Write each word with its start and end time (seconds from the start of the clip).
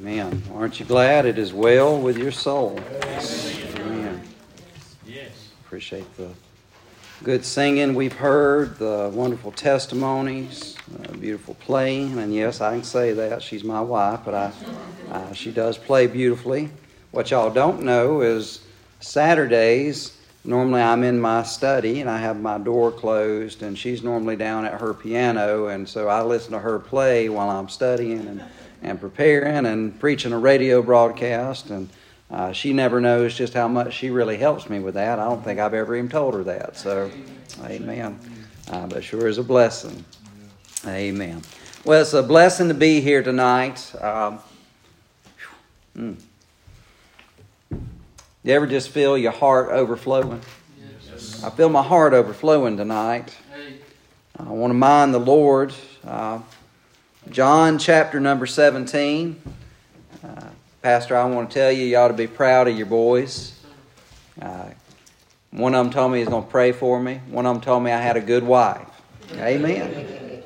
Amen. 0.00 0.42
Aren't 0.54 0.80
you 0.80 0.86
glad 0.86 1.26
it 1.26 1.36
is 1.36 1.52
well 1.52 2.00
with 2.00 2.16
your 2.16 2.30
soul? 2.30 2.80
Amen. 3.04 4.22
Yes. 5.06 5.50
Appreciate 5.66 6.16
the 6.16 6.30
good 7.22 7.44
singing 7.44 7.94
we've 7.94 8.14
heard, 8.14 8.78
the 8.78 9.10
wonderful 9.12 9.52
testimonies, 9.52 10.74
beautiful 11.20 11.52
playing, 11.56 12.18
and 12.18 12.34
yes, 12.34 12.62
I 12.62 12.76
can 12.76 12.82
say 12.82 13.12
that 13.12 13.42
she's 13.42 13.62
my 13.62 13.82
wife, 13.82 14.20
but 14.24 14.32
I, 14.32 15.32
she 15.34 15.50
does 15.50 15.76
play 15.76 16.06
beautifully. 16.06 16.70
What 17.10 17.30
y'all 17.30 17.50
don't 17.50 17.82
know 17.82 18.22
is 18.22 18.64
Saturdays. 19.00 20.16
Normally, 20.46 20.80
I'm 20.80 21.04
in 21.04 21.20
my 21.20 21.42
study 21.42 22.00
and 22.00 22.08
I 22.08 22.16
have 22.16 22.40
my 22.40 22.56
door 22.56 22.90
closed, 22.90 23.62
and 23.62 23.76
she's 23.76 24.02
normally 24.02 24.36
down 24.36 24.64
at 24.64 24.80
her 24.80 24.94
piano, 24.94 25.66
and 25.66 25.86
so 25.86 26.08
I 26.08 26.22
listen 26.22 26.52
to 26.52 26.58
her 26.58 26.78
play 26.78 27.28
while 27.28 27.50
I'm 27.50 27.68
studying 27.68 28.26
and, 28.26 28.42
and 28.82 29.00
preparing 29.00 29.66
and 29.66 29.98
preaching 29.98 30.32
a 30.32 30.38
radio 30.38 30.82
broadcast. 30.82 31.70
And 31.70 31.88
uh, 32.30 32.52
she 32.52 32.72
never 32.72 33.00
knows 33.00 33.36
just 33.36 33.54
how 33.54 33.68
much 33.68 33.94
she 33.94 34.10
really 34.10 34.36
helps 34.36 34.70
me 34.70 34.78
with 34.78 34.94
that. 34.94 35.18
I 35.18 35.24
don't 35.24 35.42
think 35.42 35.58
I've 35.58 35.74
ever 35.74 35.96
even 35.96 36.08
told 36.08 36.34
her 36.34 36.44
that. 36.44 36.76
So, 36.76 37.10
amen. 37.64 38.18
Uh, 38.70 38.86
but 38.86 39.02
sure 39.02 39.26
is 39.26 39.38
a 39.38 39.42
blessing. 39.42 40.04
Amen. 40.86 41.42
Well, 41.84 42.02
it's 42.02 42.12
a 42.14 42.22
blessing 42.22 42.68
to 42.68 42.74
be 42.74 43.00
here 43.00 43.22
tonight. 43.22 43.92
Um, 44.00 44.38
mm. 45.96 46.16
You 48.42 48.54
ever 48.54 48.66
just 48.66 48.88
feel 48.88 49.18
your 49.18 49.32
heart 49.32 49.70
overflowing? 49.70 50.40
Yes. 51.10 51.44
I 51.44 51.50
feel 51.50 51.68
my 51.68 51.82
heart 51.82 52.14
overflowing 52.14 52.76
tonight. 52.76 53.36
I 54.38 54.44
want 54.44 54.70
to 54.70 54.74
mind 54.74 55.12
the 55.12 55.18
Lord. 55.18 55.74
Uh, 56.02 56.40
John 57.28 57.78
chapter 57.78 58.18
number 58.18 58.46
17. 58.46 59.40
Uh, 60.24 60.40
Pastor, 60.80 61.16
I 61.16 61.24
want 61.26 61.50
to 61.50 61.54
tell 61.54 61.70
you, 61.70 61.84
you 61.84 61.96
ought 61.96 62.08
to 62.08 62.14
be 62.14 62.26
proud 62.26 62.66
of 62.66 62.76
your 62.76 62.86
boys. 62.86 63.52
Uh, 64.40 64.70
one 65.50 65.74
of 65.74 65.84
them 65.84 65.92
told 65.92 66.12
me 66.12 66.20
he's 66.20 66.28
going 66.28 66.44
to 66.44 66.50
pray 66.50 66.72
for 66.72 66.98
me. 66.98 67.20
One 67.28 67.44
of 67.44 67.54
them 67.54 67.62
told 67.62 67.84
me 67.84 67.92
I 67.92 68.00
had 68.00 68.16
a 68.16 68.20
good 68.20 68.42
wife. 68.42 68.88
Amen. 69.34 69.90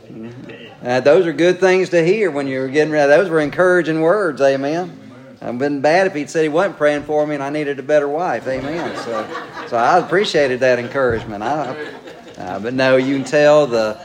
Mm-hmm. 0.09 0.51
Uh, 0.85 1.01
those 1.01 1.27
are 1.27 1.33
good 1.33 1.61
things 1.61 1.89
to 1.89 2.05
hear 2.05 2.31
when 2.31 2.47
you're 2.47 2.69
getting 2.69 2.93
ready. 2.93 3.09
Those 3.09 3.31
were 3.31 3.41
encouraging 3.41 4.03
words. 4.03 4.43
Amen. 4.43 5.01
I've 5.41 5.59
been 5.59 5.81
bad 5.81 6.07
if 6.07 6.15
he'd 6.15 6.29
said 6.29 6.43
he 6.43 6.51
wasn't 6.51 6.77
praying 6.77 7.05
for 7.05 7.27
me 7.27 7.37
and 7.37 7.43
I 7.43 7.49
needed 7.49 7.79
a 7.79 7.83
better 7.83 8.07
wife. 8.07 8.47
Amen. 8.47 8.95
So, 8.99 9.67
so 9.67 9.79
I 9.79 9.97
appreciated 9.97 10.61
that 10.61 10.79
encouragement. 10.79 11.43
I, 11.43 11.91
uh, 12.37 12.59
but 12.59 12.75
no, 12.75 12.99
you 12.99 13.17
can 13.17 13.25
tell 13.25 13.67
the 13.67 13.99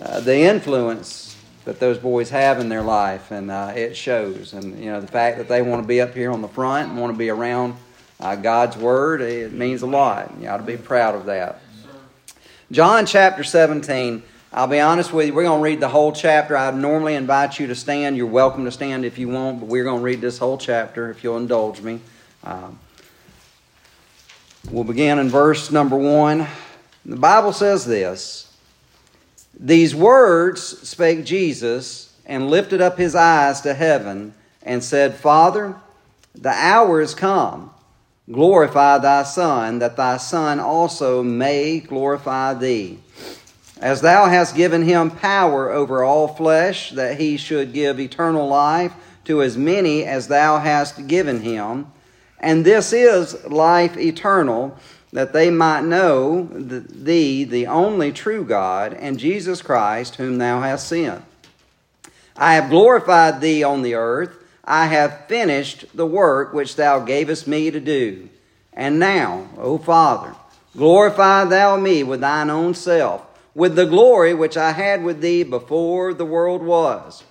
uh, 0.00 0.20
the 0.20 0.38
influence 0.38 1.29
that 1.64 1.78
those 1.78 1.98
boys 1.98 2.30
have 2.30 2.58
in 2.58 2.68
their 2.68 2.82
life, 2.82 3.30
and 3.30 3.50
uh, 3.50 3.72
it 3.74 3.96
shows. 3.96 4.52
And 4.52 4.78
you 4.78 4.90
know, 4.90 5.00
the 5.00 5.06
fact 5.06 5.38
that 5.38 5.48
they 5.48 5.62
want 5.62 5.82
to 5.82 5.86
be 5.86 6.00
up 6.00 6.14
here 6.14 6.30
on 6.30 6.42
the 6.42 6.48
front 6.48 6.90
and 6.90 6.98
want 6.98 7.12
to 7.12 7.18
be 7.18 7.28
around 7.28 7.74
uh, 8.18 8.36
God's 8.36 8.76
Word, 8.76 9.20
it 9.20 9.52
means 9.52 9.82
a 9.82 9.86
lot. 9.86 10.32
You 10.40 10.48
ought 10.48 10.58
to 10.58 10.62
be 10.62 10.76
proud 10.76 11.14
of 11.14 11.26
that. 11.26 11.60
John 12.70 13.06
chapter 13.06 13.44
17. 13.44 14.22
I'll 14.52 14.66
be 14.66 14.80
honest 14.80 15.12
with 15.12 15.28
you, 15.28 15.34
we're 15.34 15.44
going 15.44 15.60
to 15.60 15.62
read 15.62 15.78
the 15.78 15.88
whole 15.88 16.10
chapter. 16.10 16.56
I 16.56 16.72
normally 16.72 17.14
invite 17.14 17.60
you 17.60 17.68
to 17.68 17.74
stand. 17.76 18.16
You're 18.16 18.26
welcome 18.26 18.64
to 18.64 18.72
stand 18.72 19.04
if 19.04 19.16
you 19.16 19.28
want, 19.28 19.60
but 19.60 19.68
we're 19.68 19.84
going 19.84 19.98
to 19.98 20.04
read 20.04 20.20
this 20.20 20.38
whole 20.38 20.58
chapter 20.58 21.08
if 21.08 21.22
you'll 21.22 21.36
indulge 21.36 21.80
me. 21.82 22.00
Um, 22.42 22.76
we'll 24.72 24.82
begin 24.82 25.20
in 25.20 25.28
verse 25.28 25.70
number 25.70 25.96
one. 25.96 26.48
The 27.06 27.14
Bible 27.16 27.52
says 27.52 27.86
this 27.86 28.49
these 29.58 29.94
words 29.94 30.62
spake 30.88 31.24
Jesus 31.24 32.14
and 32.26 32.48
lifted 32.50 32.80
up 32.80 32.96
his 32.96 33.14
eyes 33.14 33.60
to 33.62 33.74
heaven 33.74 34.34
and 34.62 34.82
said, 34.82 35.14
Father, 35.14 35.74
the 36.34 36.50
hour 36.50 37.00
is 37.00 37.14
come. 37.14 37.70
Glorify 38.30 38.98
thy 38.98 39.24
Son, 39.24 39.80
that 39.80 39.96
thy 39.96 40.16
Son 40.16 40.60
also 40.60 41.22
may 41.22 41.80
glorify 41.80 42.54
thee. 42.54 42.98
As 43.80 44.02
thou 44.02 44.26
hast 44.26 44.54
given 44.54 44.82
him 44.82 45.10
power 45.10 45.70
over 45.70 46.04
all 46.04 46.28
flesh, 46.28 46.90
that 46.90 47.18
he 47.18 47.36
should 47.36 47.72
give 47.72 47.98
eternal 47.98 48.46
life 48.46 48.92
to 49.24 49.42
as 49.42 49.56
many 49.56 50.04
as 50.04 50.28
thou 50.28 50.58
hast 50.58 51.06
given 51.06 51.40
him. 51.40 51.86
And 52.38 52.64
this 52.64 52.92
is 52.92 53.44
life 53.46 53.96
eternal 53.96 54.78
that 55.12 55.32
they 55.32 55.50
might 55.50 55.82
know 55.82 56.48
thee, 56.52 57.44
the 57.44 57.66
only 57.66 58.12
true 58.12 58.44
God, 58.44 58.94
and 58.94 59.18
Jesus 59.18 59.60
Christ, 59.60 60.16
whom 60.16 60.38
thou 60.38 60.60
hast 60.60 60.88
sent. 60.88 61.24
I 62.36 62.54
have 62.54 62.70
glorified 62.70 63.40
thee 63.40 63.62
on 63.62 63.82
the 63.82 63.94
earth. 63.94 64.36
I 64.64 64.86
have 64.86 65.26
finished 65.26 65.84
the 65.94 66.06
work 66.06 66.52
which 66.52 66.76
thou 66.76 67.00
gavest 67.00 67.46
me 67.46 67.70
to 67.70 67.80
do. 67.80 68.28
And 68.72 68.98
now, 68.98 69.48
O 69.58 69.78
Father, 69.78 70.34
glorify 70.76 71.44
thou 71.44 71.76
me 71.76 72.04
with 72.04 72.20
thine 72.20 72.48
own 72.48 72.74
self, 72.74 73.26
with 73.54 73.74
the 73.74 73.86
glory 73.86 74.32
which 74.32 74.56
I 74.56 74.72
had 74.72 75.02
with 75.02 75.20
thee 75.20 75.42
before 75.42 76.14
the 76.14 76.24
world 76.24 76.62
was. 76.62 77.24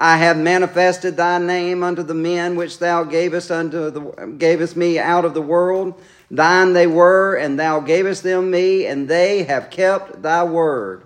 I 0.00 0.18
have 0.18 0.38
manifested 0.38 1.16
thy 1.16 1.38
name 1.38 1.82
unto 1.82 2.04
the 2.04 2.14
men 2.14 2.54
which 2.54 2.78
thou 2.78 3.02
gavest 3.02 3.50
unto 3.50 3.90
the, 3.90 4.00
gavest 4.38 4.76
me 4.76 4.96
out 4.96 5.24
of 5.24 5.34
the 5.34 5.42
world. 5.42 6.00
Thine 6.30 6.72
they 6.72 6.86
were, 6.86 7.34
and 7.34 7.58
thou 7.58 7.80
gavest 7.80 8.22
them 8.22 8.48
me, 8.50 8.86
and 8.86 9.08
they 9.08 9.42
have 9.42 9.70
kept 9.70 10.22
thy 10.22 10.44
word. 10.44 11.02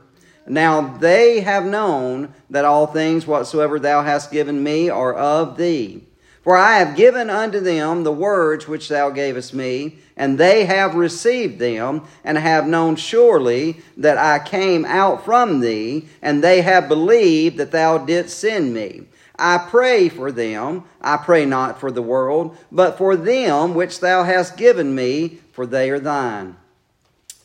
Now 0.47 0.99
they 0.99 1.41
have 1.41 1.65
known 1.65 2.35
that 2.51 2.67
all 2.67 2.87
things 2.87 3.27
whatsoever 3.27 3.79
thou 3.79 4.03
hast 4.03 4.31
given 4.31 4.63
me 4.63 4.91
are 4.91 5.15
of 5.15 5.57
thee. 5.57 6.05
For 6.43 6.57
I 6.57 6.79
have 6.79 6.97
given 6.97 7.31
unto 7.31 7.61
them 7.61 8.03
the 8.03 8.13
words 8.13 8.67
which 8.67 8.89
thou 8.89 9.11
gavest 9.11 9.55
me, 9.55 9.99
and 10.17 10.39
they 10.39 10.65
have 10.65 10.97
received 10.97 11.61
them, 11.61 12.03
and 12.25 12.37
have 12.37 12.67
known 12.67 12.97
surely 12.97 13.81
that 13.97 14.19
I 14.19 14.41
came 14.41 14.85
out 14.85 15.25
from 15.25 15.61
thee, 15.61 16.09
and 16.21 16.43
they 16.43 16.63
have 16.63 16.89
believed 16.89 17.59
that 17.59 17.71
thou 17.71 17.99
didst 17.99 18.39
send 18.39 18.75
me. 18.75 19.03
I 19.39 19.59
pray 19.59 20.09
for 20.09 20.33
them. 20.33 20.85
I 21.01 21.17
pray 21.17 21.47
not 21.47 21.79
for 21.79 21.93
the 21.93 22.03
world, 22.03 22.57
but 22.73 22.99
for 22.99 23.17
them 23.17 23.75
which 23.75 24.01
thou 24.01 24.25
hast 24.25 24.57
given 24.57 24.95
me, 24.95 25.39
for 25.53 25.65
they 25.65 25.91
are 25.91 26.01
thine. 26.01 26.57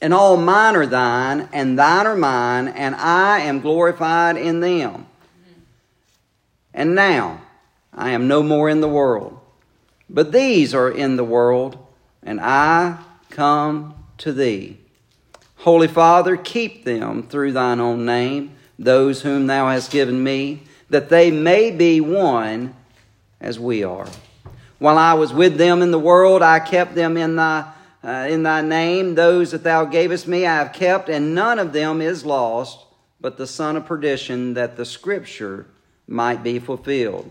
And 0.02 0.14
all 0.14 0.38
mine 0.38 0.76
are 0.76 0.86
thine, 0.86 1.50
and 1.54 1.78
thine 1.78 2.08
are 2.08 2.18
mine, 2.18 2.68
and 2.68 2.96
I 2.96 3.40
am 3.40 3.62
glorified 3.62 4.38
in 4.38 4.60
them. 4.60 5.06
And 6.74 6.94
now 6.94 7.42
I 7.98 8.12
am 8.12 8.28
no 8.28 8.44
more 8.44 8.70
in 8.70 8.80
the 8.80 8.88
world, 8.88 9.40
but 10.08 10.32
these 10.32 10.74
are 10.74 10.90
in 10.90 11.18
the 11.18 11.24
world, 11.24 11.78
and 12.22 12.40
I 12.40 13.00
come 13.32 13.96
to 14.20 14.32
thee. 14.32 14.78
Holy 15.58 15.88
Father, 15.88 16.38
keep 16.38 16.86
them 16.86 17.24
through 17.24 17.54
thine 17.54 17.80
own 17.80 18.06
name, 18.06 18.56
those 18.78 19.24
whom 19.24 19.48
thou 19.48 19.68
hast 19.70 19.92
given 19.92 20.24
me 20.24 20.62
that 20.90 21.10
they 21.10 21.32
may 21.32 21.72
be 21.72 22.00
one 22.00 22.74
as 23.42 23.60
we 23.60 23.84
are. 23.84 24.08
While 24.80 24.98
I 24.98 25.14
was 25.16 25.34
with 25.34 25.58
them 25.58 25.82
in 25.82 25.92
the 25.92 26.00
world, 26.00 26.42
I 26.42 26.60
kept 26.60 26.96
them 26.96 27.18
in 27.18 27.36
thy, 27.36 27.72
uh, 28.04 28.28
in 28.30 28.44
thy 28.44 28.62
name. 28.62 29.16
Those 29.16 29.52
that 29.52 29.64
thou 29.64 29.86
gavest 29.86 30.28
me 30.28 30.46
I 30.46 30.56
have 30.58 30.72
kept, 30.72 31.10
and 31.10 31.34
none 31.34 31.60
of 31.60 31.74
them 31.74 32.02
is 32.02 32.26
lost, 32.26 32.86
but 33.20 33.38
the 33.38 33.48
son 33.48 33.76
of 33.76 33.86
perdition, 33.86 34.54
that 34.54 34.78
the 34.78 34.86
scripture 34.86 35.66
might 36.08 36.44
be 36.44 36.60
fulfilled. 36.60 37.30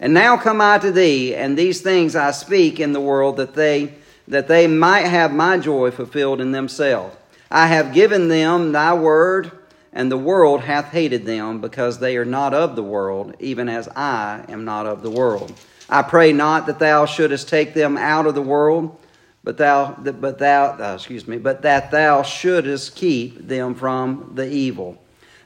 And 0.00 0.12
now 0.12 0.36
come 0.36 0.60
I 0.60 0.78
to 0.78 0.90
thee, 0.90 1.34
and 1.34 1.56
these 1.56 1.80
things 1.80 2.16
I 2.16 2.32
speak 2.32 2.80
in 2.80 2.92
the 2.92 3.00
world, 3.00 3.36
that 3.36 3.54
they 3.54 3.94
that 4.26 4.48
they 4.48 4.66
might 4.66 5.06
have 5.06 5.34
my 5.34 5.58
joy 5.58 5.90
fulfilled 5.90 6.40
in 6.40 6.52
themselves. 6.52 7.14
I 7.50 7.66
have 7.66 7.92
given 7.92 8.28
them 8.28 8.72
thy 8.72 8.94
word 8.94 9.52
and 9.94 10.10
the 10.10 10.18
world 10.18 10.60
hath 10.60 10.86
hated 10.86 11.24
them 11.24 11.60
because 11.60 11.98
they 11.98 12.16
are 12.16 12.24
not 12.24 12.52
of 12.52 12.74
the 12.74 12.82
world, 12.82 13.36
even 13.38 13.68
as 13.68 13.88
I 13.88 14.44
am 14.48 14.64
not 14.64 14.86
of 14.86 15.02
the 15.02 15.10
world. 15.10 15.52
I 15.88 16.02
pray 16.02 16.32
not 16.32 16.66
that 16.66 16.80
thou 16.80 17.06
shouldest 17.06 17.48
take 17.48 17.74
them 17.74 17.96
out 17.96 18.26
of 18.26 18.34
the 18.34 18.42
world, 18.42 18.98
but 19.44 19.56
thou, 19.56 19.92
but 19.92 20.38
thou, 20.38 20.76
uh, 20.78 20.94
excuse 20.94 21.28
me, 21.28 21.38
but 21.38 21.62
that 21.62 21.92
thou 21.92 22.22
shouldest 22.22 22.96
keep 22.96 23.46
them 23.46 23.74
from 23.76 24.32
the 24.34 24.50
evil. 24.50 24.98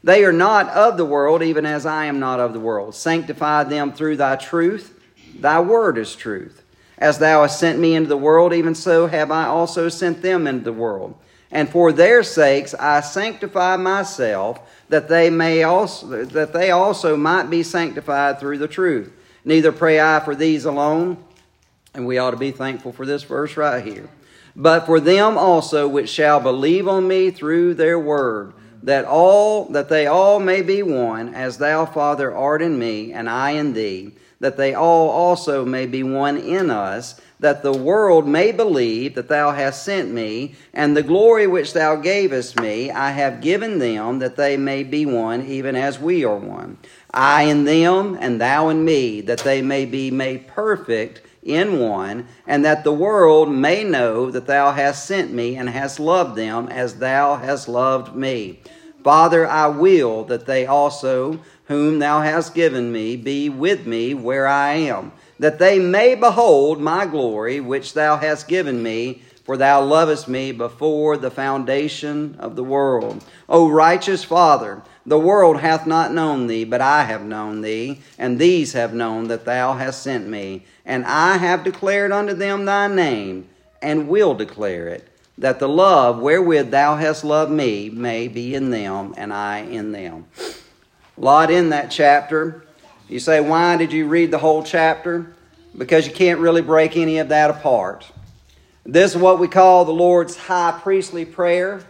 They 0.03 0.25
are 0.25 0.33
not 0.33 0.69
of 0.69 0.97
the 0.97 1.05
world, 1.05 1.43
even 1.43 1.67
as 1.67 1.87
I 1.87 2.07
am 2.07 2.21
not 2.21 2.41
of 2.41 2.53
the 2.53 2.61
world. 2.61 2.95
Sanctify 2.95 3.65
them 3.65 3.93
through 3.93 4.17
thy 4.17 4.37
truth. 4.37 4.95
Thy 5.39 5.61
word 5.61 5.99
is 5.99 6.15
truth. 6.15 6.63
As 6.97 7.19
thou 7.19 7.43
hast 7.43 7.61
sent 7.61 7.79
me 7.79 7.95
into 7.95 8.09
the 8.09 8.17
world, 8.17 8.53
even 8.53 8.75
so 8.75 9.07
have 9.07 9.31
I 9.31 9.47
also 9.47 9.89
sent 9.89 10.23
them 10.23 10.47
into 10.47 10.65
the 10.65 10.73
world. 10.73 11.15
And 11.51 11.69
for 11.69 11.93
their 11.93 12.23
sakes 12.23 12.75
I 12.75 13.01
sanctify 13.01 13.77
myself, 13.77 14.61
that 14.89 15.09
they 15.09 15.31
may 15.31 15.63
also 15.63 16.25
that 16.25 16.53
they 16.53 16.71
also 16.71 17.17
might 17.17 17.51
be 17.51 17.63
sanctified 17.63 18.39
through 18.39 18.59
the 18.59 18.69
truth. 18.69 19.13
Neither 19.45 19.73
pray 19.73 20.01
I 20.01 20.21
for 20.21 20.35
these 20.35 20.65
alone, 20.65 21.23
and 21.95 22.07
we 22.07 22.19
ought 22.19 22.33
to 22.33 22.37
be 22.37 22.51
thankful 22.51 22.93
for 22.93 23.07
this 23.07 23.23
verse 23.23 23.57
right 23.57 23.85
here. 23.85 24.11
But 24.55 24.87
for 24.87 24.99
them 24.99 25.39
also 25.39 25.87
which 25.89 26.11
shall 26.11 26.41
believe 26.41 26.89
on 26.89 27.07
me 27.07 27.31
through 27.31 27.75
their 27.75 27.99
word, 27.99 28.53
that 28.83 29.05
all 29.05 29.67
that 29.67 29.89
they 29.89 30.07
all 30.07 30.39
may 30.41 30.63
be 30.63 30.83
one, 30.83 31.35
as 31.35 31.59
thou, 31.59 31.85
Father, 31.87 32.35
art 32.35 32.63
in 32.63 32.79
me, 32.79 33.13
and 33.13 33.29
I 33.29 33.51
in 33.51 33.73
thee, 33.73 34.13
that 34.41 34.57
they 34.57 34.75
all 34.75 35.09
also 35.11 35.65
may 35.65 35.87
be 35.87 36.03
one 36.03 36.37
in 36.37 36.71
us, 36.71 37.21
that 37.41 37.63
the 37.63 37.73
world 37.73 38.27
may 38.27 38.53
believe 38.53 39.15
that 39.15 39.29
thou 39.29 39.53
hast 39.53 39.85
sent 39.85 40.11
me, 40.11 40.55
and 40.73 40.97
the 40.97 41.03
glory 41.03 41.47
which 41.47 41.73
thou 41.73 41.97
gavest 41.97 42.61
me 42.61 42.91
I 42.91 43.11
have 43.11 43.41
given 43.41 43.79
them, 43.79 44.19
that 44.21 44.37
they 44.37 44.57
may 44.57 44.83
be 44.85 45.07
one, 45.07 45.47
even 45.47 45.77
as 45.77 45.99
we 45.99 46.25
are 46.25 46.37
one. 46.37 46.79
I 47.13 47.45
in 47.45 47.65
them, 47.65 48.17
and 48.21 48.41
thou 48.41 48.69
in 48.69 48.85
me, 48.85 49.21
that 49.23 49.41
they 49.41 49.63
may 49.63 49.85
be 49.85 50.11
made 50.11 50.49
perfect 50.49 51.23
in 51.49 51.79
one, 51.79 52.27
and 52.47 52.65
that 52.65 52.85
the 52.85 52.93
world 52.93 53.51
may 53.51 53.83
know 53.83 54.31
that 54.31 54.47
thou 54.47 54.73
hast 54.73 55.07
sent 55.07 55.33
me 55.33 55.57
and 55.57 55.69
hast 55.69 55.99
loved 55.99 56.37
them 56.37 56.69
as 56.69 56.97
thou 56.97 57.37
hast 57.37 57.69
loved 57.69 58.15
me. 58.15 58.61
Father, 59.03 59.47
I 59.47 59.69
will 59.69 60.25
that 60.25 60.47
they 60.47 60.67
also, 60.67 61.41
whom 61.67 61.99
thou 61.99 62.21
hast 62.21 62.55
given 62.55 62.93
me, 62.93 63.17
be 63.17 63.49
with 63.49 63.87
me 63.87 64.13
where 64.15 64.47
I 64.47 64.75
am, 64.75 65.13
that 65.39 65.59
they 65.59 65.79
may 65.79 66.15
behold 66.15 66.81
my 66.81 67.07
glory 67.07 67.61
which 67.61 67.95
thou 67.95 68.17
hast 68.17 68.49
given 68.49 68.83
me, 68.83 69.23
for 69.49 69.57
thou 69.57 69.83
lovest 69.83 70.29
me 70.29 70.53
before 70.53 71.17
the 71.17 71.31
foundation 71.31 72.37
of 72.39 72.55
the 72.55 72.63
world. 72.63 73.25
O 73.49 73.67
righteous 73.67 74.23
Father, 74.23 74.83
the 75.07 75.19
world 75.19 75.61
hath 75.61 75.87
not 75.87 76.13
known 76.13 76.49
thee, 76.49 76.65
but 76.65 76.83
I 76.83 77.05
have 77.05 77.23
known 77.23 77.63
thee, 77.63 78.03
and 78.19 78.39
these 78.39 78.75
have 78.75 78.93
known 78.93 79.29
that 79.29 79.47
thou 79.47 79.73
hast 79.73 80.03
sent 80.03 80.29
me. 80.29 80.67
And 80.85 81.07
I 81.07 81.39
have 81.39 81.65
declared 81.65 82.13
unto 82.13 82.35
them 82.35 82.67
thy 82.67 82.89
name, 82.89 83.49
and 83.81 84.07
will 84.07 84.35
declare 84.35 84.89
it, 84.89 85.09
that 85.39 85.61
the 85.61 85.69
love 85.69 86.21
wherewith 86.21 86.71
thou 86.71 86.97
hast 86.97 87.25
loved 87.25 87.51
me 87.51 87.89
may 87.89 88.29
be 88.29 88.55
in 88.55 88.69
them, 88.69 89.15
and 89.17 89.33
I 89.33 89.61
in 89.61 89.93
them. 89.93 90.27
A 91.17 91.21
lot 91.23 91.51
in 91.51 91.71
that 91.71 91.91
chapter. 91.91 92.67
You 93.09 93.19
say, 93.19 93.41
why 93.41 93.79
did 93.79 93.95
you 93.95 94.09
read 94.09 94.31
the 94.31 94.37
whole 94.37 94.63
chapter? 94.63 95.35
Because 95.75 96.07
you 96.07 96.13
can't 96.13 96.39
really 96.39 96.61
break 96.61 96.99
any 96.99 97.17
of 97.17 97.31
that 97.31 97.49
apart. 97.49 98.05
This 98.91 99.15
is 99.15 99.21
what 99.21 99.39
we 99.39 99.49
call 99.49 99.85
the 99.85 99.93
Lord's 99.93 100.35
high 100.35 100.79
priestly 100.83 101.27
prayer. 101.27 101.85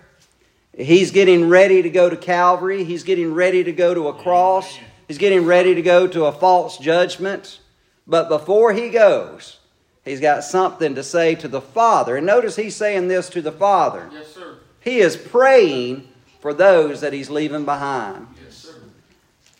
He's 0.76 1.12
getting 1.12 1.48
ready 1.48 1.80
to 1.82 1.90
go 1.90 2.10
to 2.10 2.16
Calvary. 2.16 2.82
He's 2.82 3.04
getting 3.04 3.34
ready 3.34 3.62
to 3.62 3.70
go 3.70 3.94
to 3.94 4.08
a 4.08 4.12
cross. 4.12 4.76
He's 5.06 5.16
getting 5.16 5.46
ready 5.46 5.76
to 5.76 5.82
go 5.82 6.08
to 6.08 6.24
a 6.24 6.32
false 6.32 6.76
judgment. 6.76 7.60
But 8.04 8.28
before 8.28 8.72
he 8.72 8.90
goes, 8.90 9.60
he's 10.04 10.18
got 10.18 10.42
something 10.42 10.96
to 10.96 11.04
say 11.04 11.36
to 11.36 11.46
the 11.46 11.60
Father. 11.60 12.16
And 12.16 12.26
notice 12.26 12.56
he's 12.56 12.74
saying 12.74 13.06
this 13.06 13.28
to 13.30 13.42
the 13.42 13.52
Father. 13.52 14.10
Yes, 14.12 14.34
sir. 14.34 14.56
He 14.80 14.98
is 14.98 15.16
praying 15.16 16.08
for 16.40 16.52
those 16.52 17.02
that 17.02 17.12
he's 17.12 17.30
leaving 17.30 17.64
behind. 17.64 18.26
Yes, 18.44 18.56
sir. 18.56 18.74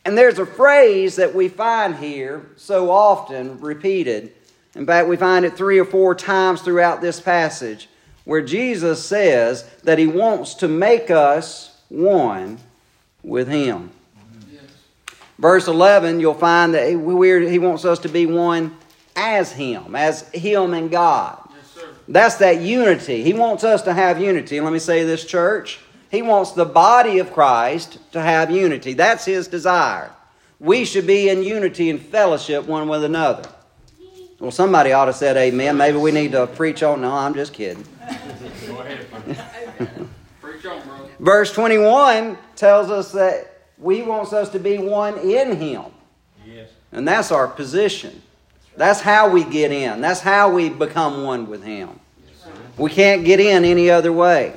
And 0.04 0.18
there's 0.18 0.40
a 0.40 0.46
phrase 0.46 1.14
that 1.14 1.36
we 1.36 1.48
find 1.48 1.94
here 1.98 2.50
so 2.56 2.90
often 2.90 3.60
repeated. 3.60 4.32
In 4.74 4.86
fact, 4.86 5.08
we 5.08 5.16
find 5.16 5.44
it 5.44 5.56
three 5.56 5.78
or 5.78 5.84
four 5.84 6.14
times 6.14 6.62
throughout 6.62 7.00
this 7.00 7.20
passage 7.20 7.88
where 8.24 8.42
Jesus 8.42 9.04
says 9.04 9.64
that 9.84 9.98
he 9.98 10.06
wants 10.06 10.54
to 10.56 10.68
make 10.68 11.10
us 11.10 11.80
one 11.88 12.58
with 13.22 13.48
him. 13.48 13.90
Yes. 14.52 14.62
Verse 15.38 15.66
11, 15.66 16.20
you'll 16.20 16.34
find 16.34 16.74
that 16.74 16.88
he, 16.88 16.96
wants 17.58 17.84
us 17.86 18.00
to 18.00 18.08
be 18.08 18.26
one 18.26 18.76
as 19.16 19.50
him, 19.52 19.96
as 19.96 20.28
him 20.28 20.74
and 20.74 20.90
God. 20.90 21.38
Yes. 21.50 21.84
That's 22.06 22.34
that 22.36 22.60
unity. 22.60 23.22
He 23.22 23.32
wants 23.32 23.64
us 23.64 23.82
to 23.82 23.94
have 23.94 24.20
unity. 24.20 24.60
Let 24.60 24.74
me 24.74 24.78
say 24.78 25.04
this, 25.04 25.24
church. 25.24 25.80
He 26.10 26.22
wants 26.22 26.52
the 26.52 26.66
body 26.66 27.18
of 27.18 27.32
Christ 27.32 27.98
to 28.12 28.20
have 28.20 28.50
unity. 28.50 28.92
That's 28.92 29.24
his 29.24 29.48
desire. 29.48 30.10
We 30.60 30.84
should 30.84 31.06
be 31.06 31.28
in 31.28 31.42
unity 31.42 31.88
and 31.88 32.00
fellowship 32.00 32.66
one 32.66 32.88
with 32.88 33.04
another. 33.04 33.48
Well, 34.40 34.50
somebody 34.52 34.92
ought 34.92 35.06
to 35.06 35.12
said 35.12 35.36
amen. 35.36 35.76
Maybe 35.76 35.98
we 35.98 36.12
need 36.12 36.32
to 36.32 36.46
preach 36.46 36.82
on. 36.82 37.00
No, 37.00 37.12
I'm 37.12 37.34
just 37.34 37.52
kidding. 37.52 37.84
Preach 40.40 40.66
on, 40.66 40.80
brother. 40.82 41.08
Verse 41.18 41.52
21 41.52 42.38
tells 42.54 42.90
us 42.90 43.10
that 43.12 43.62
we 43.78 44.02
wants 44.02 44.32
us 44.32 44.48
to 44.50 44.60
be 44.60 44.78
one 44.78 45.18
in 45.18 45.56
him. 45.56 45.86
Yes. 46.46 46.70
And 46.92 47.06
that's 47.06 47.32
our 47.32 47.48
position. 47.48 48.22
That's 48.76 49.00
how 49.00 49.28
we 49.28 49.42
get 49.42 49.72
in. 49.72 50.00
That's 50.00 50.20
how 50.20 50.52
we 50.52 50.68
become 50.68 51.24
one 51.24 51.48
with 51.48 51.64
him. 51.64 51.98
We 52.76 52.90
can't 52.90 53.24
get 53.24 53.40
in 53.40 53.64
any 53.64 53.90
other 53.90 54.12
way. 54.12 54.54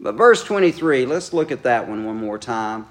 But 0.00 0.14
verse 0.14 0.42
23, 0.42 1.04
let's 1.04 1.34
look 1.34 1.52
at 1.52 1.64
that 1.64 1.86
one 1.86 2.06
one 2.06 2.16
more 2.16 2.38
time. 2.38 2.86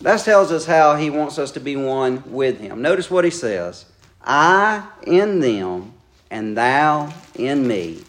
That 0.00 0.20
tells 0.20 0.50
us 0.50 0.64
how 0.64 0.96
he 0.96 1.10
wants 1.10 1.38
us 1.38 1.50
to 1.52 1.60
be 1.60 1.76
one 1.76 2.22
with 2.26 2.58
him. 2.58 2.80
Notice 2.80 3.10
what 3.10 3.24
he 3.24 3.30
says 3.30 3.84
I 4.26 4.86
in 5.04 5.40
them, 5.40 5.92
and 6.30 6.56
thou 6.56 7.12
in 7.36 7.66
me. 7.66 8.02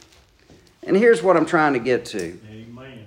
And 0.83 0.97
here's 0.97 1.21
what 1.21 1.37
I'm 1.37 1.45
trying 1.45 1.73
to 1.73 1.79
get 1.79 2.05
to 2.05 2.39
Amen. 2.49 3.05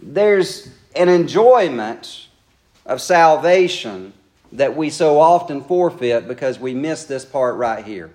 there's 0.00 0.68
an 0.94 1.08
enjoyment 1.08 2.28
of 2.84 3.00
salvation 3.00 4.12
that 4.52 4.76
we 4.76 4.90
so 4.90 5.18
often 5.18 5.62
forfeit 5.62 6.28
because 6.28 6.58
we 6.58 6.72
miss 6.72 7.04
this 7.04 7.24
part 7.24 7.56
right 7.56 7.84
here. 7.84 8.10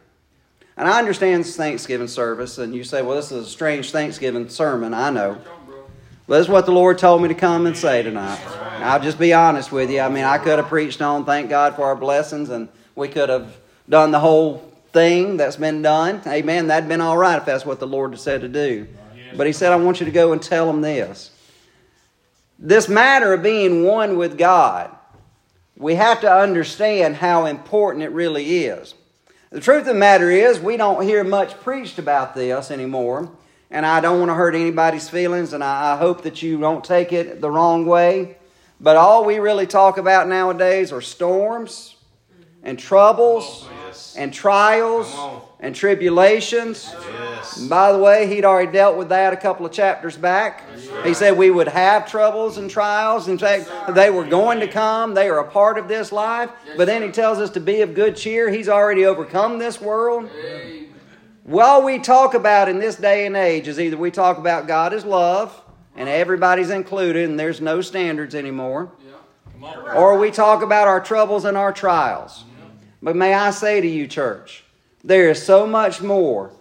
And 0.78 0.88
I 0.88 0.98
understand 0.98 1.46
Thanksgiving 1.46 2.08
service, 2.08 2.58
and 2.58 2.74
you 2.74 2.84
say, 2.84 3.02
well, 3.02 3.16
this 3.16 3.32
is 3.32 3.46
a 3.46 3.50
strange 3.50 3.92
Thanksgiving 3.92 4.48
sermon. 4.50 4.94
I 4.94 5.10
know. 5.10 5.34
Preach 5.36 5.48
on, 5.48 5.66
brother. 5.66 5.84
But 6.28 6.38
this 6.38 6.46
is 6.46 6.50
what 6.50 6.66
the 6.66 6.72
Lord 6.72 6.98
told 6.98 7.22
me 7.22 7.28
to 7.28 7.36
come 7.36 7.66
and 7.66 7.78
say 7.78 8.02
tonight. 8.02 8.40
And 8.76 8.86
I'll 8.86 9.02
just 9.02 9.20
be 9.20 9.34
honest 9.34 9.72
with 9.72 9.92
you. 9.92 10.00
I 10.00 10.10
mean, 10.10 10.24
I 10.24 10.38
could 10.38 10.58
have 10.58 10.70
preached 10.70 11.02
on 11.02 11.26
thank 11.26 11.50
God 11.50 11.76
for 11.76 11.84
our 11.84 11.96
blessings, 11.96 12.50
and 12.50 12.70
we 12.96 13.08
could 13.08 13.30
have 13.30 13.56
done 13.90 14.12
the 14.12 14.20
whole 14.20 14.72
thing 14.92 15.38
that's 15.38 15.56
been 15.56 15.82
done. 15.82 16.22
Amen. 16.28 16.68
That'd 16.68 16.90
been 16.90 17.02
all 17.02 17.18
right 17.18 17.38
if 17.38 17.46
that's 17.46 17.66
what 17.66 17.80
the 17.80 17.88
Lord 17.88 18.18
said 18.20 18.42
to 18.42 18.48
do. 18.48 18.88
But 19.36 19.48
He 19.48 19.54
said, 19.54 19.72
I 19.72 19.78
want 19.78 20.00
you 20.00 20.06
to 20.06 20.12
go 20.12 20.34
and 20.34 20.42
tell 20.42 20.68
them 20.68 20.82
this. 20.82 21.32
This 22.60 22.88
matter 22.88 23.34
of 23.34 23.42
being 23.42 23.84
one 23.84 24.18
with 24.18 24.38
God, 24.38 24.96
we 25.76 25.96
have 25.96 26.22
to 26.22 26.32
understand 26.32 27.16
how 27.16 27.46
important 27.46 28.04
it 28.04 28.12
really 28.12 28.66
is. 28.66 28.94
The 29.50 29.60
truth 29.60 29.82
of 29.82 29.88
the 29.88 29.94
matter 29.96 30.30
is, 30.30 30.60
we 30.60 30.78
don't 30.78 31.04
hear 31.04 31.24
much 31.24 31.60
preached 31.60 31.98
about 31.98 32.36
this 32.36 32.72
anymore. 32.72 33.32
And 33.70 33.86
I 33.86 34.02
don't 34.02 34.20
want 34.20 34.30
to 34.30 34.36
hurt 34.36 34.54
anybody's 34.54 35.10
feelings, 35.10 35.54
and 35.54 35.64
I, 35.64 35.98
hope 35.98 36.24
that 36.24 36.42
you 36.42 36.60
don't 36.60 36.84
take 36.84 37.14
it 37.14 37.40
the 37.40 37.50
wrong 37.50 37.86
way. 37.86 38.38
But 38.82 38.98
all 38.98 39.26
we 39.26 39.40
really 39.40 39.66
talk 39.66 39.98
about 39.98 40.28
nowadays 40.28 40.92
are 40.92 41.02
storms 41.02 41.96
and 42.64 42.78
troubles 42.78 43.68
and 44.16 44.34
trials 44.34 45.16
and 45.60 45.76
tribulations. 45.76 46.94
Yes. 46.94 47.58
And 47.58 47.70
by 47.70 47.92
the 47.92 47.98
way, 47.98 48.28
he'd 48.28 48.46
already 48.46 48.72
dealt 48.72 48.98
with 48.98 49.10
that 49.10 49.34
a 49.34 49.38
couple 49.38 49.66
of 49.66 49.72
chapters 49.72 50.18
back. 50.18 50.64
He 51.04 51.14
said 51.14 51.38
we 51.38 51.50
would 51.50 51.68
have 51.68 52.10
troubles 52.10 52.58
and 52.58 52.70
trials. 52.70 53.28
In 53.28 53.38
fact, 53.38 53.70
they 53.94 54.10
were 54.10 54.26
going 54.26 54.60
to 54.60 54.68
come. 54.68 55.14
They 55.14 55.30
are 55.30 55.40
a 55.40 55.50
part 55.50 55.78
of 55.78 55.88
this 55.88 56.12
life. 56.12 56.50
But 56.78 56.86
then 56.86 57.02
he 57.02 57.10
tells 57.10 57.40
us 57.40 57.50
to 57.52 57.60
be 57.60 57.82
of 57.82 57.94
good 57.94 58.16
cheer. 58.16 58.50
He's 58.50 58.70
already 58.70 59.06
overcome 59.06 59.60
this 59.60 59.80
world. 59.82 60.30
Amen. 60.46 60.88
We 61.84 62.00
talk 62.00 62.34
about 62.34 62.70
in 62.70 62.80
this 62.80 62.96
day 62.96 63.26
and 63.26 63.36
age 63.36 63.68
is 63.68 63.80
either 63.80 63.98
we 63.98 64.12
talk 64.12 64.38
about 64.38 64.68
God 64.68 64.94
is 64.94 65.04
love 65.04 65.60
and 65.96 66.08
everybody's 66.08 66.70
included 66.70 67.30
and 67.30 67.40
there's 67.40 67.60
no 67.60 67.82
standards 67.82 68.36
anymore, 68.36 68.92
Yeah. 69.60 69.94
Or 69.96 70.18
we 70.18 70.32
talk 70.32 70.64
about 70.64 70.88
our 70.88 71.02
troubles 71.02 71.46
and 71.46 71.58
our 71.58 71.74
trials. 71.74 72.46
But 73.02 73.16
may 73.16 73.34
I 73.34 73.52
say 73.52 73.82
to 73.82 73.88
you, 73.88 74.08
church, 74.08 74.64
there 75.04 75.30
is 75.30 75.44
so 75.44 75.66
much 75.66 76.02
more 76.02 76.52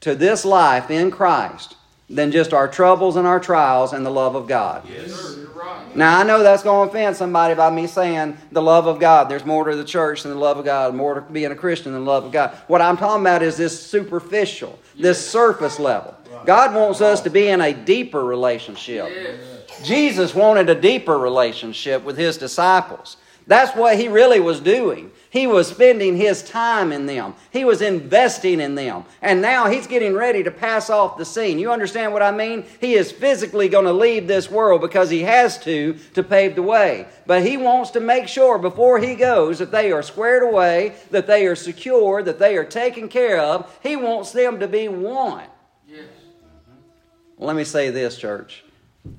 to 0.00 0.14
this 0.14 0.44
life 0.44 0.90
in 0.90 1.10
Christ 1.10 1.76
than 2.08 2.30
just 2.30 2.52
our 2.52 2.68
troubles 2.68 3.16
and 3.16 3.26
our 3.26 3.40
trials 3.40 3.92
and 3.92 4.06
the 4.06 4.10
love 4.10 4.34
of 4.34 4.46
God. 4.46 4.88
Yes, 4.88 5.12
sir. 5.12 5.40
You're 5.40 5.48
right. 5.48 5.96
Now, 5.96 6.20
I 6.20 6.22
know 6.22 6.42
that's 6.42 6.62
going 6.62 6.88
to 6.88 6.90
offend 6.92 7.16
somebody 7.16 7.54
by 7.54 7.70
me 7.70 7.86
saying 7.86 8.36
the 8.52 8.62
love 8.62 8.86
of 8.86 9.00
God. 9.00 9.28
There's 9.28 9.44
more 9.44 9.64
to 9.68 9.74
the 9.74 9.84
church 9.84 10.22
than 10.22 10.32
the 10.32 10.38
love 10.38 10.58
of 10.58 10.64
God, 10.64 10.94
more 10.94 11.14
to 11.14 11.20
being 11.22 11.50
a 11.50 11.56
Christian 11.56 11.92
than 11.92 12.04
the 12.04 12.10
love 12.10 12.24
of 12.24 12.32
God. 12.32 12.56
What 12.68 12.80
I'm 12.80 12.96
talking 12.96 13.22
about 13.22 13.42
is 13.42 13.56
this 13.56 13.84
superficial, 13.84 14.78
this 14.96 15.26
surface 15.28 15.80
level. 15.80 16.14
God 16.44 16.74
wants 16.74 17.00
us 17.00 17.22
to 17.22 17.30
be 17.30 17.48
in 17.48 17.60
a 17.60 17.72
deeper 17.72 18.22
relationship. 18.22 19.08
Yes. 19.08 19.40
Jesus 19.82 20.34
wanted 20.34 20.68
a 20.68 20.80
deeper 20.80 21.18
relationship 21.18 22.04
with 22.04 22.16
his 22.16 22.38
disciples. 22.38 23.16
That's 23.46 23.76
what 23.76 23.98
he 23.98 24.08
really 24.08 24.40
was 24.40 24.60
doing. 24.60 25.10
He 25.30 25.46
was 25.46 25.68
spending 25.68 26.16
his 26.16 26.42
time 26.42 26.92
in 26.92 27.06
them. 27.06 27.34
He 27.50 27.64
was 27.64 27.82
investing 27.82 28.60
in 28.60 28.74
them. 28.74 29.04
And 29.20 29.42
now 29.42 29.68
he's 29.68 29.86
getting 29.86 30.14
ready 30.14 30.42
to 30.42 30.50
pass 30.50 30.88
off 30.88 31.18
the 31.18 31.24
scene. 31.24 31.58
You 31.58 31.72
understand 31.72 32.12
what 32.12 32.22
I 32.22 32.30
mean? 32.30 32.64
He 32.80 32.94
is 32.94 33.12
physically 33.12 33.68
going 33.68 33.84
to 33.86 33.92
leave 33.92 34.26
this 34.26 34.50
world 34.50 34.80
because 34.80 35.10
he 35.10 35.22
has 35.22 35.58
to 35.64 35.94
to 36.14 36.22
pave 36.22 36.54
the 36.54 36.62
way. 36.62 37.06
But 37.26 37.42
he 37.42 37.56
wants 37.56 37.90
to 37.92 38.00
make 38.00 38.28
sure 38.28 38.58
before 38.58 38.98
he 38.98 39.14
goes 39.14 39.58
that 39.58 39.72
they 39.72 39.92
are 39.92 40.02
squared 40.02 40.42
away, 40.42 40.94
that 41.10 41.26
they 41.26 41.46
are 41.46 41.56
secure, 41.56 42.22
that 42.22 42.38
they 42.38 42.56
are 42.56 42.64
taken 42.64 43.08
care 43.08 43.40
of. 43.40 43.78
He 43.82 43.96
wants 43.96 44.32
them 44.32 44.60
to 44.60 44.68
be 44.68 44.88
one. 44.88 45.46
Yes. 45.88 46.06
Let 47.38 47.56
me 47.56 47.64
say 47.64 47.90
this, 47.90 48.16
church. 48.16 48.64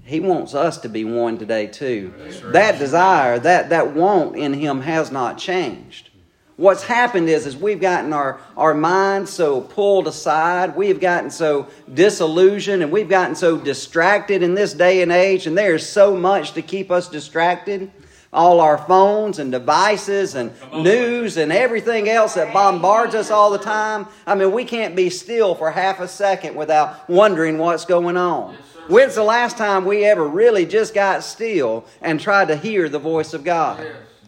He 0.04 0.20
wants 0.20 0.56
us 0.56 0.78
to 0.80 0.90
be 0.90 1.04
one 1.04 1.38
today 1.38 1.68
too. 1.68 2.14
That 2.54 2.80
desire, 2.80 3.40
that, 3.40 3.70
that 3.70 3.94
want 3.94 4.36
in 4.36 4.54
him 4.54 4.82
has 4.82 5.12
not 5.12 5.38
changed. 5.38 6.10
What's 6.58 6.84
happened 6.84 7.30
is, 7.30 7.46
is 7.46 7.56
we've 7.56 7.80
gotten 7.80 8.14
our, 8.14 8.42
our 8.58 8.74
minds 8.74 9.32
so 9.32 9.62
pulled 9.62 10.08
aside, 10.08 10.76
we've 10.76 11.00
gotten 11.00 11.30
so 11.30 11.68
disillusioned, 11.94 12.82
and 12.82 12.92
we've 12.92 13.08
gotten 13.08 13.36
so 13.36 13.58
distracted 13.58 14.42
in 14.42 14.56
this 14.56 14.74
day 14.74 15.04
and 15.04 15.12
age, 15.12 15.46
and 15.46 15.56
there's 15.56 15.86
so 15.86 16.18
much 16.18 16.54
to 16.54 16.64
keep 16.64 16.90
us 16.90 17.10
distracted. 17.10 17.92
All 18.34 18.60
our 18.60 18.78
phones 18.78 19.40
and 19.40 19.52
devices 19.52 20.36
and 20.36 20.52
news 20.74 21.38
and 21.38 21.52
everything 21.52 22.10
else 22.10 22.34
that 22.34 22.54
bombards 22.54 23.16
us 23.16 23.32
all 23.32 23.52
the 23.52 23.60
time. 23.60 24.08
I 24.26 24.36
mean, 24.36 24.52
we 24.52 24.66
can't 24.66 24.96
be 24.96 25.10
still 25.10 25.54
for 25.56 25.72
half 25.72 26.00
a 26.00 26.08
second 26.08 26.56
without 26.56 27.08
wondering 27.08 27.58
what's 27.58 27.86
going 27.86 28.18
on. 28.18 28.58
When's 28.88 29.16
the 29.16 29.24
last 29.24 29.58
time 29.58 29.86
we 29.86 30.06
ever 30.06 30.26
really 30.26 30.66
just 30.66 30.94
got 30.94 31.24
still 31.24 31.86
and 32.02 32.20
tried 32.20 32.48
to 32.50 32.56
hear 32.56 32.88
the 32.90 33.00
voice 33.00 33.34
of 33.34 33.44
God? 33.44 33.86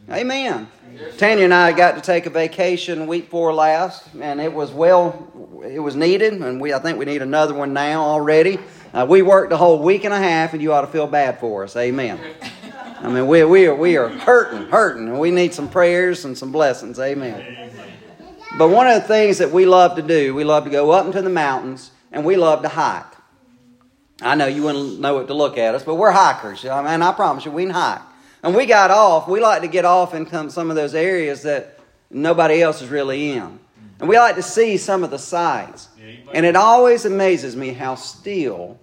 Amen. 0.09 0.67
Tanya 1.17 1.45
and 1.45 1.53
I 1.53 1.71
got 1.71 1.95
to 1.95 2.01
take 2.01 2.25
a 2.25 2.29
vacation 2.29 3.07
week 3.07 3.25
before 3.25 3.53
last, 3.53 4.09
and 4.19 4.41
it 4.41 4.51
was 4.51 4.71
well, 4.71 5.61
it 5.63 5.79
was 5.79 5.95
needed, 5.95 6.33
and 6.33 6.59
we 6.59 6.73
I 6.73 6.79
think 6.79 6.97
we 6.97 7.05
need 7.05 7.21
another 7.21 7.53
one 7.53 7.73
now 7.73 8.01
already. 8.01 8.59
Uh, 8.93 9.05
we 9.07 9.21
worked 9.21 9.53
a 9.53 9.57
whole 9.57 9.79
week 9.81 10.03
and 10.03 10.13
a 10.13 10.17
half, 10.17 10.53
and 10.53 10.61
you 10.61 10.73
ought 10.73 10.81
to 10.81 10.87
feel 10.87 11.07
bad 11.07 11.39
for 11.39 11.63
us. 11.63 11.75
Amen. 11.75 12.19
I 13.01 13.07
mean, 13.07 13.27
we, 13.27 13.45
we, 13.45 13.65
are, 13.67 13.75
we 13.75 13.95
are 13.95 14.09
hurting, 14.09 14.63
hurting, 14.67 15.07
and 15.07 15.19
we 15.19 15.31
need 15.31 15.53
some 15.53 15.69
prayers 15.69 16.25
and 16.25 16.37
some 16.37 16.51
blessings. 16.51 16.99
Amen. 16.99 17.71
But 18.57 18.69
one 18.69 18.87
of 18.87 19.01
the 19.01 19.07
things 19.07 19.37
that 19.37 19.51
we 19.51 19.65
love 19.65 19.95
to 19.95 20.01
do, 20.01 20.35
we 20.35 20.43
love 20.43 20.65
to 20.65 20.69
go 20.69 20.91
up 20.91 21.05
into 21.05 21.21
the 21.21 21.29
mountains, 21.29 21.91
and 22.11 22.25
we 22.25 22.35
love 22.35 22.61
to 22.63 22.67
hike. 22.67 23.08
I 24.21 24.35
know 24.35 24.47
you 24.47 24.63
wouldn't 24.63 24.99
know 24.99 25.15
what 25.15 25.27
to 25.27 25.33
look 25.33 25.57
at 25.57 25.75
us, 25.75 25.83
but 25.83 25.95
we're 25.95 26.11
hikers. 26.11 26.65
I 26.65 26.81
mean, 26.81 27.01
I 27.01 27.13
promise 27.13 27.45
you, 27.45 27.51
we 27.51 27.63
can 27.63 27.73
hike. 27.73 28.01
And 28.43 28.55
we 28.55 28.65
got 28.65 28.91
off. 28.91 29.27
We 29.27 29.39
like 29.39 29.61
to 29.61 29.67
get 29.67 29.85
off 29.85 30.13
in 30.13 30.25
come 30.25 30.49
some 30.49 30.69
of 30.69 30.75
those 30.75 30.95
areas 30.95 31.43
that 31.43 31.79
nobody 32.09 32.61
else 32.61 32.81
is 32.81 32.89
really 32.89 33.31
in. 33.31 33.59
And 33.99 34.07
we 34.07 34.17
like 34.17 34.35
to 34.35 34.41
see 34.41 34.77
some 34.77 35.03
of 35.03 35.11
the 35.11 35.19
sights. 35.19 35.89
And 36.33 36.45
it 36.45 36.55
always 36.55 37.05
amazes 37.05 37.55
me 37.55 37.73
how 37.73 37.95
still 37.95 38.79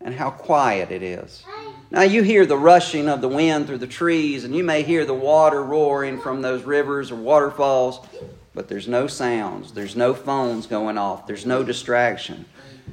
and 0.00 0.14
how 0.14 0.30
quiet 0.30 0.90
it 0.90 1.02
is. 1.02 1.44
Now, 1.90 2.02
you 2.02 2.22
hear 2.22 2.46
the 2.46 2.56
rushing 2.56 3.08
of 3.08 3.20
the 3.20 3.28
wind 3.28 3.66
through 3.66 3.78
the 3.78 3.86
trees, 3.88 4.44
and 4.44 4.54
you 4.54 4.62
may 4.62 4.84
hear 4.84 5.04
the 5.04 5.14
water 5.14 5.62
roaring 5.62 6.20
from 6.20 6.40
those 6.40 6.62
rivers 6.62 7.10
or 7.10 7.16
waterfalls, 7.16 8.06
but 8.54 8.68
there's 8.68 8.86
no 8.86 9.08
sounds. 9.08 9.72
There's 9.72 9.96
no 9.96 10.14
phones 10.14 10.66
going 10.66 10.98
off. 10.98 11.26
There's 11.26 11.44
no 11.46 11.64
distraction. 11.64 12.44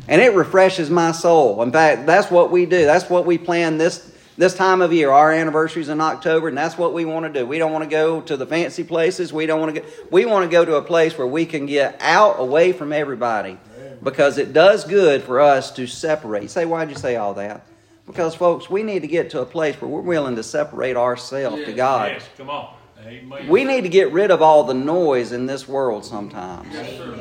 And 0.08 0.22
it 0.22 0.34
refreshes 0.34 0.90
my 0.90 1.12
soul. 1.12 1.62
In 1.64 1.72
fact, 1.72 2.06
that's 2.06 2.32
what 2.32 2.50
we 2.52 2.66
do. 2.66 2.86
That's 2.86 3.10
what 3.10 3.26
we 3.26 3.38
plan 3.38 3.78
this 3.78 4.14
this 4.38 4.54
time 4.54 4.82
of 4.82 4.94
year. 4.94 5.12
Our 5.12 5.32
anniversary 5.32 5.82
is 5.82 5.90
in 5.90 6.00
October, 6.00 6.48
and 6.48 6.58
that's 6.58 6.78
what 6.78 6.94
we 6.94 7.06
want 7.06 7.26
to 7.26 7.40
do. 7.40 7.46
We 7.46 7.58
don't 7.58 7.72
want 7.72 7.84
to 7.84 7.90
go 7.90 8.22
to 8.22 8.38
the 8.38 8.46
fancy 8.46 8.84
places. 8.84 9.34
We 9.34 9.48
don't 9.48 9.60
want 9.60 9.76
to 9.76 9.82
go. 9.82 9.88
We 10.12 10.26
want 10.26 10.46
to 10.46 10.50
go 10.50 10.64
to 10.64 10.76
a 10.76 10.82
place 10.82 11.18
where 11.18 11.28
we 11.28 11.46
can 11.46 11.66
get 11.66 11.98
out 12.00 12.40
away 12.40 12.72
from 12.72 12.94
everybody, 12.94 13.58
because 14.02 14.38
it 14.38 14.54
does 14.54 14.86
good 14.86 15.24
for 15.24 15.42
us 15.42 15.72
to 15.72 15.88
separate. 15.88 16.44
You 16.44 16.50
say, 16.50 16.66
why'd 16.66 16.90
you 16.90 16.96
say 16.96 17.16
all 17.16 17.34
that? 17.34 17.66
Because, 18.06 18.36
folks, 18.36 18.70
we 18.70 18.84
need 18.84 19.02
to 19.02 19.08
get 19.08 19.32
to 19.32 19.42
a 19.42 19.46
place 19.46 19.76
where 19.82 19.90
we're 19.90 20.00
willing 20.00 20.38
to 20.38 20.44
separate 20.44 20.96
ourselves 20.96 21.66
to 21.66 21.74
God. 21.74 22.12
Yes, 22.12 22.30
come 22.38 22.50
on. 22.50 22.74
Amen. 23.06 23.48
We 23.50 23.66
need 23.66 23.82
to 23.82 23.90
get 23.90 24.14
rid 24.14 24.32
of 24.32 24.42
all 24.42 24.64
the 24.64 24.74
noise 24.74 25.34
in 25.34 25.46
this 25.46 25.68
world 25.68 26.06
sometimes. 26.06 26.74
Yes, 26.74 26.98
sir. 26.98 27.14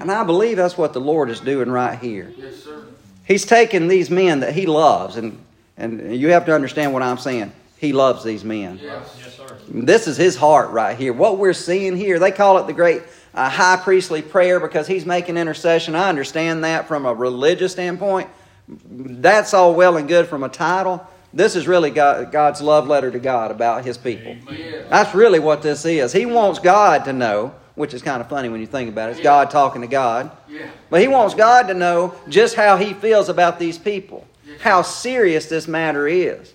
And 0.00 0.10
I 0.10 0.24
believe 0.24 0.56
that's 0.56 0.76
what 0.76 0.92
the 0.92 1.00
Lord 1.00 1.30
is 1.30 1.40
doing 1.40 1.70
right 1.70 1.98
here. 1.98 2.32
Yes, 2.36 2.62
sir. 2.62 2.84
He's 3.26 3.46
taking 3.46 3.88
these 3.88 4.10
men 4.10 4.40
that 4.40 4.54
He 4.54 4.66
loves, 4.66 5.16
and 5.16 5.38
and 5.76 6.16
you 6.16 6.30
have 6.30 6.46
to 6.46 6.54
understand 6.54 6.92
what 6.92 7.02
I'm 7.02 7.18
saying. 7.18 7.52
He 7.76 7.92
loves 7.92 8.24
these 8.24 8.44
men. 8.44 8.78
Yes, 8.82 9.16
yes, 9.22 9.36
sir. 9.36 9.58
This 9.68 10.06
is 10.06 10.16
his 10.16 10.36
heart 10.36 10.70
right 10.70 10.96
here. 10.96 11.12
What 11.12 11.38
we're 11.38 11.52
seeing 11.52 11.96
here, 11.96 12.18
they 12.18 12.30
call 12.30 12.58
it 12.58 12.66
the 12.66 12.72
great 12.72 13.02
uh, 13.34 13.48
high 13.48 13.76
priestly 13.76 14.22
prayer 14.22 14.60
because 14.60 14.86
he's 14.86 15.04
making 15.04 15.36
intercession. 15.36 15.94
I 15.94 16.08
understand 16.08 16.64
that 16.64 16.86
from 16.86 17.06
a 17.06 17.12
religious 17.12 17.72
standpoint. 17.72 18.28
That's 18.68 19.52
all 19.52 19.74
well 19.74 19.96
and 19.96 20.08
good 20.08 20.28
from 20.28 20.44
a 20.44 20.48
title. 20.48 21.06
This 21.32 21.56
is 21.56 21.66
really 21.66 21.90
God, 21.90 22.30
God's 22.30 22.62
love 22.62 22.86
letter 22.86 23.10
to 23.10 23.18
God 23.18 23.50
about 23.50 23.84
his 23.84 23.98
people. 23.98 24.36
Yes. 24.50 24.86
That's 24.88 25.14
really 25.14 25.40
what 25.40 25.62
this 25.62 25.84
is. 25.84 26.12
He 26.12 26.26
wants 26.26 26.60
God 26.60 27.04
to 27.06 27.12
know, 27.12 27.54
which 27.74 27.92
is 27.92 28.02
kind 28.02 28.20
of 28.20 28.28
funny 28.28 28.48
when 28.48 28.60
you 28.60 28.66
think 28.66 28.88
about 28.88 29.08
it. 29.08 29.12
It's 29.12 29.20
God 29.20 29.50
talking 29.50 29.82
to 29.82 29.88
God. 29.88 30.30
Yeah. 30.48 30.70
But 30.90 31.00
he 31.00 31.08
wants 31.08 31.34
God 31.34 31.68
to 31.68 31.74
know 31.74 32.14
just 32.28 32.54
how 32.54 32.76
he 32.76 32.94
feels 32.94 33.28
about 33.28 33.58
these 33.58 33.78
people, 33.78 34.26
how 34.60 34.82
serious 34.82 35.46
this 35.46 35.66
matter 35.66 36.06
is. 36.06 36.52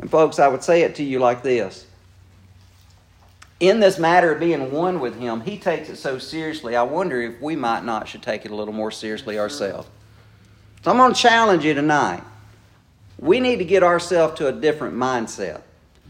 And, 0.00 0.10
folks, 0.10 0.38
I 0.38 0.48
would 0.48 0.62
say 0.62 0.82
it 0.82 0.96
to 0.96 1.04
you 1.04 1.18
like 1.18 1.42
this 1.42 1.86
In 3.60 3.80
this 3.80 3.98
matter 3.98 4.32
of 4.32 4.40
being 4.40 4.72
one 4.72 5.00
with 5.00 5.18
him, 5.18 5.40
he 5.42 5.58
takes 5.58 5.88
it 5.88 5.96
so 5.96 6.18
seriously, 6.18 6.74
I 6.76 6.82
wonder 6.82 7.20
if 7.20 7.40
we 7.40 7.54
might 7.56 7.84
not 7.84 8.08
should 8.08 8.22
take 8.22 8.44
it 8.44 8.50
a 8.50 8.54
little 8.54 8.74
more 8.74 8.90
seriously 8.90 9.38
ourselves. 9.38 9.88
So 10.82 10.90
I'm 10.90 10.96
going 10.96 11.12
to 11.12 11.20
challenge 11.20 11.64
you 11.64 11.74
tonight. 11.74 12.22
We 13.18 13.38
need 13.38 13.56
to 13.56 13.66
get 13.66 13.82
ourselves 13.82 14.38
to 14.38 14.48
a 14.48 14.52
different 14.52 14.94
mindset. 14.94 15.60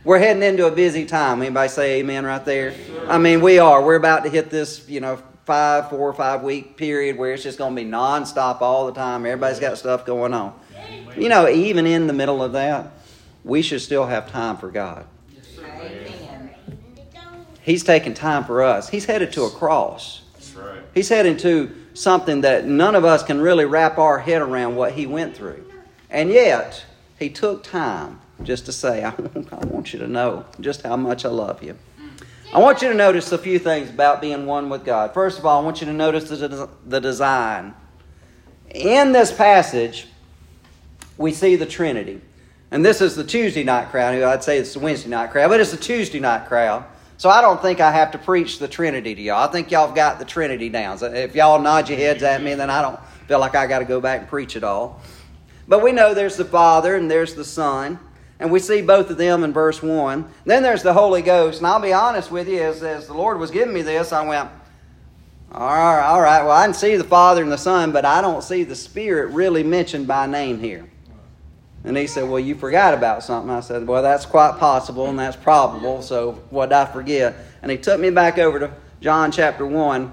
We're 0.03 0.19
heading 0.19 0.43
into 0.43 0.67
a 0.67 0.71
busy 0.71 1.05
time. 1.05 1.43
Anybody 1.43 1.69
say 1.69 2.01
amen 2.01 2.25
right 2.25 2.43
there? 2.43 2.75
I 3.07 3.19
mean, 3.19 3.43
we 3.43 3.59
are. 3.59 3.83
We're 3.85 3.97
about 3.97 4.25
to 4.25 4.31
hit 4.31 4.49
this, 4.49 4.89
you 4.89 5.01
know, 5.01 5.19
five, 5.45 5.91
four 5.91 6.09
or 6.09 6.15
five 6.15 6.43
week 6.43 6.79
period 6.79 7.19
where 7.19 7.35
it's 7.35 7.43
just 7.43 7.59
going 7.59 7.77
to 7.77 7.83
be 7.83 7.87
nonstop 7.87 8.63
all 8.63 8.87
the 8.87 8.95
time. 8.95 9.27
Everybody's 9.27 9.61
got 9.61 9.77
stuff 9.77 10.07
going 10.07 10.33
on. 10.33 10.59
You 11.19 11.29
know, 11.29 11.47
even 11.49 11.87
in 11.87 12.07
the 12.07 12.15
middle 12.15 12.43
of 12.43 12.53
that, 12.53 12.93
we 13.45 13.61
should 13.61 13.83
still 13.83 14.07
have 14.07 14.31
time 14.31 14.57
for 14.57 14.71
God. 14.71 15.05
He's 17.61 17.85
taking 17.85 18.15
time 18.15 18.45
for 18.45 18.63
us. 18.63 18.89
He's 18.89 19.05
headed 19.05 19.35
to 19.35 19.43
a 19.43 19.51
cross. 19.51 20.23
He's 20.95 21.11
heading 21.11 21.37
to 21.39 21.77
something 21.93 22.41
that 22.41 22.65
none 22.65 22.95
of 22.95 23.05
us 23.05 23.23
can 23.23 23.39
really 23.39 23.67
wrap 23.67 23.99
our 23.99 24.19
head 24.19 24.41
around 24.41 24.77
what 24.77 24.93
he 24.93 25.07
went 25.07 25.37
through. 25.37 25.63
And 26.09 26.31
yet, 26.31 26.85
he 27.19 27.29
took 27.29 27.63
time 27.63 28.21
just 28.43 28.67
to 28.67 28.73
say, 28.73 29.05
I 29.05 29.11
want, 29.19 29.53
I 29.53 29.67
want 29.67 29.93
you 29.93 29.99
to 30.01 30.09
know 30.09 30.45
just 30.61 30.83
how 30.83 30.97
much 30.97 31.25
I 31.25 31.29
love 31.29 31.63
you. 31.63 31.77
I 32.53 32.59
want 32.59 32.83
you 32.83 32.89
to 32.89 32.95
notice 32.95 33.31
a 33.31 33.39
few 33.39 33.61
things 33.61 33.91
about 33.91 34.21
being 34.21 34.45
one 34.45 34.69
with 34.71 34.85
God. 34.85 35.15
First 35.15 35.39
of 35.39 35.47
all, 35.47 35.61
I 35.61 35.65
want 35.65 35.81
you 35.81 35.87
to 35.87 35.93
notice 35.93 36.29
the, 36.29 36.69
the 36.85 37.01
design. 37.01 37.75
In 38.71 39.13
this 39.13 39.33
passage, 39.33 40.09
we 41.17 41.33
see 41.33 41.55
the 41.55 41.67
Trinity. 41.67 42.21
And 42.73 42.85
this 42.85 43.01
is 43.01 43.15
the 43.15 43.25
Tuesday 43.25 43.63
night 43.63 43.91
crowd. 43.91 44.21
I'd 44.21 44.43
say 44.43 44.59
it's 44.59 44.75
the 44.75 44.81
Wednesday 44.81 45.11
night 45.11 45.31
crowd, 45.31 45.49
but 45.49 45.61
it's 45.61 45.71
the 45.71 45.77
Tuesday 45.77 46.19
night 46.19 46.47
crowd. 46.47 46.85
So 47.19 47.29
I 47.29 47.41
don't 47.41 47.61
think 47.61 47.81
I 47.81 47.93
have 47.93 48.13
to 48.13 48.19
preach 48.19 48.59
the 48.59 48.67
Trinity 48.67 49.15
to 49.15 49.21
y'all. 49.21 49.49
I 49.49 49.53
think 49.53 49.71
y'all 49.71 49.87
have 49.87 49.95
got 49.95 50.19
the 50.19 50.25
Trinity 50.25 50.69
down. 50.69 50.99
So 50.99 51.13
if 51.13 51.35
y'all 51.35 51.61
nod 51.61 51.89
your 51.89 51.99
heads 51.99 52.23
at 52.23 52.43
me, 52.43 52.55
then 52.55 52.71
I 52.71 52.81
don't 52.81 52.99
feel 53.29 53.39
like 53.39 53.55
I 53.55 53.67
got 53.67 53.81
to 53.81 53.85
go 53.85 54.01
back 54.01 54.21
and 54.21 54.29
preach 54.29 54.57
it 54.57 54.65
all. 54.65 55.01
But 55.69 55.83
we 55.83 55.93
know 55.93 56.15
there's 56.15 56.37
the 56.37 56.45
Father 56.45 56.97
and 56.97 57.11
there's 57.11 57.35
the 57.35 57.45
Son. 57.45 57.99
And 58.41 58.51
we 58.51 58.59
see 58.59 58.81
both 58.81 59.11
of 59.11 59.19
them 59.19 59.45
in 59.45 59.53
verse 59.53 59.83
1. 59.83 60.25
Then 60.47 60.63
there's 60.63 60.83
the 60.83 60.95
Holy 60.95 61.21
Ghost. 61.21 61.59
And 61.59 61.67
I'll 61.67 61.81
be 61.81 61.93
honest 61.93 62.33
with 62.33 62.49
you, 62.49 62.63
as, 62.63 62.83
as 62.83 63.07
the 63.07 63.13
Lord 63.15 63.39
was 63.39 63.51
giving 63.51 63.75
me 63.75 63.83
this, 63.83 64.13
I 64.13 64.27
went, 64.27 64.49
all 65.53 65.67
right, 65.67 66.07
all 66.07 66.23
right, 66.23 66.43
well, 66.43 66.53
I 66.53 66.65
can 66.65 66.75
see 66.75 66.97
the 66.97 67.05
Father 67.05 67.43
and 67.43 67.53
the 67.53 67.59
Son, 67.59 67.93
but 67.93 68.05
I 68.05 68.21
don't 68.23 68.43
see 68.43 68.65
the 68.65 68.77
Spirit 68.77 69.33
really 69.33 69.63
mentioned 69.63 70.07
by 70.07 70.27
name 70.27 70.59
here. 70.59 70.89
And 71.83 71.97
he 71.97 72.07
said, 72.07 72.29
Well, 72.29 72.39
you 72.39 72.55
forgot 72.55 72.95
about 72.95 73.25
something. 73.25 73.51
I 73.51 73.61
said, 73.61 73.87
Well, 73.87 74.03
that's 74.03 74.27
quite 74.27 74.59
possible 74.59 75.09
and 75.09 75.19
that's 75.19 75.37
probable, 75.37 76.03
so 76.03 76.33
what 76.51 76.67
did 76.67 76.77
I 76.77 76.85
forget? 76.85 77.35
And 77.63 77.71
he 77.71 77.79
took 77.79 77.99
me 77.99 78.11
back 78.11 78.39
over 78.39 78.61
to 78.61 78.71
John 79.01 79.33
chapter 79.33 79.67
1 79.67 80.07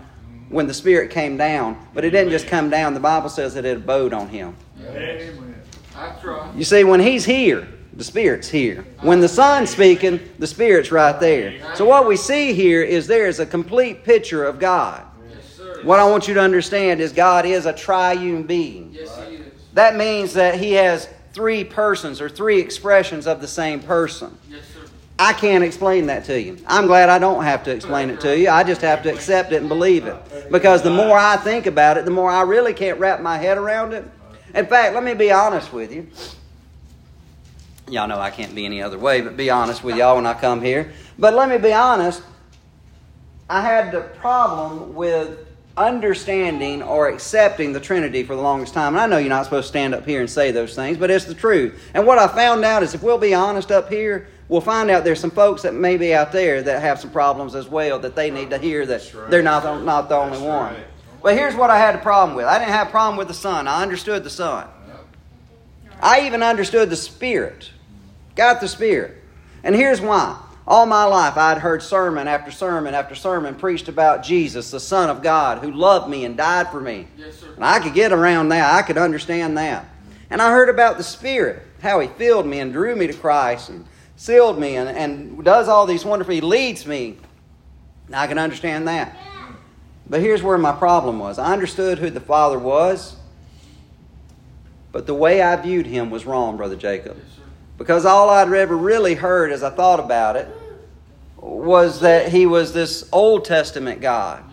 when 0.49 0.65
the 0.65 0.73
Spirit 0.73 1.11
came 1.11 1.37
down. 1.37 1.77
But 1.93 2.03
it 2.03 2.11
didn't 2.11 2.31
just 2.31 2.47
come 2.47 2.69
down, 2.69 2.93
the 2.93 2.99
Bible 2.99 3.29
says 3.29 3.53
that 3.55 3.65
it 3.65 3.77
abode 3.77 4.13
on 4.13 4.29
him. 4.29 4.55
Amen. 4.79 5.55
That's 5.93 6.23
right. 6.23 6.55
You 6.55 6.63
see, 6.63 6.83
when 6.83 6.99
he's 6.99 7.25
here, 7.25 7.67
the 7.97 8.03
Spirit's 8.03 8.47
here. 8.47 8.85
When 9.01 9.19
the 9.19 9.27
Son's 9.27 9.71
speaking, 9.71 10.19
the 10.37 10.47
Spirit's 10.47 10.91
right 10.91 11.19
there. 11.19 11.75
So 11.75 11.83
what 11.83 12.07
we 12.07 12.15
see 12.15 12.53
here 12.53 12.83
is 12.83 13.07
there 13.07 13.27
is 13.27 13.39
a 13.39 13.45
complete 13.45 14.03
picture 14.03 14.45
of 14.45 14.59
God. 14.59 15.03
What 15.83 15.99
I 15.99 16.09
want 16.09 16.27
you 16.27 16.33
to 16.35 16.41
understand 16.41 17.01
is 17.01 17.11
God 17.11 17.45
is 17.45 17.65
a 17.65 17.73
triune 17.73 18.43
being. 18.43 18.91
Yes, 18.93 19.15
he 19.27 19.35
is. 19.35 19.51
That 19.73 19.95
means 19.95 20.33
that 20.33 20.55
he 20.55 20.73
has 20.73 21.09
three 21.33 21.63
persons 21.63 22.21
or 22.21 22.29
three 22.29 22.59
expressions 22.59 23.27
of 23.27 23.41
the 23.41 23.47
same 23.47 23.79
person. 23.79 24.37
I 25.19 25.33
can't 25.33 25.63
explain 25.63 26.07
that 26.07 26.25
to 26.25 26.39
you. 26.39 26.57
I'm 26.67 26.85
glad 26.85 27.09
I 27.09 27.17
don't 27.17 27.43
have 27.43 27.63
to 27.63 27.71
explain 27.71 28.11
it 28.11 28.19
to 28.21 28.37
you. 28.37 28.49
I 28.49 28.63
just 28.63 28.81
have 28.81 29.01
to 29.03 29.11
accept 29.11 29.51
it 29.51 29.57
and 29.57 29.69
believe 29.69 30.05
it. 30.05 30.51
Because 30.51 30.83
the 30.83 30.91
more 30.91 31.17
I 31.17 31.37
think 31.37 31.65
about 31.65 31.97
it, 31.97 32.05
the 32.05 32.11
more 32.11 32.29
I 32.29 32.41
really 32.41 32.73
can't 32.73 32.99
wrap 32.99 33.21
my 33.21 33.37
head 33.37 33.57
around 33.57 33.93
it. 33.93 34.05
In 34.53 34.67
fact, 34.67 34.93
let 34.93 35.03
me 35.03 35.15
be 35.15 35.31
honest 35.31 35.73
with 35.73 35.91
you. 35.91 36.07
Y'all 37.89 38.07
know 38.07 38.19
I 38.19 38.29
can't 38.31 38.53
be 38.53 38.65
any 38.65 38.81
other 38.81 38.97
way, 38.97 39.21
but 39.21 39.37
be 39.37 39.49
honest 39.49 39.83
with 39.83 39.95
y'all 39.95 40.15
when 40.17 40.25
I 40.25 40.33
come 40.33 40.61
here. 40.61 40.91
But 41.17 41.33
let 41.33 41.49
me 41.49 41.57
be 41.57 41.73
honest. 41.73 42.21
I 43.49 43.61
had 43.61 43.93
the 43.93 44.01
problem 44.01 44.93
with 44.93 45.47
understanding 45.77 46.81
or 46.83 47.07
accepting 47.07 47.71
the 47.71 47.79
Trinity 47.79 48.23
for 48.23 48.35
the 48.35 48.41
longest 48.41 48.73
time. 48.73 48.93
And 48.95 49.01
I 49.01 49.05
know 49.07 49.17
you're 49.19 49.29
not 49.29 49.45
supposed 49.45 49.65
to 49.67 49.69
stand 49.69 49.93
up 49.95 50.05
here 50.05 50.19
and 50.19 50.29
say 50.29 50.51
those 50.51 50.75
things, 50.75 50.97
but 50.97 51.09
it's 51.09 51.25
the 51.25 51.33
truth. 51.35 51.79
And 51.93 52.05
what 52.05 52.17
I 52.17 52.27
found 52.27 52.65
out 52.65 52.83
is 52.83 52.93
if 52.93 53.01
we'll 53.03 53.17
be 53.17 53.33
honest 53.33 53.71
up 53.71 53.89
here, 53.89 54.27
we'll 54.49 54.59
find 54.59 54.89
out 54.89 55.05
there's 55.05 55.19
some 55.19 55.31
folks 55.31 55.61
that 55.61 55.73
may 55.73 55.95
be 55.95 56.13
out 56.13 56.31
there 56.33 56.61
that 56.63 56.81
have 56.81 56.99
some 56.99 57.11
problems 57.11 57.55
as 57.55 57.69
well 57.69 57.99
that 57.99 58.15
they 58.15 58.31
need 58.31 58.49
to 58.49 58.57
hear 58.57 58.85
that 58.85 59.13
right. 59.13 59.29
they're 59.29 59.43
not, 59.43 59.63
the- 59.63 59.79
not 59.79 60.09
the 60.09 60.15
only 60.15 60.31
That's 60.39 60.41
one. 60.41 60.73
right. 60.73 60.83
But 61.23 61.35
here's 61.37 61.55
what 61.55 61.69
I 61.69 61.77
had 61.77 61.95
a 61.95 61.99
problem 61.99 62.35
with 62.35 62.45
I 62.47 62.57
didn't 62.59 62.73
have 62.73 62.87
a 62.87 62.91
problem 62.91 63.17
with 63.17 63.27
the 63.29 63.33
Son, 63.33 63.67
I 63.67 63.81
understood 63.81 64.23
the 64.25 64.29
Son. 64.29 64.67
I 66.01 66.27
even 66.27 66.43
understood 66.43 66.89
the 66.91 66.95
Spirit, 66.95 67.71
got 68.37 68.61
the 68.61 68.67
Spirit. 68.67 69.21
And 69.63 69.75
here's 69.75 69.99
why. 69.99 70.41
All 70.67 70.85
my 70.85 71.05
life, 71.05 71.37
I'd 71.37 71.59
heard 71.59 71.81
sermon 71.81 72.27
after 72.27 72.51
sermon 72.51 72.93
after 72.93 73.15
sermon 73.15 73.55
preached 73.55 73.87
about 73.87 74.23
Jesus, 74.23 74.69
the 74.69 74.81
Son 74.81 75.09
of 75.09 75.23
God, 75.23 75.59
who 75.59 75.71
loved 75.71 76.09
me 76.09 76.25
and 76.25 76.35
died 76.35 76.69
for 76.71 76.81
me. 76.81 77.07
Yes, 77.17 77.39
sir. 77.39 77.53
And 77.55 77.63
I 77.63 77.79
could 77.79 77.93
get 77.93 78.11
around 78.11 78.49
that. 78.49 78.73
I 78.73 78.81
could 78.81 78.97
understand 78.97 79.57
that. 79.57 79.85
And 80.29 80.41
I 80.41 80.51
heard 80.51 80.67
about 80.67 80.97
the 80.97 81.03
Spirit, 81.03 81.63
how 81.81 82.01
He 82.01 82.09
filled 82.09 82.45
me 82.45 82.59
and 82.59 82.73
drew 82.73 82.95
me 82.97 83.07
to 83.07 83.13
Christ 83.13 83.69
and 83.69 83.85
sealed 84.17 84.59
me 84.59 84.75
and, 84.75 84.89
and 84.89 85.43
does 85.43 85.69
all 85.69 85.85
these 85.85 86.03
wonderful, 86.03 86.33
He 86.33 86.41
leads 86.41 86.85
me. 86.85 87.17
And 88.07 88.15
I 88.15 88.27
can 88.27 88.37
understand 88.37 88.89
that. 88.89 89.15
But 90.09 90.19
here's 90.19 90.43
where 90.43 90.57
my 90.57 90.73
problem 90.73 91.19
was 91.19 91.39
I 91.39 91.53
understood 91.53 91.99
who 91.99 92.09
the 92.09 92.19
Father 92.19 92.59
was, 92.59 93.15
but 94.91 95.07
the 95.07 95.13
way 95.13 95.41
I 95.41 95.55
viewed 95.55 95.85
Him 95.85 96.09
was 96.09 96.25
wrong, 96.25 96.57
Brother 96.57 96.75
Jacob. 96.75 97.17
Yes. 97.17 97.36
Because 97.77 98.05
all 98.05 98.29
I'd 98.29 98.51
ever 98.51 98.75
really 98.75 99.13
heard 99.13 99.51
as 99.51 99.63
I 99.63 99.69
thought 99.69 99.99
about 99.99 100.35
it 100.35 100.47
was 101.37 102.01
that 102.01 102.29
He 102.29 102.45
was 102.45 102.73
this 102.73 103.07
Old 103.11 103.45
Testament 103.45 104.01
God. 104.01 104.43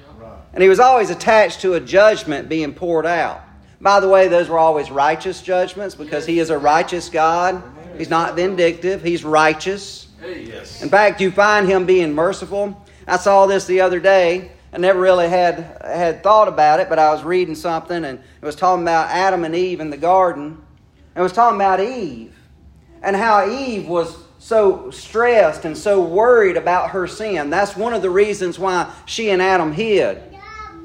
And 0.54 0.62
he 0.62 0.68
was 0.68 0.78
always 0.78 1.10
attached 1.10 1.62
to 1.62 1.74
a 1.74 1.80
judgment 1.80 2.48
being 2.48 2.74
poured 2.74 3.06
out. 3.06 3.42
By 3.80 3.98
the 3.98 4.08
way, 4.08 4.28
those 4.28 4.48
were 4.48 4.58
always 4.58 4.88
righteous 4.88 5.42
judgments 5.42 5.96
because 5.96 6.24
he 6.24 6.38
is 6.38 6.50
a 6.50 6.56
righteous 6.56 7.08
God. 7.08 7.60
He's 7.98 8.08
not 8.08 8.36
vindictive, 8.36 9.02
he's 9.02 9.24
righteous. 9.24 10.08
In 10.80 10.88
fact, 10.88 11.20
you 11.20 11.32
find 11.32 11.68
him 11.68 11.86
being 11.86 12.14
merciful. 12.14 12.80
I 13.06 13.16
saw 13.16 13.46
this 13.46 13.66
the 13.66 13.80
other 13.80 14.00
day. 14.00 14.52
I 14.72 14.78
never 14.78 15.00
really 15.00 15.28
had 15.28 15.82
had 15.84 16.22
thought 16.22 16.48
about 16.48 16.80
it, 16.80 16.88
but 16.88 16.98
I 16.98 17.12
was 17.12 17.22
reading 17.24 17.54
something 17.54 18.04
and 18.04 18.18
it 18.18 18.44
was 18.44 18.56
talking 18.56 18.82
about 18.82 19.10
Adam 19.10 19.44
and 19.44 19.54
Eve 19.54 19.80
in 19.80 19.90
the 19.90 19.96
garden. 19.96 20.44
And 20.44 21.20
it 21.20 21.22
was 21.22 21.32
talking 21.32 21.56
about 21.56 21.80
Eve 21.80 22.33
and 23.04 23.14
how 23.14 23.48
Eve 23.48 23.86
was 23.86 24.16
so 24.38 24.90
stressed 24.90 25.64
and 25.64 25.76
so 25.76 26.02
worried 26.02 26.56
about 26.56 26.90
her 26.90 27.06
sin. 27.06 27.50
That's 27.50 27.76
one 27.76 27.94
of 27.94 28.02
the 28.02 28.10
reasons 28.10 28.58
why 28.58 28.92
she 29.06 29.30
and 29.30 29.40
Adam 29.40 29.72
hid. 29.72 30.22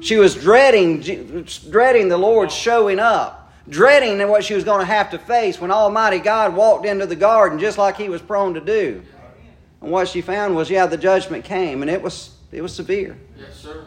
She 0.00 0.16
was 0.16 0.34
dreading, 0.34 1.00
dreading 1.70 2.08
the 2.08 2.16
Lord 2.16 2.50
showing 2.50 2.98
up, 2.98 3.52
dreading 3.68 4.26
what 4.28 4.44
she 4.44 4.54
was 4.54 4.64
going 4.64 4.80
to 4.80 4.86
have 4.86 5.10
to 5.10 5.18
face 5.18 5.60
when 5.60 5.70
Almighty 5.70 6.18
God 6.18 6.54
walked 6.54 6.86
into 6.86 7.06
the 7.06 7.16
garden 7.16 7.58
just 7.58 7.76
like 7.76 7.96
He 7.96 8.08
was 8.08 8.22
prone 8.22 8.54
to 8.54 8.60
do. 8.60 9.02
And 9.82 9.90
what 9.90 10.08
she 10.08 10.20
found 10.20 10.54
was, 10.54 10.70
yeah, 10.70 10.86
the 10.86 10.96
judgment 10.96 11.44
came, 11.44 11.82
and 11.82 11.90
it 11.90 12.00
was 12.00 12.34
it 12.52 12.62
was 12.62 12.74
severe. 12.74 13.16
yes, 13.38 13.56
sir. 13.56 13.86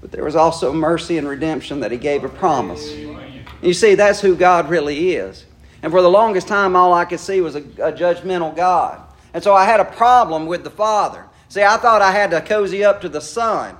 But 0.00 0.12
there 0.12 0.24
was 0.24 0.36
also 0.36 0.72
mercy 0.72 1.18
and 1.18 1.28
redemption 1.28 1.80
that 1.80 1.90
He 1.90 1.98
gave 1.98 2.24
a 2.24 2.28
promise. 2.28 2.88
You 3.62 3.74
see, 3.74 3.94
that's 3.94 4.20
who 4.20 4.36
God 4.36 4.68
really 4.68 5.14
is. 5.14 5.44
And 5.82 5.92
for 5.92 6.02
the 6.02 6.10
longest 6.10 6.48
time, 6.48 6.74
all 6.74 6.94
I 6.94 7.04
could 7.04 7.20
see 7.20 7.40
was 7.40 7.54
a, 7.54 7.60
a 7.60 7.92
judgmental 7.92 8.54
God. 8.54 9.00
And 9.34 9.42
so 9.44 9.54
I 9.54 9.64
had 9.64 9.80
a 9.80 9.84
problem 9.84 10.46
with 10.46 10.64
the 10.64 10.70
Father. 10.70 11.24
See, 11.48 11.62
I 11.62 11.76
thought 11.76 12.02
I 12.02 12.12
had 12.12 12.30
to 12.30 12.40
cozy 12.40 12.84
up 12.84 13.02
to 13.02 13.08
the 13.08 13.20
Son. 13.20 13.76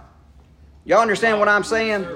Y'all 0.85 1.01
understand 1.01 1.39
what 1.39 1.49
I'm 1.49 1.65
saying? 1.65 2.07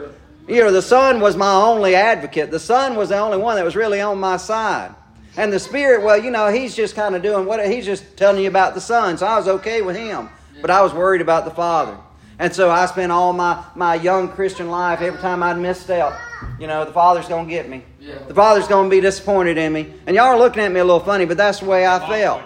You 0.46 0.64
know, 0.64 0.72
the 0.72 0.82
Son 0.82 1.20
was 1.20 1.36
my 1.36 1.52
only 1.52 1.94
advocate. 1.94 2.50
The 2.50 2.60
Son 2.60 2.96
was 2.96 3.08
the 3.08 3.18
only 3.18 3.38
one 3.38 3.56
that 3.56 3.64
was 3.64 3.76
really 3.76 4.00
on 4.00 4.18
my 4.18 4.36
side. 4.36 4.94
And 5.36 5.52
the 5.52 5.60
Spirit, 5.60 6.04
well, 6.04 6.22
you 6.22 6.30
know, 6.30 6.48
He's 6.52 6.74
just 6.74 6.94
kind 6.94 7.14
of 7.14 7.22
doing 7.22 7.46
what 7.46 7.64
He's 7.66 7.84
just 7.84 8.16
telling 8.16 8.42
you 8.42 8.48
about 8.48 8.74
the 8.74 8.80
Son. 8.80 9.16
So 9.16 9.26
I 9.26 9.36
was 9.36 9.48
okay 9.48 9.82
with 9.82 9.96
Him. 9.96 10.28
But 10.60 10.70
I 10.70 10.82
was 10.82 10.92
worried 10.92 11.20
about 11.20 11.44
the 11.44 11.50
Father. 11.50 11.96
And 12.40 12.54
so 12.54 12.70
I 12.70 12.86
spent 12.86 13.12
all 13.12 13.34
my, 13.34 13.62
my 13.74 13.96
young 13.96 14.30
Christian 14.30 14.70
life, 14.70 15.02
every 15.02 15.20
time 15.20 15.42
I'd 15.42 15.58
misstep, 15.58 16.18
you 16.58 16.66
know, 16.66 16.86
the 16.86 16.92
Father's 16.92 17.28
going 17.28 17.46
to 17.46 17.50
get 17.50 17.68
me. 17.68 17.84
Yeah. 18.00 18.16
The 18.16 18.32
Father's 18.32 18.66
going 18.66 18.88
to 18.88 18.96
be 18.96 19.02
disappointed 19.02 19.58
in 19.58 19.74
me. 19.74 19.92
And 20.06 20.16
y'all 20.16 20.28
are 20.28 20.38
looking 20.38 20.62
at 20.62 20.72
me 20.72 20.80
a 20.80 20.84
little 20.84 21.00
funny, 21.00 21.26
but 21.26 21.36
that's 21.36 21.60
the 21.60 21.66
way 21.66 21.86
I 21.86 21.98
felt. 22.08 22.40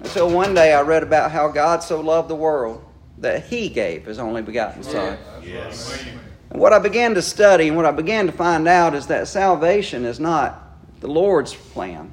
Until 0.00 0.30
one 0.30 0.54
day 0.54 0.72
I 0.72 0.80
read 0.80 1.02
about 1.02 1.30
how 1.30 1.48
God 1.48 1.82
so 1.82 2.00
loved 2.00 2.30
the 2.30 2.36
world 2.36 2.82
that 3.18 3.44
He 3.44 3.68
gave 3.68 4.06
His 4.06 4.18
only 4.18 4.40
begotten 4.40 4.82
Son. 4.82 5.18
Yes. 5.42 6.02
And 6.48 6.58
what 6.58 6.72
I 6.72 6.78
began 6.78 7.14
to 7.16 7.22
study 7.22 7.68
and 7.68 7.76
what 7.76 7.84
I 7.84 7.90
began 7.90 8.24
to 8.28 8.32
find 8.32 8.66
out 8.66 8.94
is 8.94 9.08
that 9.08 9.28
salvation 9.28 10.06
is 10.06 10.18
not 10.18 10.74
the 11.00 11.08
Lord's 11.08 11.52
plan, 11.52 12.10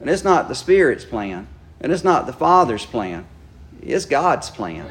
and 0.00 0.10
it's 0.10 0.22
not 0.22 0.48
the 0.48 0.54
Spirit's 0.54 1.06
plan, 1.06 1.48
and 1.80 1.90
it's 1.92 2.04
not 2.04 2.26
the 2.26 2.34
Father's 2.34 2.84
plan. 2.84 3.26
It's 3.82 4.04
God's 4.04 4.50
plan. 4.50 4.86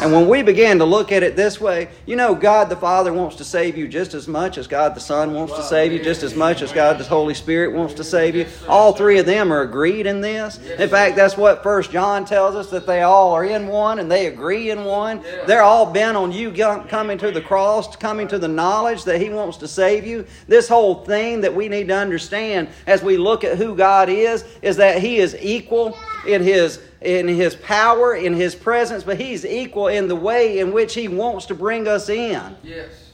And 0.00 0.12
when 0.12 0.28
we 0.28 0.42
begin 0.42 0.78
to 0.78 0.84
look 0.84 1.12
at 1.12 1.22
it 1.22 1.36
this 1.36 1.60
way, 1.60 1.88
you 2.04 2.16
know, 2.16 2.34
God 2.34 2.68
the 2.68 2.76
Father 2.76 3.12
wants 3.12 3.36
to 3.36 3.44
save 3.44 3.76
you 3.76 3.86
just 3.86 4.14
as 4.14 4.26
much 4.26 4.58
as 4.58 4.66
God 4.66 4.94
the 4.94 5.00
Son 5.00 5.34
wants 5.34 5.54
to 5.54 5.62
save 5.62 5.92
you, 5.92 6.02
just 6.02 6.22
as 6.22 6.34
much 6.34 6.62
as 6.62 6.72
God 6.72 6.98
the 6.98 7.04
Holy 7.04 7.34
Spirit 7.34 7.72
wants 7.72 7.94
to 7.94 8.04
save 8.04 8.34
you. 8.34 8.46
All 8.68 8.92
three 8.92 9.18
of 9.18 9.26
them 9.26 9.52
are 9.52 9.62
agreed 9.62 10.06
in 10.06 10.20
this. 10.20 10.58
In 10.58 10.88
fact, 10.88 11.16
that's 11.16 11.36
what 11.36 11.62
First 11.62 11.90
John 11.90 12.24
tells 12.24 12.54
us 12.54 12.70
that 12.70 12.86
they 12.86 13.02
all 13.02 13.32
are 13.32 13.44
in 13.44 13.68
one 13.68 13.98
and 13.98 14.10
they 14.10 14.26
agree 14.26 14.70
in 14.70 14.84
one. 14.84 15.22
They're 15.46 15.62
all 15.62 15.90
bent 15.90 16.16
on 16.16 16.32
you 16.32 16.52
coming 16.52 17.18
to 17.18 17.30
the 17.30 17.40
cross, 17.40 17.94
coming 17.96 18.28
to 18.28 18.38
the 18.38 18.48
knowledge 18.48 19.04
that 19.04 19.20
He 19.20 19.30
wants 19.30 19.58
to 19.58 19.68
save 19.68 20.06
you. 20.06 20.26
This 20.48 20.68
whole 20.68 21.04
thing 21.04 21.40
that 21.42 21.54
we 21.54 21.68
need 21.68 21.88
to 21.88 21.96
understand 21.96 22.68
as 22.86 23.02
we 23.02 23.16
look 23.16 23.44
at 23.44 23.58
who 23.58 23.76
God 23.76 24.08
is 24.08 24.44
is 24.62 24.76
that 24.76 25.00
He 25.00 25.18
is 25.18 25.36
equal 25.40 25.96
in 26.26 26.42
His 26.42 26.80
in 27.04 27.28
his 27.28 27.54
power, 27.54 28.14
in 28.14 28.34
his 28.34 28.54
presence, 28.54 29.04
but 29.04 29.20
he's 29.20 29.44
equal 29.44 29.88
in 29.88 30.08
the 30.08 30.16
way 30.16 30.58
in 30.58 30.72
which 30.72 30.94
he 30.94 31.06
wants 31.08 31.46
to 31.46 31.54
bring 31.54 31.86
us 31.86 32.08
in. 32.08 32.56
Yes. 32.62 33.12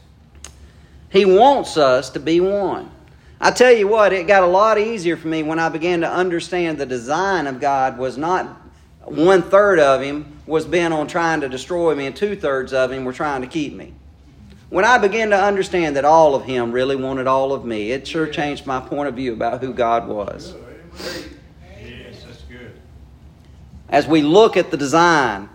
He 1.11 1.25
wants 1.25 1.77
us 1.77 2.11
to 2.11 2.21
be 2.21 2.41
one. 2.41 2.91
I 3.41 3.51
tell 3.51 3.73
you 3.73 3.89
what, 3.89 4.13
it 4.13 4.27
got 4.27 4.43
a 4.43 4.47
lot 4.47 4.79
easier 4.79 5.17
for 5.17 5.29
me 5.29 5.43
when 5.43 5.59
I 5.59 5.69
began 5.71 6.03
to 6.03 6.11
understand 6.11 6.79
the 6.79 6.87
design 6.87 7.47
of 7.47 7.59
God 7.59 7.99
was 7.99 8.17
not 8.17 8.61
one 9.05 9.43
third 9.43 9.81
of 9.81 10.03
him 10.03 10.39
was 10.47 10.67
bent 10.67 10.95
on 10.95 11.07
trying 11.07 11.41
to 11.41 11.49
destroy 11.49 11.95
me, 11.95 12.07
and 12.07 12.15
two 12.15 12.37
thirds 12.37 12.73
of 12.73 12.93
him 12.93 13.05
were 13.05 13.13
trying 13.13 13.41
to 13.41 13.47
keep 13.49 13.73
me. 13.73 13.95
When 14.69 14.85
I 14.85 14.99
began 14.99 15.31
to 15.31 15.37
understand 15.37 15.97
that 15.97 16.05
all 16.05 16.35
of 16.35 16.45
him 16.45 16.71
really 16.71 16.97
wanted 16.97 17.27
all 17.27 17.53
of 17.53 17.65
me, 17.65 17.91
it 17.91 18.07
sure 18.07 18.27
changed 18.27 18.67
my 18.67 18.79
point 18.79 19.09
of 19.09 19.17
view 19.17 19.33
about 19.33 19.61
who 19.61 19.73
God 19.73 20.07
was. 20.07 20.55
Yes, 23.91 24.05
as 24.05 24.09
we 24.09 24.23
look 24.23 24.57
at 24.57 24.71
the 24.71 24.77
design, 24.77 25.49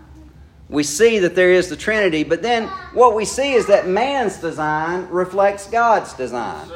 we 0.68 0.82
see 0.82 1.20
that 1.20 1.34
there 1.34 1.52
is 1.52 1.68
the 1.68 1.76
Trinity, 1.76 2.24
but 2.24 2.42
then 2.42 2.64
what 2.92 3.14
we 3.14 3.24
see 3.24 3.52
is 3.52 3.66
that 3.66 3.86
man's 3.86 4.38
design 4.38 5.06
reflects 5.10 5.68
God's 5.68 6.12
design. 6.14 6.68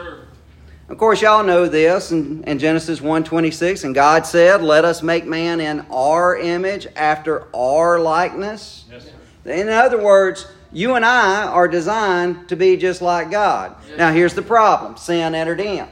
Of 0.88 0.98
course, 0.98 1.22
y'all 1.22 1.44
know 1.44 1.68
this 1.68 2.10
in, 2.10 2.42
in 2.44 2.58
Genesis 2.58 3.00
1.26, 3.00 3.84
and 3.84 3.94
God 3.94 4.26
said, 4.26 4.60
Let 4.60 4.84
us 4.84 5.02
make 5.02 5.24
man 5.24 5.60
in 5.60 5.80
our 5.90 6.36
image, 6.36 6.86
after 6.96 7.46
our 7.54 8.00
likeness. 8.00 8.84
Yes, 8.90 9.04
sir. 9.44 9.52
In 9.52 9.68
other 9.68 10.02
words, 10.02 10.46
you 10.72 10.94
and 10.94 11.04
I 11.04 11.44
are 11.44 11.68
designed 11.68 12.48
to 12.48 12.56
be 12.56 12.76
just 12.76 13.02
like 13.02 13.30
God. 13.30 13.76
Now, 13.96 14.12
here's 14.12 14.34
the 14.34 14.42
problem 14.42 14.96
sin 14.96 15.34
entered 15.34 15.60
in, 15.60 15.86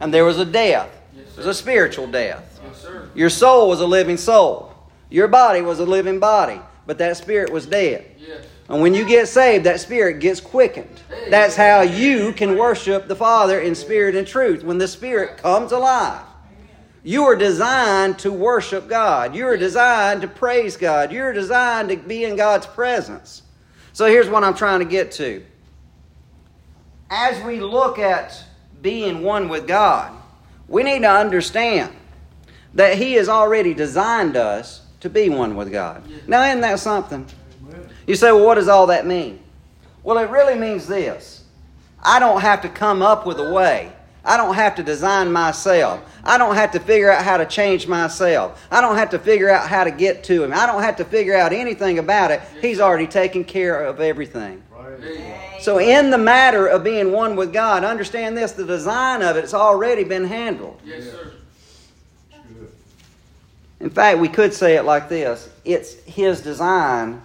and 0.00 0.12
there 0.12 0.24
was 0.24 0.38
a 0.38 0.44
death. 0.44 0.90
It 1.16 1.36
was 1.36 1.46
a 1.46 1.54
spiritual 1.54 2.06
death. 2.06 2.60
Yes, 2.62 2.82
sir. 2.82 3.08
Your 3.14 3.30
soul 3.30 3.68
was 3.68 3.80
a 3.80 3.86
living 3.86 4.18
soul. 4.18 4.69
Your 5.10 5.28
body 5.28 5.60
was 5.60 5.80
a 5.80 5.84
living 5.84 6.20
body, 6.20 6.60
but 6.86 6.98
that 6.98 7.16
spirit 7.16 7.52
was 7.52 7.66
dead. 7.66 8.06
Yes. 8.18 8.46
And 8.68 8.80
when 8.80 8.94
you 8.94 9.04
get 9.04 9.26
saved, 9.26 9.66
that 9.66 9.80
spirit 9.80 10.20
gets 10.20 10.40
quickened. 10.40 11.00
That's 11.28 11.56
how 11.56 11.80
you 11.80 12.32
can 12.32 12.56
worship 12.56 13.08
the 13.08 13.16
Father 13.16 13.60
in 13.60 13.74
spirit 13.74 14.14
and 14.14 14.24
truth 14.24 14.62
when 14.62 14.78
the 14.78 14.86
spirit 14.86 15.38
comes 15.38 15.72
alive. 15.72 16.22
You 17.02 17.24
are 17.24 17.34
designed 17.34 18.20
to 18.20 18.30
worship 18.30 18.88
God. 18.88 19.34
You 19.34 19.48
are 19.48 19.56
designed 19.56 20.22
to 20.22 20.28
praise 20.28 20.76
God. 20.76 21.10
You're 21.10 21.32
designed 21.32 21.88
to 21.88 21.96
be 21.96 22.24
in 22.24 22.36
God's 22.36 22.66
presence. 22.66 23.42
So 23.92 24.06
here's 24.06 24.28
what 24.28 24.44
I'm 24.44 24.54
trying 24.54 24.80
to 24.80 24.84
get 24.84 25.10
to. 25.12 25.42
As 27.10 27.42
we 27.42 27.58
look 27.58 27.98
at 27.98 28.44
being 28.80 29.22
one 29.22 29.48
with 29.48 29.66
God, 29.66 30.12
we 30.68 30.84
need 30.84 31.00
to 31.00 31.10
understand 31.10 31.92
that 32.74 32.98
He 32.98 33.14
has 33.14 33.28
already 33.28 33.74
designed 33.74 34.36
us 34.36 34.82
to 35.00 35.10
be 35.10 35.28
one 35.28 35.56
with 35.56 35.72
God. 35.72 36.02
Now, 36.26 36.42
isn't 36.44 36.60
that 36.60 36.78
something? 36.78 37.26
You 38.06 38.14
say, 38.14 38.32
well, 38.32 38.44
what 38.44 38.54
does 38.56 38.68
all 38.68 38.86
that 38.88 39.06
mean? 39.06 39.40
Well, 40.02 40.18
it 40.18 40.30
really 40.30 40.58
means 40.58 40.86
this 40.86 41.44
I 42.02 42.18
don't 42.18 42.40
have 42.40 42.62
to 42.62 42.68
come 42.68 43.02
up 43.02 43.26
with 43.26 43.38
a 43.38 43.52
way. 43.52 43.92
I 44.24 44.36
don't 44.36 44.54
have 44.54 44.74
to 44.76 44.82
design 44.82 45.32
myself. 45.32 46.02
I 46.24 46.36
don't 46.36 46.54
have 46.54 46.72
to 46.72 46.80
figure 46.80 47.10
out 47.10 47.24
how 47.24 47.38
to 47.38 47.46
change 47.46 47.86
myself. 47.86 48.66
I 48.70 48.82
don't 48.82 48.96
have 48.96 49.10
to 49.10 49.18
figure 49.18 49.48
out 49.48 49.66
how 49.66 49.84
to 49.84 49.90
get 49.90 50.24
to 50.24 50.44
Him. 50.44 50.52
I 50.52 50.66
don't 50.66 50.82
have 50.82 50.96
to 50.96 51.04
figure 51.04 51.34
out 51.34 51.52
anything 51.52 51.98
about 51.98 52.30
it. 52.30 52.42
He's 52.60 52.80
already 52.80 53.06
taken 53.06 53.44
care 53.44 53.82
of 53.82 54.00
everything. 54.00 54.62
So, 55.60 55.78
in 55.78 56.10
the 56.10 56.18
matter 56.18 56.66
of 56.66 56.84
being 56.84 57.12
one 57.12 57.36
with 57.36 57.52
God, 57.52 57.84
understand 57.84 58.36
this 58.36 58.52
the 58.52 58.66
design 58.66 59.22
of 59.22 59.36
it 59.36 59.42
has 59.42 59.54
already 59.54 60.04
been 60.04 60.24
handled. 60.24 60.80
Yes, 60.84 61.04
sir. 61.04 61.32
In 63.80 63.88
fact, 63.88 64.18
we 64.18 64.28
could 64.28 64.52
say 64.52 64.76
it 64.76 64.84
like 64.84 65.08
this 65.08 65.48
it's 65.64 65.94
His 66.04 66.40
design 66.40 67.22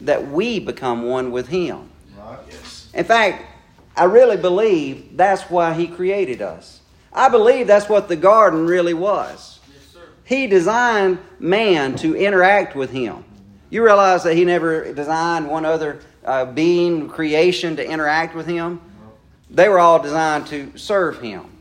that 0.00 0.28
we 0.28 0.60
become 0.60 1.08
one 1.08 1.32
with 1.32 1.48
Him. 1.48 1.90
Right. 2.16 2.38
Yes. 2.48 2.88
In 2.94 3.04
fact, 3.04 3.44
I 3.96 4.04
really 4.04 4.36
believe 4.36 5.16
that's 5.16 5.42
why 5.50 5.74
He 5.74 5.86
created 5.88 6.40
us. 6.40 6.80
I 7.12 7.28
believe 7.28 7.66
that's 7.66 7.88
what 7.88 8.08
the 8.08 8.16
garden 8.16 8.66
really 8.66 8.94
was. 8.94 9.58
Yes. 9.72 9.96
He 10.24 10.46
designed 10.46 11.18
man 11.38 11.96
to 11.96 12.16
interact 12.16 12.76
with 12.76 12.90
Him. 12.90 13.24
You 13.70 13.84
realize 13.84 14.22
that 14.22 14.36
He 14.36 14.44
never 14.44 14.92
designed 14.92 15.48
one 15.48 15.64
other 15.64 16.00
uh, 16.24 16.44
being, 16.44 17.08
creation, 17.08 17.76
to 17.76 17.84
interact 17.88 18.34
with 18.34 18.46
Him? 18.46 18.80
They 19.50 19.68
were 19.68 19.78
all 19.78 20.00
designed 20.00 20.46
to 20.48 20.76
serve 20.76 21.20
Him. 21.20 21.55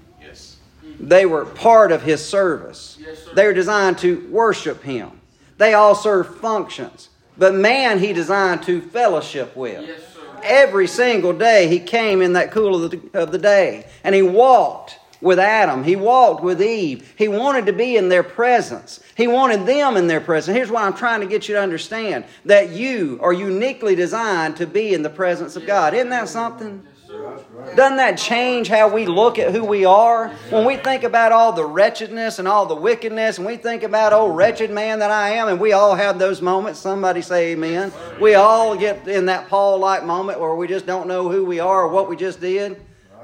They 0.99 1.25
were 1.25 1.45
part 1.45 1.91
of 1.91 2.03
His 2.03 2.23
service. 2.23 2.97
Yes. 2.99 3.25
They 3.33 3.45
were 3.45 3.53
designed 3.53 3.97
to 3.99 4.27
worship 4.29 4.83
Him. 4.83 5.11
They 5.57 5.73
all 5.73 5.95
serve 5.95 6.37
functions. 6.39 7.09
But 7.37 7.53
man, 7.53 7.99
He 7.99 8.13
designed 8.13 8.63
to 8.63 8.81
fellowship 8.81 9.55
with. 9.55 9.87
Yes. 9.87 10.01
Every 10.43 10.87
single 10.87 11.33
day, 11.33 11.67
He 11.67 11.79
came 11.79 12.21
in 12.21 12.33
that 12.33 12.51
cool 12.51 12.83
of 12.83 12.91
the, 12.91 13.19
of 13.19 13.31
the 13.31 13.37
day 13.37 13.87
and 14.03 14.13
He 14.15 14.21
walked 14.21 14.99
with 15.21 15.39
Adam. 15.39 15.83
He 15.83 15.95
walked 15.95 16.43
with 16.43 16.61
Eve. 16.61 17.13
He 17.17 17.27
wanted 17.27 17.65
to 17.65 17.73
be 17.73 17.97
in 17.97 18.09
their 18.09 18.23
presence. 18.23 18.99
He 19.15 19.27
wanted 19.27 19.65
them 19.65 19.97
in 19.97 20.07
their 20.07 20.21
presence. 20.21 20.55
Here's 20.55 20.69
what 20.69 20.83
I'm 20.83 20.93
trying 20.93 21.21
to 21.21 21.25
get 21.25 21.47
you 21.47 21.55
to 21.55 21.61
understand 21.61 22.25
that 22.45 22.69
you 22.69 23.19
are 23.21 23.33
uniquely 23.33 23.95
designed 23.95 24.57
to 24.57 24.67
be 24.67 24.93
in 24.93 25.01
the 25.01 25.09
presence 25.09 25.55
of 25.55 25.65
God. 25.65 25.93
Isn't 25.93 26.09
that 26.09 26.29
something? 26.29 26.85
Yes, 27.15 27.21
sir. 27.21 27.35
That's 27.35 27.51
right. 27.51 27.75
Doesn't 27.75 27.97
that 27.97 28.17
change 28.17 28.67
how 28.67 28.87
we 28.93 29.05
look 29.05 29.39
at 29.39 29.51
who 29.51 29.63
we 29.63 29.85
are? 29.85 30.29
When 30.49 30.65
we 30.65 30.77
think 30.77 31.03
about 31.03 31.31
all 31.31 31.51
the 31.53 31.65
wretchedness 31.65 32.39
and 32.39 32.47
all 32.47 32.65
the 32.65 32.75
wickedness, 32.75 33.37
and 33.37 33.47
we 33.47 33.57
think 33.57 33.83
about, 33.83 34.13
oh, 34.13 34.31
wretched 34.31 34.71
man 34.71 34.99
that 34.99 35.11
I 35.11 35.31
am, 35.31 35.47
and 35.47 35.59
we 35.59 35.73
all 35.73 35.95
have 35.95 36.19
those 36.19 36.41
moments. 36.41 36.79
Somebody 36.79 37.21
say 37.21 37.53
amen. 37.53 37.91
We 38.19 38.35
all 38.35 38.75
get 38.75 39.07
in 39.07 39.27
that 39.27 39.47
Paul 39.47 39.79
like 39.79 40.03
moment 40.03 40.39
where 40.39 40.55
we 40.55 40.67
just 40.67 40.85
don't 40.85 41.07
know 41.07 41.29
who 41.29 41.45
we 41.45 41.59
are 41.59 41.83
or 41.83 41.87
what 41.87 42.09
we 42.09 42.15
just 42.15 42.39
did. 42.41 42.81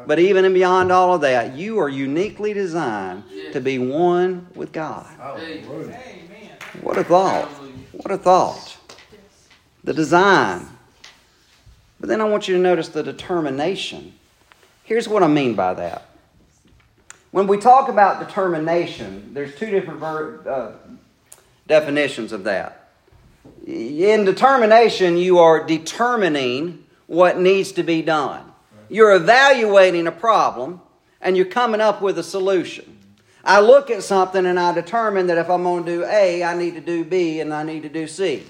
But 0.07 0.17
even 0.17 0.45
and 0.45 0.53
beyond 0.53 0.91
all 0.91 1.13
of 1.13 1.21
that, 1.21 1.55
you 1.55 1.79
are 1.79 1.89
uniquely 1.89 2.53
designed 2.53 3.23
to 3.53 3.61
be 3.61 3.77
one 3.77 4.47
with 4.55 4.71
God. 4.71 5.05
What 6.81 6.97
a 6.97 7.03
thought. 7.03 7.49
What 7.91 8.11
a 8.11 8.17
thought. 8.17 8.77
The 9.83 9.93
design. 9.93 10.67
But 12.01 12.09
then 12.09 12.19
I 12.19 12.23
want 12.23 12.47
you 12.47 12.55
to 12.55 12.59
notice 12.59 12.89
the 12.89 13.03
determination. 13.03 14.13
Here's 14.83 15.07
what 15.07 15.21
I 15.21 15.27
mean 15.27 15.53
by 15.53 15.75
that. 15.75 16.07
When 17.29 17.45
we 17.45 17.57
talk 17.57 17.89
about 17.89 18.27
determination, 18.27 19.35
there's 19.35 19.55
two 19.55 19.69
different 19.69 19.99
ver- 19.99 20.41
uh, 20.49 20.95
definitions 21.67 22.31
of 22.31 22.43
that. 22.45 22.89
In 23.67 24.25
determination, 24.25 25.15
you 25.15 25.37
are 25.37 25.63
determining 25.63 26.83
what 27.05 27.39
needs 27.39 27.71
to 27.73 27.83
be 27.83 28.01
done. 28.01 28.51
You're 28.89 29.13
evaluating 29.13 30.07
a 30.07 30.11
problem 30.11 30.81
and 31.21 31.37
you're 31.37 31.45
coming 31.45 31.81
up 31.81 32.01
with 32.01 32.17
a 32.17 32.23
solution. 32.23 32.97
I 33.45 33.59
look 33.59 33.91
at 33.91 34.01
something 34.01 34.45
and 34.45 34.59
I 34.59 34.73
determine 34.73 35.27
that 35.27 35.37
if 35.37 35.49
I'm 35.51 35.63
going 35.63 35.85
to 35.85 35.97
do 35.97 36.03
A, 36.03 36.43
I 36.43 36.57
need 36.57 36.73
to 36.73 36.81
do 36.81 37.05
B 37.05 37.41
and 37.41 37.53
I 37.53 37.61
need 37.61 37.83
to 37.83 37.89
do 37.89 38.07
C. 38.07 38.43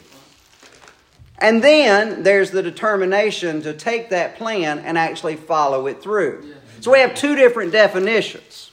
And 1.41 1.63
then 1.63 2.21
there's 2.21 2.51
the 2.51 2.61
determination 2.61 3.63
to 3.63 3.73
take 3.73 4.11
that 4.11 4.37
plan 4.37 4.79
and 4.79 4.97
actually 4.97 5.35
follow 5.35 5.87
it 5.87 6.01
through. 6.01 6.53
So 6.81 6.91
we 6.91 6.99
have 6.99 7.15
two 7.15 7.35
different 7.35 7.71
definitions. 7.71 8.71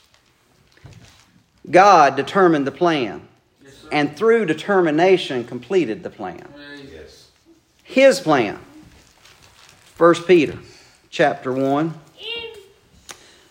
God 1.71 2.15
determined 2.17 2.67
the 2.67 2.73
plan, 2.73 3.27
and 3.91 4.17
through 4.17 4.47
determination 4.47 5.45
completed 5.45 6.03
the 6.03 6.11
plan. 6.11 6.47
His 7.85 8.21
plan. 8.21 8.59
1 9.97 10.15
Peter 10.27 10.59
chapter 11.11 11.53
1 11.53 11.95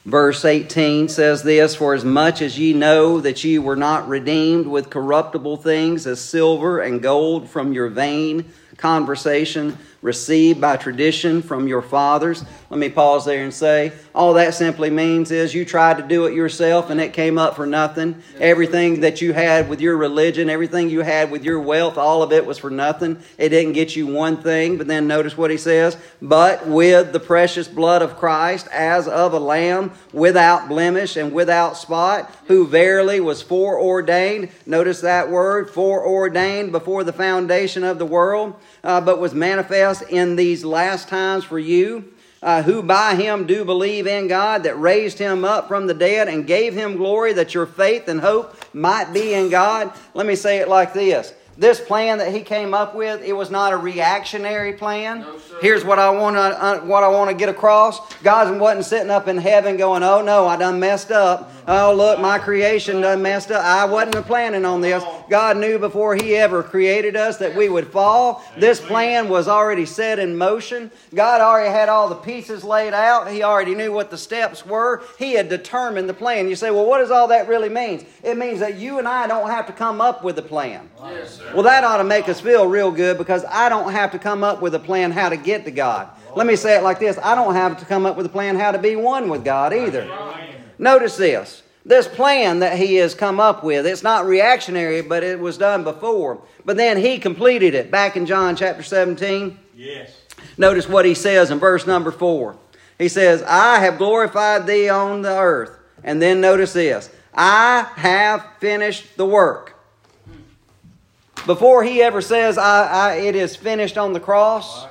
verse 0.06 0.45
18 0.45 1.10
says 1.10 1.43
this 1.43 1.75
for 1.75 1.93
as 1.93 2.06
much 2.06 2.41
as 2.41 2.58
ye 2.58 2.71
know 2.71 3.19
that 3.19 3.43
ye 3.43 3.60
were 3.60 3.75
not 3.75 4.08
redeemed 4.08 4.65
with 4.65 4.89
corruptible 4.89 5.58
things 5.58 6.08
as 6.08 6.21
silver 6.21 6.80
and 6.80 7.01
gold 7.01 7.49
from 7.49 7.73
your 7.73 7.89
vain 7.89 8.45
conversation 8.78 9.78
received 10.02 10.62
by 10.62 10.78
tradition 10.78 11.42
from 11.42 11.68
your 11.68 11.82
fathers. 11.82 12.44
Let 12.70 12.80
me 12.80 12.90
pause 12.90 13.26
there 13.26 13.44
and 13.44 13.54
say 13.54 13.94
all 14.14 14.34
that 14.34 14.54
simply 14.54 14.90
means 14.90 15.32
is 15.32 15.54
you 15.54 15.66
tried 15.66 15.98
to 15.98 16.04
do 16.04 16.26
it 16.26 16.34
yourself 16.34 16.90
and 16.90 17.02
it 17.02 17.14
came 17.14 17.38
up 17.38 17.56
for 17.56 17.66
nothing. 17.66 18.22
Everything 18.40 19.02
that 19.02 19.22
you 19.22 19.34
had 19.34 19.70
with 19.70 19.82
your 19.82 19.98
religion 19.98 20.50
everything 20.50 20.90
you 20.90 21.02
had 21.02 21.32
with 21.32 21.44
your 21.44 21.60
wealth 21.60 21.98
all 21.98 22.22
of 22.22 22.32
it 22.32 22.46
was 22.46 22.58
for 22.58 22.70
nothing. 22.70 23.18
It 23.38 23.50
didn't 23.50 23.74
get 23.74 23.96
you 23.96 24.08
one 24.08 24.38
thing 24.38 24.78
but 24.78 24.88
then 24.88 25.08
notice 25.08 25.38
what 25.38 25.52
he 25.52 25.58
says. 25.58 25.98
But 26.22 26.68
with 26.68 27.12
the 27.12 27.20
precious 27.20 27.68
blood 27.68 28.02
of 28.02 28.18
christ 28.18 28.68
as 28.72 29.08
of 29.08 29.34
a 29.34 29.40
lamb 29.40 29.92
without 30.14 30.68
blemish 30.68 31.16
and 31.16 31.32
without 31.32 31.78
spot 31.78 32.34
who 32.48 32.68
verily 32.68 33.20
was 33.20 33.42
foreordained 33.42 34.50
notice 34.66 35.02
that 35.02 35.30
word 35.30 35.70
foreordained 35.70 36.72
before 36.72 37.04
the 37.04 37.14
foundation 37.14 37.84
of 37.84 37.98
the 37.98 38.06
world 38.06 38.56
uh, 38.88 39.02
but 39.02 39.19
was 39.19 39.36
manifest 39.36 40.02
in 40.04 40.38
these 40.38 40.63
last 40.63 41.10
times 41.10 41.43
for 41.43 41.60
you 41.60 42.13
uh, 42.41 42.62
who 42.63 42.82
by 42.82 43.15
him 43.15 43.45
do 43.45 43.65
believe 43.65 44.08
in 44.08 44.28
God, 44.28 44.63
that 44.63 44.80
raised 44.80 45.19
him 45.19 45.43
up 45.43 45.67
from 45.67 45.88
the 45.88 45.93
dead 45.93 46.28
and 46.28 46.47
gave 46.47 46.73
him 46.73 46.95
glory, 46.95 47.34
that 47.34 47.54
your 47.54 47.65
faith 47.65 48.08
and 48.08 48.21
hope 48.21 48.56
might 48.73 49.12
be 49.12 49.34
in 49.34 49.50
God. 49.50 49.91
Let 50.13 50.26
me 50.26 50.36
say 50.36 50.60
it 50.60 50.69
like 50.69 50.93
this. 50.93 51.34
This 51.58 51.80
plan 51.80 52.20
that 52.20 52.32
he 52.32 52.41
came 52.41 52.76
up 52.76 52.93
with, 52.93 53.24
it 53.24 53.34
was 53.34 53.50
not 53.50 53.74
a 53.74 53.78
reactionary 53.78 54.74
plan. 54.74 55.22
No. 55.22 55.39
Here's 55.60 55.84
what 55.84 55.98
I 55.98 56.12
want 56.12 56.36
to 56.36 56.41
uh, 56.41 56.80
what 56.82 57.04
I 57.04 57.08
want 57.08 57.32
to 57.32 57.36
get 57.36 57.50
across. 57.50 58.13
God 58.22 58.60
wasn't 58.60 58.86
sitting 58.86 59.10
up 59.10 59.28
in 59.28 59.39
heaven 59.39 59.76
going, 59.76 60.04
"Oh 60.04 60.22
no, 60.22 60.46
I 60.46 60.56
done 60.56 60.80
messed 60.80 61.10
up. 61.10 61.52
Oh 61.67 61.96
look, 61.96 62.20
my 62.20 62.38
creation 62.38 63.02
done 63.02 63.24
messed 63.24 63.50
up. 63.50 63.63
I 63.63 63.86
wasn't 63.86 64.24
planning 64.28 64.65
on 64.65 64.82
this." 64.82 65.04
God 65.30 65.58
knew 65.58 65.80
before 65.80 66.15
he 66.15 66.36
ever 66.36 66.62
created 66.62 67.15
us 67.15 67.38
that 67.38 67.56
we 67.56 67.70
would 67.70 67.88
fall. 67.88 68.46
This 68.58 68.80
plan 68.80 69.28
was 69.28 69.48
already 69.48 69.86
set 69.86 70.20
in 70.20 70.38
motion. 70.38 70.91
God 71.13 71.41
already 71.41 71.72
had 71.72 71.89
all 71.89 72.08
the 72.08 72.15
pieces 72.15 72.63
laid 72.63 72.93
out. 72.93 73.32
He 73.32 73.41
already 73.41 73.74
knew 73.74 73.91
what 73.91 74.12
the 74.12 74.17
steps 74.17 74.63
were. 74.63 75.02
He 75.17 75.34
had 75.34 75.50
determined 75.50 76.08
the 76.08 76.13
plan. 76.13 76.48
You 76.48 76.56
say, 76.56 76.70
"Well, 76.70 76.86
what 76.86 77.00
does 77.00 77.10
all 77.10 77.30
that 77.30 77.48
really 77.48 77.70
mean?" 77.70 78.06
It 78.22 78.38
means 78.38 78.60
that 78.60 78.76
you 78.76 79.00
and 79.00 79.08
I 79.08 79.26
don't 79.26 79.50
have 79.50 79.65
to 79.65 79.74
come 79.74 80.02
up 80.02 80.24
with 80.24 80.38
a 80.38 80.43
plan. 80.43 80.88
Yes, 81.04 81.39
sir. 81.39 81.47
Well, 81.54 81.64
that 81.64 81.84
ought 81.84 81.98
to 81.98 82.04
make 82.04 82.30
us 82.30 82.42
feel 82.42 82.68
real 82.68 82.92
good 82.92 83.18
because 83.18 83.44
I 83.46 83.70
don't 83.70 83.92
have 83.92 84.12
to 84.12 84.20
come 84.20 84.44
up 84.44 84.62
with 84.62 84.76
a 84.76 84.80
plan 84.80 85.12
how 85.12 85.30
to 85.30 85.38
get 85.38 85.66
to 85.66 85.72
God. 85.72 86.10
Let 86.36 86.46
me 86.46 86.56
say 86.56 86.78
it 86.78 86.84
like 86.84 87.00
this 87.00 87.18
I 87.24 87.36
don't 87.36 87.56
have 87.56 87.80
to 87.80 87.86
come 87.86 88.06
up 88.06 88.16
with 88.16 88.26
a 88.26 88.30
plan 88.30 88.58
how 88.58 88.72
to 88.72 88.78
be 88.78 88.96
one 88.96 89.30
with 89.30 89.44
God 89.44 89.74
either. 89.74 90.08
Notice 90.78 91.18
this. 91.18 91.64
This 91.86 92.08
plan 92.08 92.60
that 92.60 92.78
he 92.78 92.96
has 92.96 93.16
come 93.16 93.40
up 93.40 93.64
with, 93.64 93.88
it's 93.88 94.04
not 94.04 94.26
reactionary, 94.26 95.02
but 95.02 95.24
it 95.24 95.40
was 95.40 95.58
done 95.58 95.86
before. 95.86 96.42
But 96.66 96.76
then 96.76 96.98
he 96.98 97.18
completed 97.18 97.74
it 97.74 97.90
back 97.90 98.18
in 98.18 98.26
John 98.26 98.58
chapter 98.58 98.84
17. 98.84 99.58
Yes. 99.74 100.12
Notice 100.58 100.90
what 100.90 101.06
he 101.06 101.14
says 101.14 101.50
in 101.50 101.60
verse 101.60 101.88
number 101.88 102.12
4. 102.12 102.58
He 102.98 103.08
says, 103.08 103.42
I 103.44 103.80
have 103.80 103.98
glorified 103.98 104.68
thee 104.68 104.90
on 104.90 105.22
the 105.22 105.38
earth. 105.38 105.80
And 106.04 106.22
then 106.22 106.42
notice 106.42 106.74
this 106.74 107.10
I 107.34 107.88
have 107.96 108.46
finished 108.60 109.16
the 109.16 109.26
work. 109.26 109.77
Before 111.48 111.84
he 111.84 112.04
ever 112.04 112.22
says, 112.22 112.58
I, 112.58 112.88
I, 112.88 113.14
It 113.16 113.36
is 113.36 113.56
finished 113.56 113.98
on 113.98 114.14
the 114.14 114.20
cross, 114.20 114.86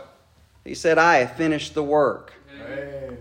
he 0.64 0.74
said, 0.74 0.98
I 0.98 1.18
have 1.18 1.36
finished 1.36 1.74
the 1.74 1.82
work. 1.84 2.32
Amen. 2.60 3.16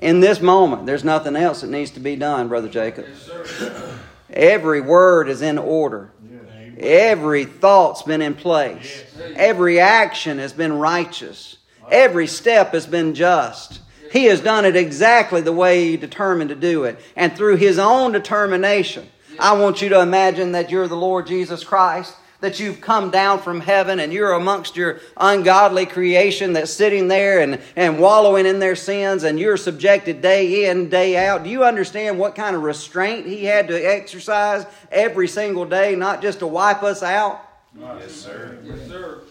In 0.00 0.20
this 0.20 0.40
moment, 0.40 0.86
there's 0.86 1.04
nothing 1.04 1.36
else 1.36 1.60
that 1.60 1.70
needs 1.70 1.90
to 1.92 2.00
be 2.00 2.16
done, 2.16 2.48
Brother 2.48 2.68
Jacob. 2.68 3.06
Yes. 3.08 3.70
Every 4.30 4.80
word 4.80 5.28
is 5.28 5.42
in 5.42 5.58
order. 5.58 6.12
Yes. 6.30 6.74
Every 6.78 7.44
thought's 7.44 8.02
been 8.02 8.22
in 8.22 8.34
place. 8.34 9.04
Every 9.34 9.80
action 9.80 10.38
has 10.38 10.52
been 10.52 10.72
righteous. 10.72 11.56
Every 11.90 12.26
step 12.26 12.72
has 12.72 12.86
been 12.86 13.14
just. 13.14 13.80
He 14.12 14.24
has 14.26 14.40
done 14.40 14.64
it 14.64 14.76
exactly 14.76 15.40
the 15.40 15.52
way 15.52 15.90
He 15.90 15.96
determined 15.96 16.50
to 16.50 16.56
do 16.56 16.84
it. 16.84 16.98
And 17.16 17.36
through 17.36 17.56
His 17.56 17.78
own 17.78 18.12
determination, 18.12 19.08
I 19.38 19.52
want 19.52 19.82
you 19.82 19.88
to 19.90 20.00
imagine 20.00 20.52
that 20.52 20.70
you're 20.70 20.88
the 20.88 20.96
Lord 20.96 21.26
Jesus 21.26 21.64
Christ, 21.64 22.14
that 22.40 22.60
you've 22.60 22.80
come 22.80 23.10
down 23.10 23.40
from 23.40 23.60
heaven 23.60 23.98
and 23.98 24.12
you're 24.12 24.32
amongst 24.32 24.76
your 24.76 25.00
ungodly 25.16 25.86
creation 25.86 26.52
that's 26.52 26.72
sitting 26.72 27.08
there 27.08 27.40
and, 27.40 27.60
and 27.74 27.98
wallowing 27.98 28.46
in 28.46 28.60
their 28.60 28.76
sins 28.76 29.24
and 29.24 29.40
you're 29.40 29.56
subjected 29.56 30.20
day 30.20 30.68
in, 30.68 30.88
day 30.88 31.16
out. 31.26 31.42
Do 31.42 31.50
you 31.50 31.64
understand 31.64 32.18
what 32.18 32.34
kind 32.34 32.54
of 32.54 32.62
restraint 32.62 33.26
He 33.26 33.44
had 33.44 33.68
to 33.68 33.76
exercise 33.76 34.66
every 34.90 35.26
single 35.26 35.64
day, 35.64 35.96
not 35.96 36.22
just 36.22 36.38
to 36.38 36.46
wipe 36.46 36.82
us 36.82 37.02
out? 37.02 37.44
Yes, 37.78 38.12
sir. 38.12 38.58
Yes, 38.64 38.86
sir. 38.86 39.22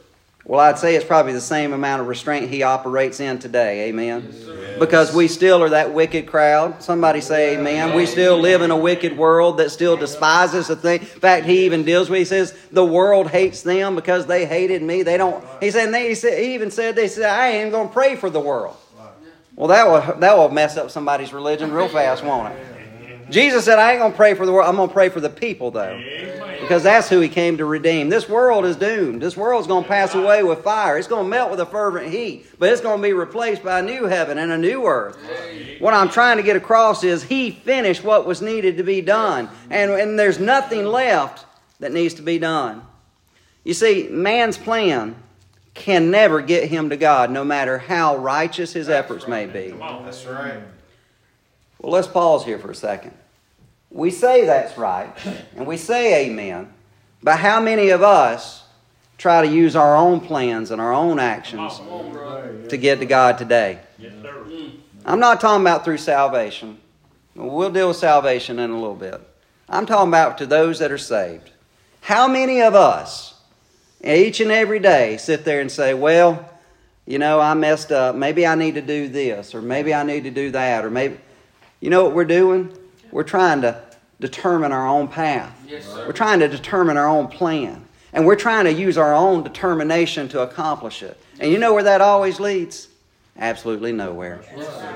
Well, 0.47 0.61
I'd 0.61 0.79
say 0.79 0.95
it's 0.95 1.03
probably 1.03 1.33
the 1.33 1.41
same 1.41 1.73
amount 1.73 2.01
of 2.01 2.07
restraint 2.07 2.49
he 2.49 2.63
operates 2.63 3.19
in 3.19 3.37
today. 3.37 3.89
Amen. 3.89 4.33
Because 4.79 5.13
we 5.13 5.27
still 5.27 5.61
are 5.61 5.71
that 5.71 5.93
wicked 5.93 6.25
crowd. 6.25 6.81
Somebody 6.81 7.19
say 7.19 7.57
amen. 7.57 7.93
We 7.93 8.05
still 8.05 8.39
live 8.39 8.61
in 8.61 8.71
a 8.71 8.77
wicked 8.77 9.17
world 9.17 9.57
that 9.57 9.71
still 9.71 9.97
despises 9.97 10.67
the 10.67 10.77
thing. 10.77 11.01
In 11.01 11.05
fact, 11.05 11.45
he 11.45 11.65
even 11.65 11.83
deals 11.83 12.09
with, 12.09 12.19
he 12.19 12.25
says, 12.25 12.57
the 12.71 12.85
world 12.85 13.29
hates 13.29 13.61
them 13.61 13.95
because 13.95 14.25
they 14.25 14.45
hated 14.45 14.81
me. 14.81 15.03
They 15.03 15.17
don't, 15.17 15.43
he 15.59 15.69
said, 15.69 15.93
they, 15.93 16.07
he, 16.07 16.15
said, 16.15 16.41
he 16.41 16.53
even 16.53 16.71
said, 16.71 16.95
they 16.95 17.09
said, 17.09 17.25
I 17.25 17.49
ain't 17.49 17.71
going 17.71 17.89
to 17.89 17.93
pray 17.93 18.15
for 18.15 18.29
the 18.29 18.39
world. 18.39 18.77
Well, 19.57 19.67
that 19.67 19.85
will, 19.85 20.19
that 20.19 20.37
will 20.37 20.49
mess 20.49 20.77
up 20.77 20.91
somebody's 20.91 21.33
religion 21.33 21.73
real 21.73 21.89
fast, 21.89 22.23
won't 22.23 22.53
it? 22.53 23.29
Jesus 23.29 23.65
said, 23.65 23.79
I 23.79 23.91
ain't 23.91 23.99
going 23.99 24.11
to 24.13 24.17
pray 24.17 24.33
for 24.33 24.45
the 24.45 24.53
world. 24.53 24.69
I'm 24.69 24.77
going 24.77 24.87
to 24.87 24.93
pray 24.93 25.09
for 25.09 25.19
the 25.19 25.29
people, 25.29 25.71
though. 25.71 25.99
Because 26.67 26.83
that's 26.83 27.07
who 27.07 27.21
he 27.21 27.29
came 27.29 27.57
to 27.59 27.65
redeem. 27.65 28.09
This 28.09 28.27
world 28.27 28.65
is 28.65 28.75
doomed. 28.75 29.21
This 29.21 29.37
world's 29.37 29.67
going 29.67 29.83
to 29.83 29.87
pass 29.87 30.13
away 30.15 30.43
with 30.43 30.65
fire. 30.65 30.97
It's 30.97 31.07
going 31.07 31.23
to 31.23 31.29
melt 31.29 31.49
with 31.49 31.61
a 31.61 31.65
fervent 31.65 32.11
heat. 32.11 32.45
But 32.59 32.73
it's 32.73 32.81
going 32.81 32.97
to 32.97 33.01
be 33.01 33.13
replaced 33.13 33.63
by 33.63 33.79
a 33.79 33.81
new 33.81 34.03
heaven 34.03 34.37
and 34.37 34.51
a 34.51 34.57
new 34.57 34.85
earth. 34.85 35.17
What 35.79 35.93
I'm 35.93 36.09
trying 36.09 36.35
to 36.37 36.43
get 36.43 36.57
across 36.57 37.05
is 37.05 37.23
he 37.23 37.51
finished 37.51 38.03
what 38.03 38.27
was 38.27 38.41
needed 38.41 38.75
to 38.77 38.83
be 38.83 38.99
done. 38.99 39.47
And, 39.69 39.91
and 39.91 40.19
there's 40.19 40.39
nothing 40.39 40.85
left 40.85 41.45
that 41.79 41.93
needs 41.93 42.15
to 42.15 42.21
be 42.21 42.37
done. 42.37 42.81
You 43.63 43.73
see, 43.73 44.09
man's 44.09 44.57
plan 44.57 45.15
can 45.73 46.11
never 46.11 46.41
get 46.41 46.67
him 46.67 46.89
to 46.89 46.97
God, 46.97 47.31
no 47.31 47.45
matter 47.45 47.77
how 47.77 48.17
righteous 48.17 48.73
his 48.73 48.89
efforts 48.89 49.25
may 49.25 49.45
be. 49.45 49.69
That's 50.03 50.25
right. 50.25 50.59
Well, 51.79 51.93
let's 51.93 52.07
pause 52.07 52.43
here 52.43 52.59
for 52.59 52.71
a 52.71 52.75
second. 52.75 53.13
We 53.89 54.11
say 54.11 54.45
that's 54.45 54.77
right, 54.77 55.13
and 55.55 55.65
we 55.65 55.77
say 55.77 56.25
amen, 56.25 56.71
but 57.23 57.39
how 57.39 57.61
many 57.61 57.89
of 57.89 58.03
us 58.03 58.63
try 59.17 59.41
to 59.41 59.47
use 59.47 59.75
our 59.75 59.95
own 59.95 60.19
plans 60.19 60.71
and 60.71 60.81
our 60.81 60.93
own 60.93 61.19
actions 61.19 61.77
Come 61.77 61.89
on, 61.89 62.11
brother. 62.11 62.67
to 62.67 62.77
get 62.77 62.99
to 62.99 63.05
God 63.05 63.37
today? 63.37 63.79
Mm. 63.99 64.71
I'm 65.05 65.19
not 65.19 65.39
talking 65.39 65.61
about 65.61 65.85
through 65.85 65.97
salvation. 65.97 66.77
We'll 67.35 67.71
deal 67.71 67.87
with 67.87 67.97
salvation 67.97 68.59
in 68.59 68.71
a 68.71 68.73
little 68.73 68.95
bit. 68.95 69.21
I'm 69.69 69.85
talking 69.85 70.09
about 70.09 70.37
to 70.39 70.45
those 70.45 70.79
that 70.79 70.91
are 70.91 70.97
saved. 70.97 71.51
How 72.01 72.27
many 72.27 72.61
of 72.61 72.75
us, 72.75 73.35
each 74.03 74.39
and 74.41 74.51
every 74.51 74.79
day, 74.79 75.17
sit 75.17 75.45
there 75.45 75.61
and 75.61 75.71
say, 75.71 75.93
Well, 75.93 76.49
you 77.05 77.19
know, 77.19 77.39
I 77.39 77.53
messed 77.53 77.91
up. 77.91 78.15
Maybe 78.15 78.45
I 78.45 78.55
need 78.55 78.75
to 78.75 78.81
do 78.81 79.07
this, 79.07 79.55
or 79.55 79.61
maybe 79.61 79.93
I 79.93 80.03
need 80.03 80.25
to 80.25 80.31
do 80.31 80.51
that, 80.51 80.83
or 80.83 80.89
maybe. 80.89 81.17
You 81.79 81.89
know 81.89 82.03
what 82.03 82.13
we're 82.13 82.25
doing? 82.25 82.75
We're 83.11 83.23
trying 83.23 83.61
to 83.61 83.81
determine 84.19 84.71
our 84.71 84.87
own 84.87 85.07
path. 85.07 85.55
Yes, 85.67 85.85
sir. 85.85 86.05
We're 86.05 86.13
trying 86.13 86.39
to 86.39 86.47
determine 86.47 86.97
our 86.97 87.07
own 87.07 87.27
plan. 87.27 87.85
And 88.13 88.25
we're 88.25 88.35
trying 88.35 88.65
to 88.65 88.73
use 88.73 88.97
our 88.97 89.13
own 89.13 89.43
determination 89.43 90.29
to 90.29 90.41
accomplish 90.41 91.03
it. 91.03 91.19
And 91.39 91.51
you 91.51 91.57
know 91.57 91.73
where 91.73 91.83
that 91.83 92.01
always 92.01 92.39
leads? 92.39 92.87
Absolutely 93.37 93.91
nowhere. 93.91 94.41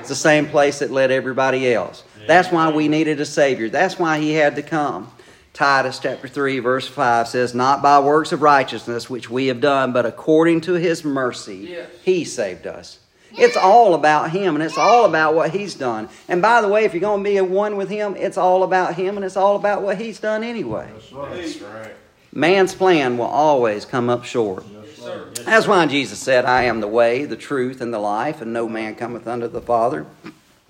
It's 0.00 0.08
the 0.08 0.16
same 0.16 0.46
place 0.46 0.80
that 0.80 0.90
led 0.90 1.10
everybody 1.10 1.72
else. 1.72 2.02
That's 2.26 2.50
why 2.50 2.72
we 2.72 2.88
needed 2.88 3.20
a 3.20 3.26
Savior. 3.26 3.68
That's 3.68 3.98
why 3.98 4.18
He 4.18 4.32
had 4.32 4.56
to 4.56 4.62
come. 4.62 5.12
Titus 5.52 5.98
chapter 5.98 6.26
3, 6.26 6.58
verse 6.60 6.88
5 6.88 7.28
says, 7.28 7.54
Not 7.54 7.82
by 7.82 8.00
works 8.00 8.32
of 8.32 8.42
righteousness 8.42 9.10
which 9.10 9.28
we 9.30 9.46
have 9.48 9.60
done, 9.60 9.92
but 9.92 10.06
according 10.06 10.62
to 10.62 10.72
His 10.72 11.04
mercy, 11.04 11.76
He 12.02 12.24
saved 12.24 12.66
us. 12.66 12.98
It's 13.36 13.56
all 13.56 13.94
about 13.94 14.30
Him 14.30 14.54
and 14.54 14.62
it's 14.62 14.78
all 14.78 15.04
about 15.04 15.34
what 15.34 15.50
He's 15.50 15.74
done. 15.74 16.08
And 16.28 16.42
by 16.42 16.60
the 16.60 16.68
way, 16.68 16.84
if 16.84 16.92
you're 16.92 17.00
going 17.00 17.22
to 17.22 17.30
be 17.30 17.36
a 17.36 17.44
one 17.44 17.76
with 17.76 17.88
Him, 17.88 18.14
it's 18.16 18.36
all 18.36 18.62
about 18.62 18.94
Him 18.94 19.16
and 19.16 19.24
it's 19.24 19.36
all 19.36 19.56
about 19.56 19.82
what 19.82 19.98
He's 19.98 20.20
done 20.20 20.42
anyway. 20.44 20.88
That's 21.12 21.60
right. 21.60 21.94
Man's 22.32 22.74
plan 22.74 23.18
will 23.18 23.26
always 23.26 23.84
come 23.84 24.08
up 24.08 24.24
short. 24.24 24.64
Yes. 24.70 25.44
That's 25.44 25.66
why 25.66 25.84
Jesus 25.86 26.18
said, 26.18 26.44
I 26.44 26.64
am 26.64 26.80
the 26.80 26.88
way, 26.88 27.24
the 27.24 27.36
truth, 27.36 27.80
and 27.80 27.92
the 27.92 27.98
life, 27.98 28.40
and 28.40 28.52
no 28.52 28.68
man 28.68 28.94
cometh 28.94 29.26
unto 29.26 29.48
the 29.48 29.60
Father 29.60 30.06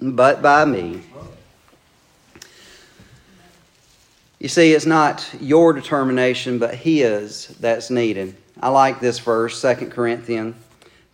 but 0.03 0.42
by 0.42 0.64
me. 0.64 1.01
You 4.38 4.48
see, 4.48 4.72
it's 4.72 4.87
not 4.87 5.29
your 5.40 5.72
determination, 5.72 6.59
but 6.59 6.75
His 6.75 7.46
that's 7.61 7.90
needed. 7.90 8.35
I 8.61 8.70
like 8.70 9.01
this 9.01 9.20
verse, 9.20 9.61
2 9.62 9.88
Corinthians 9.90 10.57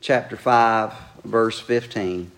chapter 0.00 0.36
5, 0.36 0.94
verse 1.28 1.60
15. 1.60 2.30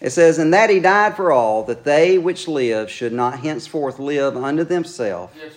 It 0.00 0.10
says, 0.10 0.38
And 0.38 0.52
that 0.54 0.70
he 0.70 0.80
died 0.80 1.16
for 1.16 1.32
all, 1.32 1.64
that 1.64 1.84
they 1.84 2.18
which 2.18 2.46
live 2.48 2.90
should 2.90 3.12
not 3.12 3.40
henceforth 3.40 3.98
live 3.98 4.36
unto 4.36 4.64
themselves, 4.64 5.32
Yes, 5.36 5.52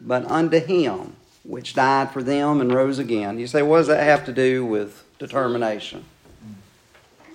but 0.00 0.24
unto 0.30 0.60
him 0.60 1.14
which 1.44 1.74
died 1.74 2.10
for 2.10 2.22
them 2.22 2.60
and 2.60 2.72
rose 2.72 2.98
again. 2.98 3.38
You 3.38 3.46
say, 3.46 3.62
what 3.62 3.78
does 3.78 3.86
that 3.88 4.02
have 4.02 4.24
to 4.26 4.32
do 4.32 4.64
with 4.64 5.04
determination? 5.18 6.04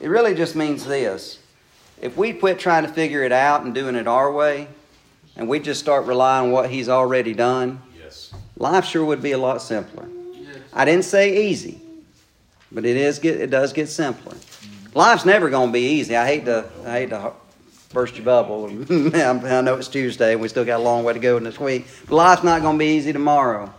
It 0.01 0.07
really 0.07 0.33
just 0.33 0.55
means 0.55 0.85
this. 0.85 1.39
If 2.01 2.17
we 2.17 2.33
quit 2.33 2.57
trying 2.59 2.83
to 2.85 2.89
figure 2.91 3.23
it 3.23 3.31
out 3.31 3.63
and 3.63 3.73
doing 3.75 3.95
it 3.95 4.07
our 4.07 4.31
way, 4.31 4.67
and 5.35 5.47
we 5.47 5.59
just 5.59 5.79
start 5.79 6.05
relying 6.05 6.47
on 6.47 6.51
what 6.51 6.69
he's 6.69 6.89
already 6.89 7.33
done, 7.33 7.81
Yes. 8.01 8.33
life 8.57 8.85
sure 8.85 9.05
would 9.05 9.21
be 9.21 9.31
a 9.33 9.37
lot 9.37 9.61
simpler. 9.61 10.07
Yes. 10.33 10.57
I 10.73 10.85
didn't 10.85 11.05
say 11.05 11.47
easy, 11.47 11.79
but 12.71 12.85
it 12.85 12.97
is 12.97 13.19
get 13.19 13.39
it 13.39 13.49
does 13.49 13.73
get 13.73 13.87
simpler. 13.87 14.35
Life's 14.93 15.25
never 15.25 15.49
going 15.49 15.69
to 15.69 15.73
be 15.73 15.81
easy. 15.81 16.15
I 16.15 16.25
hate 16.25 16.45
to 16.45 16.69
I 16.85 16.91
hate 16.91 17.09
to 17.09 17.33
burst 17.93 18.15
your 18.15 18.25
bubble. 18.25 18.65
I 18.89 19.61
know 19.61 19.75
it's 19.75 19.87
Tuesday 19.87 20.33
and 20.33 20.41
we 20.41 20.47
still 20.47 20.65
got 20.65 20.79
a 20.79 20.83
long 20.83 21.03
way 21.03 21.13
to 21.13 21.19
go 21.19 21.37
in 21.37 21.43
this 21.43 21.59
week. 21.59 21.87
But 22.07 22.15
life's 22.15 22.43
not 22.43 22.61
going 22.61 22.75
to 22.75 22.79
be 22.79 22.95
easy 22.97 23.13
tomorrow. 23.13 23.73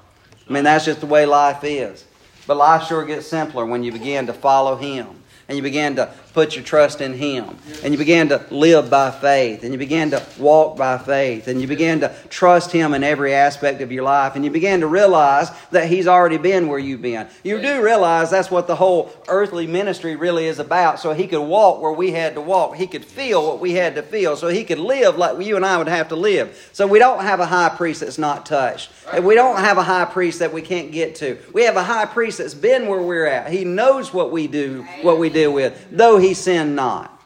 I 0.49 0.53
mean 0.53 0.65
that's 0.65 0.85
just 0.85 1.01
the 1.01 1.07
way 1.07 1.27
life 1.27 1.65
is. 1.65 2.05
But 2.47 2.57
life 2.57 2.87
sure 2.87 3.05
gets 3.05 3.27
simpler 3.27 3.65
when 3.67 3.83
you 3.83 3.93
begin 3.93 4.27
to 4.27 4.33
follow 4.33 4.77
Him 4.77 5.23
and 5.49 5.57
you 5.57 5.63
begin 5.63 5.97
to 5.97 6.13
put 6.33 6.55
your 6.55 6.65
trust 6.65 7.01
in 7.01 7.15
Him 7.15 7.57
and 7.83 7.93
you 7.93 7.99
began 7.99 8.29
to 8.29 8.45
live 8.51 8.91
by 8.91 9.11
faith 9.11 9.63
and 9.65 9.73
you 9.73 9.79
began 9.79 10.11
to 10.11 10.25
walk 10.39 10.77
by 10.77 10.99
faith 10.99 11.49
and 11.49 11.61
you 11.61 11.67
began 11.67 12.01
to 12.01 12.15
trust 12.29 12.73
Him 12.73 12.95
in 12.95 13.03
every 13.03 13.35
aspect 13.35 13.81
of 13.81 13.93
your 13.93 14.05
life 14.05 14.37
and 14.37 14.45
you 14.45 14.51
began 14.51 14.81
to 14.81 14.87
realize 14.87 15.51
that 15.71 15.89
He's 15.89 16.07
already 16.07 16.39
been 16.39 16.69
where 16.69 16.79
you've 16.79 17.03
been. 17.03 17.29
You 17.43 17.61
do 17.61 17.83
realize 17.83 18.31
that's 18.31 18.51
what 18.51 18.67
the 18.67 18.77
whole 18.77 19.13
earthly 19.29 19.67
ministry 19.67 20.17
really 20.17 20.47
is 20.47 20.59
about. 20.59 21.01
So 21.01 21.13
He 21.13 21.27
could 21.27 21.43
walk 21.43 21.81
where 21.83 21.93
we 21.93 22.13
had 22.13 22.35
to 22.35 22.41
walk, 22.41 22.77
He 22.77 22.87
could 22.87 23.05
feel 23.05 23.47
what 23.47 23.61
we 23.61 23.73
had 23.73 23.97
to 23.97 24.03
feel, 24.03 24.37
so 24.37 24.49
He 24.49 24.65
could 24.65 24.79
live 24.79 25.17
like 25.17 25.45
you 25.45 25.57
and 25.57 25.65
I 25.65 25.79
would 25.79 25.89
have 25.89 26.09
to 26.09 26.17
live. 26.17 26.71
So 26.73 26.87
we 26.87 26.99
don't 26.99 27.23
have 27.23 27.41
a 27.41 27.47
high 27.47 27.71
priest 27.71 28.01
that's 28.01 28.19
not 28.19 28.47
touched. 28.47 28.91
And 29.13 29.25
we 29.25 29.35
don't 29.35 29.59
have 29.59 29.79
a 29.79 29.83
high 29.83 30.05
priest 30.05 30.39
that 30.39 30.53
we 30.53 30.63
can't 30.63 30.93
get 30.93 31.17
to. 31.17 31.39
We 31.53 31.65
have 31.65 31.77
a 31.77 31.83
high 31.83 32.07
priest 32.07 32.39
that's 32.39 32.55
been 32.55 32.87
where 32.87 33.03
we're 33.03 33.27
at. 33.27 33.53
He 33.53 33.65
knows 33.65 34.13
what 34.13 34.31
we 34.31 34.47
do, 34.47 34.87
what 35.03 35.19
we 35.19 35.31
deal 35.31 35.53
with, 35.53 35.89
though 35.91 36.20
he 36.21 36.35
sinned 36.35 36.77
not. 36.77 37.23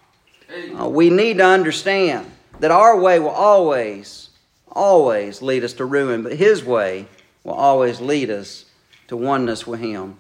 Uh, 0.79 0.89
we 0.89 1.11
need 1.11 1.39
to 1.39 1.45
understand 1.45 2.31
that 2.61 2.71
our 2.71 2.99
way 2.99 3.19
will 3.19 3.29
always, 3.29 4.31
always 4.71 5.43
lead 5.43 5.65
us 5.65 5.73
to 5.75 5.85
ruin, 5.85 6.23
but 6.23 6.35
his 6.35 6.65
way 6.65 7.07
will 7.43 7.55
always 7.55 8.01
lead 8.01 8.31
us 8.31 8.67
to 9.09 9.17
oneness 9.17 9.67
with 9.67 9.81
him. 9.81 10.17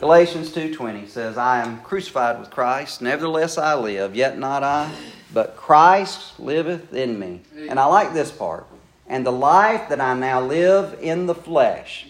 Galatians 0.00 0.52
2:20 0.52 1.06
says, 1.06 1.38
"I 1.38 1.62
am 1.62 1.80
crucified 1.80 2.38
with 2.38 2.50
Christ, 2.50 3.00
nevertheless 3.00 3.56
I 3.56 3.74
live, 3.74 4.14
yet 4.14 4.38
not 4.38 4.62
I, 4.62 4.90
but 5.32 5.56
Christ 5.56 6.38
liveth 6.38 6.92
in 6.92 7.18
me." 7.18 7.40
And 7.70 7.80
I 7.80 7.86
like 7.86 8.12
this 8.12 8.30
part. 8.30 8.66
And 9.06 9.24
the 9.24 9.32
life 9.32 9.88
that 9.88 10.00
I 10.00 10.14
now 10.14 10.40
live 10.40 10.96
in 11.00 11.26
the 11.26 11.34
flesh. 11.34 12.06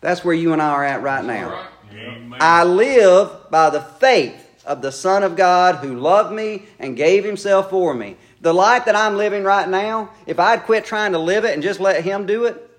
That's 0.00 0.24
where 0.24 0.34
you 0.34 0.52
and 0.52 0.62
I 0.62 0.68
are 0.70 0.84
at 0.84 1.02
right 1.02 1.24
now. 1.24 1.66
I 2.40 2.64
live 2.64 3.50
by 3.50 3.70
the 3.70 3.80
faith 3.80 4.40
of 4.64 4.82
the 4.82 4.92
Son 4.92 5.22
of 5.22 5.36
God 5.36 5.76
who 5.76 5.98
loved 5.98 6.32
me 6.32 6.64
and 6.78 6.96
gave 6.96 7.24
himself 7.24 7.70
for 7.70 7.94
me. 7.94 8.16
The 8.40 8.52
life 8.52 8.84
that 8.86 8.96
I'm 8.96 9.16
living 9.16 9.44
right 9.44 9.68
now, 9.68 10.10
if 10.26 10.38
I'd 10.38 10.64
quit 10.64 10.84
trying 10.84 11.12
to 11.12 11.18
live 11.18 11.44
it 11.44 11.54
and 11.54 11.62
just 11.62 11.80
let 11.80 12.04
him 12.04 12.26
do 12.26 12.44
it, 12.44 12.70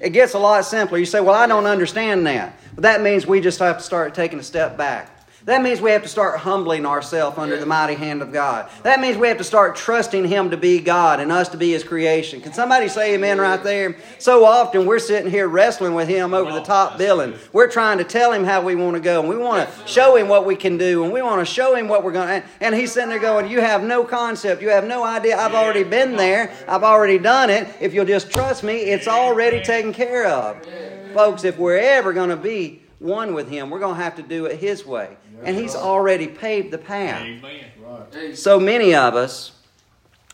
it 0.00 0.10
gets 0.10 0.34
a 0.34 0.38
lot 0.38 0.64
simpler. 0.64 0.98
You 0.98 1.06
say, 1.06 1.20
Well, 1.20 1.34
I 1.34 1.46
don't 1.46 1.66
understand 1.66 2.26
that. 2.26 2.58
But 2.74 2.82
that 2.82 3.02
means 3.02 3.26
we 3.26 3.40
just 3.40 3.58
have 3.60 3.78
to 3.78 3.82
start 3.82 4.14
taking 4.14 4.38
a 4.38 4.42
step 4.42 4.76
back. 4.76 5.13
That 5.46 5.62
means 5.62 5.78
we 5.78 5.90
have 5.90 6.02
to 6.04 6.08
start 6.08 6.40
humbling 6.40 6.86
ourselves 6.86 7.36
under 7.36 7.58
the 7.58 7.66
mighty 7.66 7.94
hand 7.94 8.22
of 8.22 8.32
God. 8.32 8.70
That 8.82 8.98
means 8.98 9.18
we 9.18 9.28
have 9.28 9.36
to 9.36 9.44
start 9.44 9.76
trusting 9.76 10.24
Him 10.24 10.50
to 10.50 10.56
be 10.56 10.80
God 10.80 11.20
and 11.20 11.30
us 11.30 11.50
to 11.50 11.58
be 11.58 11.72
His 11.72 11.84
creation. 11.84 12.40
Can 12.40 12.54
somebody 12.54 12.88
say 12.88 13.14
amen 13.14 13.38
right 13.38 13.62
there? 13.62 13.96
So 14.18 14.46
often 14.46 14.86
we're 14.86 14.98
sitting 14.98 15.30
here 15.30 15.46
wrestling 15.46 15.92
with 15.92 16.08
Him 16.08 16.32
over 16.32 16.50
the 16.50 16.62
top 16.62 16.96
billing. 16.96 17.34
We're 17.52 17.70
trying 17.70 17.98
to 17.98 18.04
tell 18.04 18.32
Him 18.32 18.44
how 18.44 18.62
we 18.62 18.74
want 18.74 18.94
to 18.94 19.00
go, 19.00 19.20
and 19.20 19.28
we 19.28 19.36
want 19.36 19.68
to 19.68 19.86
show 19.86 20.16
Him 20.16 20.28
what 20.28 20.46
we 20.46 20.56
can 20.56 20.78
do, 20.78 21.04
and 21.04 21.12
we 21.12 21.20
want 21.20 21.46
to 21.46 21.52
show 21.52 21.74
Him 21.74 21.88
what 21.88 22.04
we're 22.04 22.12
going 22.12 22.40
to. 22.40 22.48
And 22.62 22.74
He's 22.74 22.92
sitting 22.92 23.10
there 23.10 23.18
going, 23.18 23.50
You 23.50 23.60
have 23.60 23.82
no 23.84 24.02
concept. 24.02 24.62
You 24.62 24.70
have 24.70 24.86
no 24.86 25.04
idea. 25.04 25.36
I've 25.36 25.54
already 25.54 25.84
been 25.84 26.16
there. 26.16 26.54
I've 26.66 26.84
already 26.84 27.18
done 27.18 27.50
it. 27.50 27.68
If 27.82 27.92
you'll 27.92 28.06
just 28.06 28.30
trust 28.30 28.62
me, 28.62 28.76
it's 28.76 29.08
already 29.08 29.62
taken 29.62 29.92
care 29.92 30.26
of. 30.26 30.66
Folks, 31.12 31.44
if 31.44 31.58
we're 31.58 31.76
ever 31.76 32.14
going 32.14 32.30
to 32.30 32.36
be 32.36 32.80
one 32.98 33.34
with 33.34 33.50
Him, 33.50 33.68
we're 33.68 33.78
going 33.78 33.96
to 33.96 34.02
have 34.02 34.16
to 34.16 34.22
do 34.22 34.46
it 34.46 34.58
His 34.58 34.86
way. 34.86 35.18
And 35.42 35.56
He's 35.56 35.74
already 35.74 36.26
paved 36.26 36.70
the 36.70 36.78
path. 36.78 37.22
Amen. 37.22 37.64
Right. 37.80 38.36
So 38.36 38.60
many 38.60 38.94
of 38.94 39.14
us 39.14 39.52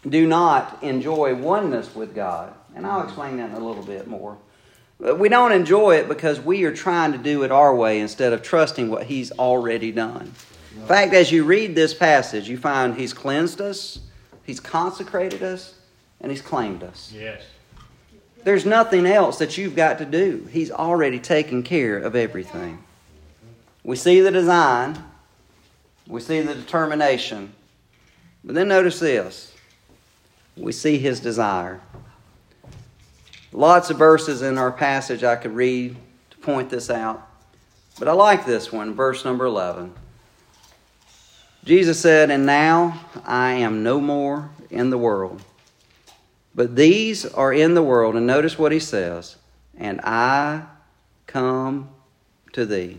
do 0.08 0.26
not 0.26 0.82
enjoy 0.82 1.34
oneness 1.34 1.94
with 1.94 2.14
God. 2.14 2.54
And 2.74 2.86
I'll 2.86 3.02
explain 3.02 3.36
that 3.38 3.50
in 3.50 3.56
a 3.56 3.64
little 3.64 3.82
bit 3.82 4.06
more. 4.06 4.38
We 4.98 5.28
don't 5.28 5.52
enjoy 5.52 5.96
it 5.96 6.08
because 6.08 6.40
we 6.40 6.64
are 6.64 6.74
trying 6.74 7.12
to 7.12 7.18
do 7.18 7.42
it 7.42 7.50
our 7.50 7.74
way 7.74 8.00
instead 8.00 8.32
of 8.32 8.42
trusting 8.42 8.90
what 8.90 9.04
He's 9.04 9.32
already 9.32 9.92
done. 9.92 10.32
In 10.76 10.86
fact, 10.86 11.14
as 11.14 11.32
you 11.32 11.44
read 11.44 11.74
this 11.74 11.94
passage, 11.94 12.48
you 12.48 12.58
find 12.58 12.94
He's 12.94 13.12
cleansed 13.12 13.60
us, 13.60 14.00
He's 14.44 14.60
consecrated 14.60 15.42
us, 15.42 15.74
and 16.20 16.30
He's 16.30 16.42
claimed 16.42 16.82
us. 16.82 17.12
Yes. 17.14 17.42
There's 18.44 18.64
nothing 18.64 19.06
else 19.06 19.38
that 19.38 19.58
you've 19.58 19.76
got 19.76 19.98
to 19.98 20.04
do. 20.04 20.46
He's 20.50 20.70
already 20.70 21.18
taken 21.18 21.62
care 21.62 21.98
of 21.98 22.14
everything. 22.14 22.82
We 23.82 23.96
see 23.96 24.20
the 24.20 24.30
design, 24.30 25.02
we 26.06 26.20
see 26.20 26.40
the 26.40 26.54
determination, 26.54 27.54
but 28.44 28.54
then 28.54 28.68
notice 28.68 29.00
this 29.00 29.54
we 30.56 30.72
see 30.72 30.98
His 30.98 31.20
desire. 31.20 31.80
Lots 33.52 33.90
of 33.90 33.98
verses 33.98 34.42
in 34.42 34.58
our 34.58 34.70
passage 34.70 35.24
I 35.24 35.36
could 35.36 35.54
read 35.54 35.96
to 36.30 36.38
point 36.38 36.70
this 36.70 36.90
out, 36.90 37.26
but 37.98 38.08
I 38.08 38.12
like 38.12 38.46
this 38.46 38.70
one, 38.70 38.94
verse 38.94 39.24
number 39.24 39.46
11. 39.46 39.92
Jesus 41.64 42.00
said, 42.00 42.30
And 42.30 42.46
now 42.46 43.00
I 43.24 43.52
am 43.52 43.82
no 43.82 44.00
more 44.00 44.50
in 44.70 44.90
the 44.90 44.98
world, 44.98 45.42
but 46.54 46.76
these 46.76 47.26
are 47.26 47.52
in 47.52 47.74
the 47.74 47.82
world. 47.82 48.16
And 48.16 48.26
notice 48.26 48.58
what 48.58 48.72
he 48.72 48.78
says, 48.78 49.36
And 49.76 50.00
I 50.02 50.64
come 51.26 51.90
to 52.52 52.64
thee. 52.64 52.98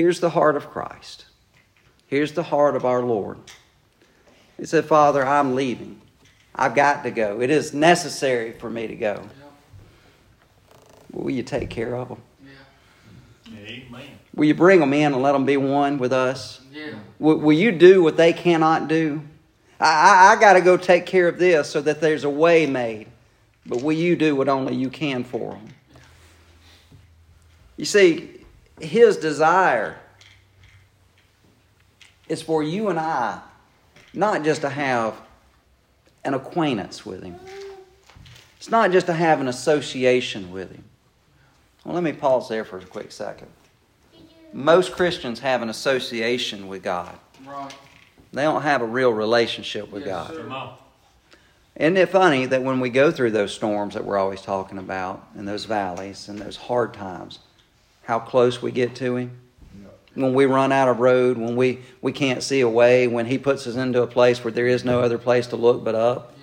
Here's 0.00 0.20
the 0.20 0.30
heart 0.30 0.56
of 0.56 0.70
Christ. 0.70 1.26
Here's 2.06 2.32
the 2.32 2.42
heart 2.42 2.74
of 2.74 2.86
our 2.86 3.02
Lord. 3.02 3.36
He 4.56 4.64
said, 4.64 4.86
Father, 4.86 5.22
I'm 5.22 5.54
leaving. 5.54 6.00
I've 6.54 6.74
got 6.74 7.02
to 7.02 7.10
go. 7.10 7.42
It 7.42 7.50
is 7.50 7.74
necessary 7.74 8.52
for 8.52 8.70
me 8.70 8.86
to 8.86 8.96
go. 8.96 9.28
Will 11.12 11.28
you 11.28 11.42
take 11.42 11.68
care 11.68 11.94
of 11.94 12.08
them? 12.08 12.22
Amen. 13.46 14.08
Will 14.34 14.46
you 14.46 14.54
bring 14.54 14.80
them 14.80 14.94
in 14.94 15.12
and 15.12 15.22
let 15.22 15.32
them 15.32 15.44
be 15.44 15.58
one 15.58 15.98
with 15.98 16.14
us? 16.14 16.62
Yeah. 16.72 16.94
Will, 17.18 17.36
will 17.36 17.52
you 17.52 17.70
do 17.70 18.02
what 18.02 18.16
they 18.16 18.32
cannot 18.32 18.88
do? 18.88 19.20
I, 19.78 20.30
I, 20.30 20.32
I 20.32 20.40
got 20.40 20.54
to 20.54 20.62
go 20.62 20.78
take 20.78 21.04
care 21.04 21.28
of 21.28 21.38
this 21.38 21.68
so 21.68 21.82
that 21.82 22.00
there's 22.00 22.24
a 22.24 22.30
way 22.30 22.64
made. 22.64 23.06
But 23.66 23.82
will 23.82 23.92
you 23.92 24.16
do 24.16 24.34
what 24.34 24.48
only 24.48 24.74
you 24.76 24.88
can 24.88 25.24
for 25.24 25.50
them? 25.50 25.68
You 27.76 27.84
see, 27.84 28.39
his 28.80 29.16
desire 29.16 29.96
is 32.28 32.42
for 32.42 32.62
you 32.62 32.88
and 32.88 32.98
I 32.98 33.40
not 34.12 34.44
just 34.44 34.62
to 34.62 34.68
have 34.68 35.20
an 36.24 36.34
acquaintance 36.34 37.06
with 37.06 37.22
him. 37.22 37.36
It's 38.56 38.70
not 38.70 38.90
just 38.90 39.06
to 39.06 39.12
have 39.12 39.40
an 39.40 39.48
association 39.48 40.52
with 40.52 40.70
him. 40.70 40.84
Well, 41.84 41.94
let 41.94 42.02
me 42.02 42.12
pause 42.12 42.48
there 42.48 42.64
for 42.64 42.78
a 42.78 42.84
quick 42.84 43.10
second. 43.10 43.48
Most 44.52 44.92
Christians 44.92 45.40
have 45.40 45.62
an 45.62 45.70
association 45.70 46.68
with 46.68 46.82
God. 46.82 47.16
Right. 47.46 47.72
They 48.32 48.42
don't 48.42 48.62
have 48.62 48.82
a 48.82 48.86
real 48.86 49.12
relationship 49.12 49.90
with 49.90 50.04
Yes, 50.04 50.28
God. 50.28 50.34
sir. 50.34 50.70
Isn't 51.76 51.96
it 51.96 52.10
funny 52.10 52.46
that 52.46 52.62
when 52.62 52.80
we 52.80 52.90
go 52.90 53.10
through 53.10 53.30
those 53.30 53.54
storms 53.54 53.94
that 53.94 54.04
we're 54.04 54.18
always 54.18 54.42
talking 54.42 54.76
about, 54.76 55.26
and 55.34 55.48
those 55.48 55.64
valleys 55.64 56.28
and 56.28 56.38
those 56.38 56.56
hard 56.56 56.92
times, 56.92 57.38
how 58.10 58.18
close 58.18 58.60
we 58.60 58.72
get 58.72 58.96
to 58.96 59.14
Him? 59.14 59.30
When 60.14 60.34
we 60.34 60.44
run 60.44 60.72
out 60.72 60.88
of 60.88 60.98
road, 60.98 61.38
when 61.38 61.54
we, 61.54 61.78
we 62.02 62.10
can't 62.10 62.42
see 62.42 62.60
a 62.60 62.68
way, 62.68 63.06
when 63.06 63.24
He 63.26 63.38
puts 63.38 63.68
us 63.68 63.76
into 63.76 64.02
a 64.02 64.08
place 64.08 64.42
where 64.42 64.50
there 64.50 64.66
is 64.66 64.84
no 64.84 65.00
other 65.00 65.16
place 65.16 65.46
to 65.48 65.56
look 65.56 65.84
but 65.84 65.94
up. 65.94 66.34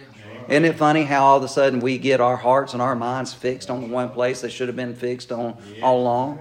Isn't 0.48 0.64
it 0.64 0.78
funny 0.78 1.04
how 1.04 1.26
all 1.26 1.38
of 1.38 1.44
a 1.44 1.50
sudden 1.50 1.82
we 1.82 1.98
get 1.98 2.22
our 2.22 2.38
hearts 2.38 2.72
and 2.72 2.82
our 2.82 2.96
minds 2.96 3.34
fixed 3.34 3.70
on 3.70 3.82
the 3.82 3.88
one 3.88 4.10
place 4.12 4.40
that 4.42 4.52
should 4.52 4.70
have 4.70 4.78
been 4.78 4.96
fixed 4.96 5.30
on 5.34 5.58
all 5.84 6.04
along? 6.04 6.40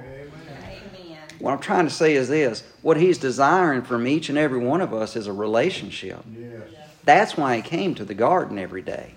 What 1.40 1.50
I'm 1.50 1.58
trying 1.58 1.88
to 1.88 1.92
say 1.92 2.14
is 2.14 2.28
this 2.28 2.62
what 2.82 2.96
He's 2.96 3.18
desiring 3.18 3.82
from 3.82 4.06
each 4.06 4.28
and 4.28 4.38
every 4.38 4.60
one 4.60 4.80
of 4.80 4.94
us 4.94 5.16
is 5.16 5.26
a 5.26 5.32
relationship. 5.32 6.24
That's 7.04 7.36
why 7.36 7.56
He 7.56 7.62
came 7.62 7.96
to 7.96 8.04
the 8.04 8.14
garden 8.14 8.60
every 8.60 8.82
day. 8.82 9.15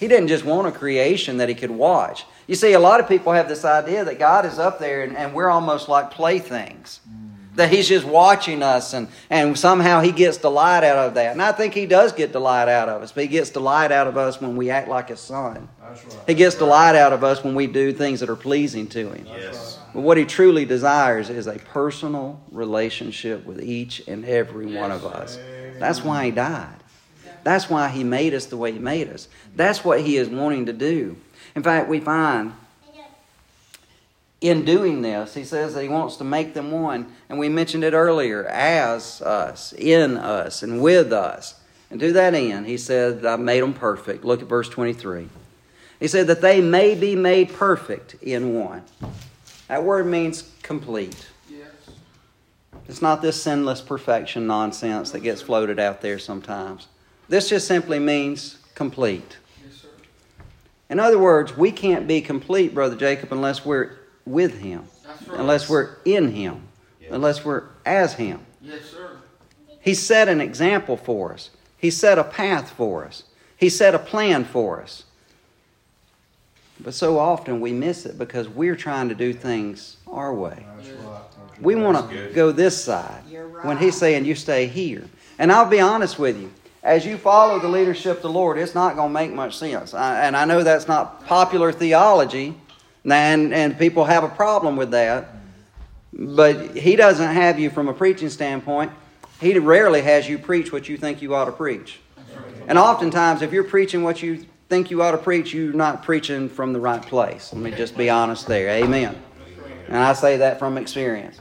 He 0.00 0.08
didn't 0.08 0.28
just 0.28 0.46
want 0.46 0.66
a 0.66 0.72
creation 0.72 1.36
that 1.36 1.50
He 1.50 1.54
could 1.54 1.70
watch. 1.70 2.24
You 2.46 2.54
see, 2.54 2.72
a 2.72 2.80
lot 2.80 3.00
of 3.00 3.06
people 3.06 3.34
have 3.34 3.48
this 3.48 3.66
idea 3.66 4.02
that 4.06 4.18
God 4.18 4.46
is 4.46 4.58
up 4.58 4.78
there 4.78 5.02
and, 5.02 5.14
and 5.14 5.34
we're 5.34 5.50
almost 5.50 5.90
like 5.90 6.10
playthings. 6.10 7.00
Mm. 7.06 7.56
That 7.56 7.70
He's 7.70 7.86
just 7.86 8.06
watching 8.06 8.62
us 8.62 8.94
and, 8.94 9.08
and 9.28 9.58
somehow 9.58 10.00
He 10.00 10.10
gets 10.10 10.38
delight 10.38 10.84
out 10.84 10.96
of 10.96 11.14
that. 11.14 11.32
And 11.32 11.42
I 11.42 11.52
think 11.52 11.74
He 11.74 11.84
does 11.84 12.12
get 12.12 12.32
delight 12.32 12.68
out 12.68 12.88
of 12.88 13.02
us, 13.02 13.12
but 13.12 13.24
He 13.24 13.28
gets 13.28 13.50
delight 13.50 13.92
out 13.92 14.06
of 14.06 14.16
us 14.16 14.40
when 14.40 14.56
we 14.56 14.70
act 14.70 14.88
like 14.88 15.10
His 15.10 15.20
Son. 15.20 15.68
That's 15.82 16.02
right. 16.02 16.24
He 16.26 16.34
gets 16.34 16.54
delight 16.54 16.96
out 16.96 17.12
of 17.12 17.22
us 17.22 17.44
when 17.44 17.54
we 17.54 17.66
do 17.66 17.92
things 17.92 18.20
that 18.20 18.30
are 18.30 18.36
pleasing 18.36 18.86
to 18.88 19.12
Him. 19.12 19.26
Yes. 19.26 19.78
But 19.92 20.00
what 20.00 20.16
he 20.16 20.24
truly 20.24 20.64
desires 20.64 21.28
is 21.30 21.46
a 21.46 21.58
personal 21.58 22.40
relationship 22.50 23.44
with 23.44 23.60
each 23.60 24.06
and 24.06 24.24
every 24.24 24.66
one 24.66 24.92
of 24.92 25.04
us. 25.04 25.38
That's 25.78 26.02
why 26.02 26.26
he 26.26 26.30
died. 26.30 26.79
That's 27.44 27.68
why 27.70 27.88
he 27.88 28.04
made 28.04 28.34
us 28.34 28.46
the 28.46 28.56
way 28.56 28.72
he 28.72 28.78
made 28.78 29.08
us. 29.08 29.28
That's 29.56 29.84
what 29.84 30.00
he 30.00 30.16
is 30.16 30.28
wanting 30.28 30.66
to 30.66 30.72
do. 30.72 31.16
In 31.54 31.62
fact, 31.62 31.88
we 31.88 32.00
find 32.00 32.52
in 34.40 34.64
doing 34.64 35.02
this, 35.02 35.34
he 35.34 35.44
says 35.44 35.74
that 35.74 35.82
he 35.82 35.88
wants 35.88 36.16
to 36.16 36.24
make 36.24 36.54
them 36.54 36.70
one. 36.70 37.12
And 37.28 37.38
we 37.38 37.48
mentioned 37.48 37.84
it 37.84 37.92
earlier 37.92 38.46
as 38.46 39.20
us, 39.20 39.74
in 39.74 40.16
us, 40.16 40.62
and 40.62 40.80
with 40.80 41.12
us. 41.12 41.60
And 41.90 42.00
to 42.00 42.12
that 42.12 42.34
end, 42.34 42.66
he 42.66 42.78
said, 42.78 43.26
I 43.26 43.36
made 43.36 43.62
them 43.62 43.74
perfect. 43.74 44.24
Look 44.24 44.40
at 44.40 44.48
verse 44.48 44.68
23. 44.68 45.28
He 45.98 46.08
said 46.08 46.28
that 46.28 46.40
they 46.40 46.62
may 46.62 46.94
be 46.94 47.14
made 47.14 47.52
perfect 47.52 48.14
in 48.22 48.54
one. 48.54 48.82
That 49.68 49.84
word 49.84 50.06
means 50.06 50.50
complete. 50.62 51.28
Yes. 51.50 51.68
It's 52.88 53.02
not 53.02 53.20
this 53.20 53.42
sinless 53.42 53.82
perfection 53.82 54.46
nonsense 54.46 55.10
that 55.10 55.20
gets 55.20 55.42
floated 55.42 55.78
out 55.78 56.00
there 56.00 56.18
sometimes. 56.18 56.86
This 57.30 57.48
just 57.48 57.68
simply 57.68 58.00
means 58.00 58.58
complete. 58.74 59.36
Yes, 59.64 59.76
sir. 59.82 59.88
In 60.90 60.98
other 60.98 61.16
words, 61.16 61.56
we 61.56 61.70
can't 61.70 62.08
be 62.08 62.20
complete, 62.20 62.74
Brother 62.74 62.96
Jacob, 62.96 63.32
unless 63.32 63.64
we're 63.64 63.92
with 64.26 64.58
Him, 64.58 64.82
right. 65.06 65.38
unless 65.38 65.68
we're 65.68 65.94
in 66.04 66.32
Him, 66.32 66.62
unless 67.08 67.44
we're 67.44 67.62
as 67.86 68.14
Him. 68.14 68.40
Yes, 68.60 68.82
sir. 68.90 69.16
He 69.80 69.94
set 69.94 70.26
an 70.26 70.40
example 70.40 70.96
for 70.96 71.32
us, 71.32 71.50
He 71.78 71.88
set 71.88 72.18
a 72.18 72.24
path 72.24 72.70
for 72.70 73.04
us, 73.04 73.22
He 73.56 73.68
set 73.68 73.94
a 73.94 74.00
plan 74.00 74.44
for 74.44 74.82
us. 74.82 75.04
But 76.80 76.94
so 76.94 77.16
often 77.16 77.60
we 77.60 77.72
miss 77.72 78.06
it 78.06 78.18
because 78.18 78.48
we're 78.48 78.74
trying 78.74 79.08
to 79.08 79.14
do 79.14 79.32
things 79.32 79.98
our 80.08 80.34
way. 80.34 80.66
That's 80.76 80.88
right. 80.88 81.22
We 81.60 81.76
want 81.76 82.10
to 82.10 82.32
go 82.32 82.50
this 82.50 82.82
side 82.82 83.22
You're 83.30 83.46
when 83.62 83.78
He's 83.78 83.96
saying 83.96 84.24
you 84.24 84.34
stay 84.34 84.66
here. 84.66 85.04
And 85.38 85.52
I'll 85.52 85.68
be 85.68 85.78
honest 85.78 86.18
with 86.18 86.36
you. 86.36 86.50
As 86.82 87.04
you 87.04 87.18
follow 87.18 87.58
the 87.58 87.68
leadership 87.68 88.16
of 88.16 88.22
the 88.22 88.30
Lord, 88.30 88.56
it's 88.56 88.74
not 88.74 88.96
going 88.96 89.10
to 89.10 89.12
make 89.12 89.32
much 89.32 89.58
sense. 89.58 89.92
I, 89.92 90.24
and 90.24 90.36
I 90.36 90.46
know 90.46 90.62
that's 90.62 90.88
not 90.88 91.26
popular 91.26 91.72
theology, 91.72 92.54
and, 93.04 93.52
and 93.52 93.78
people 93.78 94.06
have 94.06 94.24
a 94.24 94.28
problem 94.28 94.76
with 94.76 94.92
that. 94.92 95.28
But 96.12 96.76
He 96.76 96.96
doesn't 96.96 97.34
have 97.34 97.58
you 97.58 97.68
from 97.68 97.88
a 97.88 97.92
preaching 97.92 98.30
standpoint. 98.30 98.92
He 99.40 99.58
rarely 99.58 100.00
has 100.02 100.28
you 100.28 100.38
preach 100.38 100.72
what 100.72 100.88
you 100.88 100.96
think 100.96 101.20
you 101.20 101.34
ought 101.34 101.46
to 101.46 101.52
preach. 101.52 102.00
And 102.66 102.78
oftentimes, 102.78 103.42
if 103.42 103.52
you're 103.52 103.64
preaching 103.64 104.02
what 104.02 104.22
you 104.22 104.46
think 104.68 104.90
you 104.90 105.02
ought 105.02 105.10
to 105.12 105.18
preach, 105.18 105.52
you're 105.52 105.72
not 105.72 106.02
preaching 106.02 106.48
from 106.48 106.72
the 106.72 106.80
right 106.80 107.02
place. 107.02 107.52
Let 107.52 107.62
me 107.62 107.70
just 107.72 107.96
be 107.96 108.08
honest 108.08 108.46
there. 108.46 108.68
Amen. 108.70 109.20
And 109.88 109.96
I 109.96 110.12
say 110.12 110.38
that 110.38 110.58
from 110.58 110.78
experience. 110.78 111.38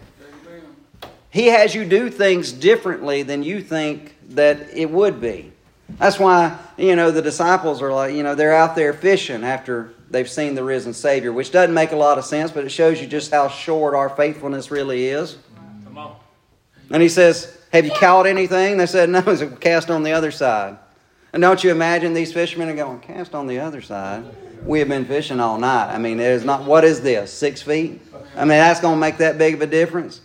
He 1.30 1.48
has 1.48 1.76
you 1.76 1.86
do 1.86 2.10
things 2.10 2.52
differently 2.52 3.22
than 3.22 3.44
you 3.44 3.62
think 3.62 4.16
that 4.30 4.70
it 4.74 4.90
would 4.90 5.20
be. 5.20 5.52
That's 5.98 6.20
why, 6.20 6.58
you 6.78 6.96
know, 6.96 7.12
the 7.12 7.22
disciples 7.22 7.82
are 7.82 7.92
like, 7.92 8.14
you 8.14 8.24
know, 8.24 8.36
they're 8.36 8.54
out 8.54 8.76
there 8.76 8.94
fishing 8.94 9.44
after 9.44 9.94
they've 10.10 10.30
seen 10.30 10.56
the 10.56 10.64
risen 10.64 10.94
Savior, 10.94 11.34
which 11.34 11.52
doesn't 11.52 11.74
make 11.74 11.92
a 11.92 11.96
lot 11.96 12.18
of 12.18 12.26
sense, 12.26 12.52
but 12.52 12.64
it 12.64 12.70
shows 12.70 13.02
you 13.02 13.08
just 13.08 13.32
how 13.32 13.48
short 13.48 13.96
our 13.96 14.10
faithfulness 14.10 14.72
really 14.72 15.08
is. 15.08 15.38
Come 15.86 15.98
on. 15.98 16.16
And 16.92 17.02
he 17.02 17.10
says, 17.10 17.58
Have 17.74 17.86
you 17.86 17.92
caught 17.92 18.28
anything? 18.28 18.78
They 18.78 18.86
said, 18.86 19.10
No, 19.10 19.20
it's 19.28 19.44
cast 19.60 19.90
on 19.90 20.04
the 20.04 20.12
other 20.12 20.32
side. 20.32 20.78
And 21.34 21.42
don't 21.42 21.64
you 21.64 21.72
imagine 21.72 22.14
these 22.14 22.34
fishermen 22.34 22.70
are 22.70 22.76
going, 22.76 23.00
Cast 23.00 23.36
on 23.36 23.48
the 23.48 23.60
other 23.60 23.82
side? 23.82 24.26
We 24.64 24.80
have 24.80 24.90
been 24.90 25.06
fishing 25.06 25.40
all 25.40 25.58
night. 25.58 25.94
I 25.94 25.98
mean, 25.98 26.18
there's 26.18 26.44
not, 26.44 26.66
what 26.66 26.84
is 26.84 27.02
this, 27.02 27.32
six 27.32 27.62
feet? 27.62 28.02
I 28.36 28.42
mean, 28.42 28.50
that's 28.50 28.82
going 28.82 28.96
to 28.96 29.00
make 29.00 29.18
that 29.18 29.38
big 29.38 29.56
of 29.56 29.62
a 29.62 29.68
difference. 29.68 30.22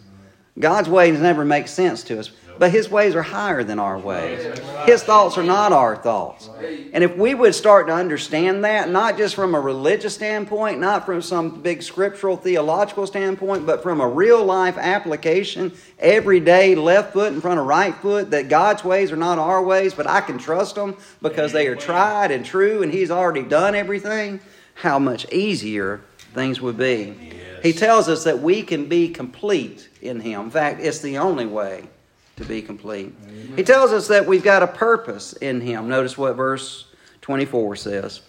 God's 0.59 0.89
ways 0.89 1.19
never 1.19 1.45
make 1.45 1.69
sense 1.69 2.03
to 2.05 2.19
us, 2.19 2.31
but 2.59 2.71
His 2.71 2.89
ways 2.89 3.15
are 3.15 3.23
higher 3.23 3.65
than 3.65 3.79
our 3.79 3.99
ways. 3.99 4.59
His 4.87 5.03
thoughts 5.03 5.37
are 5.39 5.43
not 5.43 5.73
our 5.73 5.97
thoughts. 5.97 6.49
And 6.93 7.03
if 7.03 7.17
we 7.17 7.35
would 7.35 7.55
start 7.55 7.89
to 7.89 7.95
understand 7.95 8.65
that, 8.65 8.91
not 8.91 9.17
just 9.17 9.35
from 9.35 9.55
a 9.55 9.61
religious 9.61 10.15
standpoint, 10.15 10.81
not 10.81 11.07
from 11.07 11.23
some 11.23 11.61
big 11.61 11.83
scriptural 11.83 12.37
theological 12.37 13.07
standpoint, 13.07 13.67
but 13.67 13.83
from 13.83 14.01
a 14.01 14.09
real 14.09 14.45
life 14.45 14.79
application, 14.79 15.73
every 15.99 16.41
day, 16.41 16.75
left 16.75 17.13
foot 17.13 17.33
in 17.33 17.41
front 17.41 17.59
of 17.59 17.67
right 17.67 17.95
foot, 17.97 18.31
that 18.31 18.49
God's 18.49 18.85
ways 18.85 19.11
are 19.13 19.17
not 19.17 19.39
our 19.39 19.63
ways, 19.63 19.95
but 19.95 20.07
I 20.07 20.21
can 20.21 20.39
trust 20.39 20.77
them 20.77 20.97
because 21.23 21.53
they 21.53 21.67
are 21.67 21.77
tried 21.77 22.31
and 22.31 22.45
true 22.45 22.83
and 22.83 22.93
He's 22.93 23.11
already 23.11 23.43
done 23.43 23.75
everything, 23.75 24.41
how 24.75 24.99
much 24.99 25.31
easier 25.33 26.03
things 26.35 26.61
would 26.61 26.77
be. 26.77 27.33
He 27.63 27.73
tells 27.73 28.09
us 28.09 28.25
that 28.25 28.41
we 28.41 28.63
can 28.63 28.87
be 28.87 29.09
complete 29.09 29.89
in 30.03 30.21
Him. 30.21 30.43
In 30.43 30.51
fact, 30.51 30.81
it's 30.81 31.01
the 31.01 31.19
only 31.19 31.47
way 31.47 31.89
to 32.37 32.45
be 32.45 32.63
complete. 32.63 33.15
He 33.57 33.63
tells 33.63 33.93
us 33.93 34.09
that 34.09 34.27
we've 34.27 34.43
got 34.43 34.63
a 34.63 34.67
purpose 34.67 35.33
in 35.35 35.61
Him. 35.61 35.89
Notice 35.89 36.19
what 36.19 36.35
verse 36.37 36.87
24 37.21 37.77
says. 37.77 38.21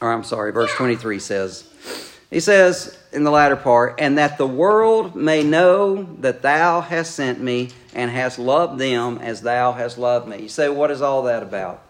Or 0.00 0.12
I'm 0.12 0.24
sorry, 0.24 0.52
verse 0.52 0.72
23 0.74 1.18
says. 1.18 1.70
He 2.30 2.40
says 2.40 2.98
in 3.12 3.24
the 3.24 3.30
latter 3.30 3.56
part, 3.56 3.94
and 3.98 4.18
that 4.18 4.36
the 4.36 4.46
world 4.46 5.14
may 5.14 5.42
know 5.42 6.02
that 6.20 6.42
thou 6.42 6.80
hast 6.80 7.14
sent 7.14 7.40
me 7.40 7.70
and 7.94 8.10
hast 8.10 8.38
loved 8.38 8.78
them 8.78 9.18
as 9.18 9.42
thou 9.42 9.72
hast 9.72 9.96
loved 9.96 10.28
me. 10.28 10.42
You 10.42 10.48
say, 10.48 10.68
what 10.68 10.90
is 10.90 11.00
all 11.00 11.22
that 11.24 11.42
about? 11.42 11.82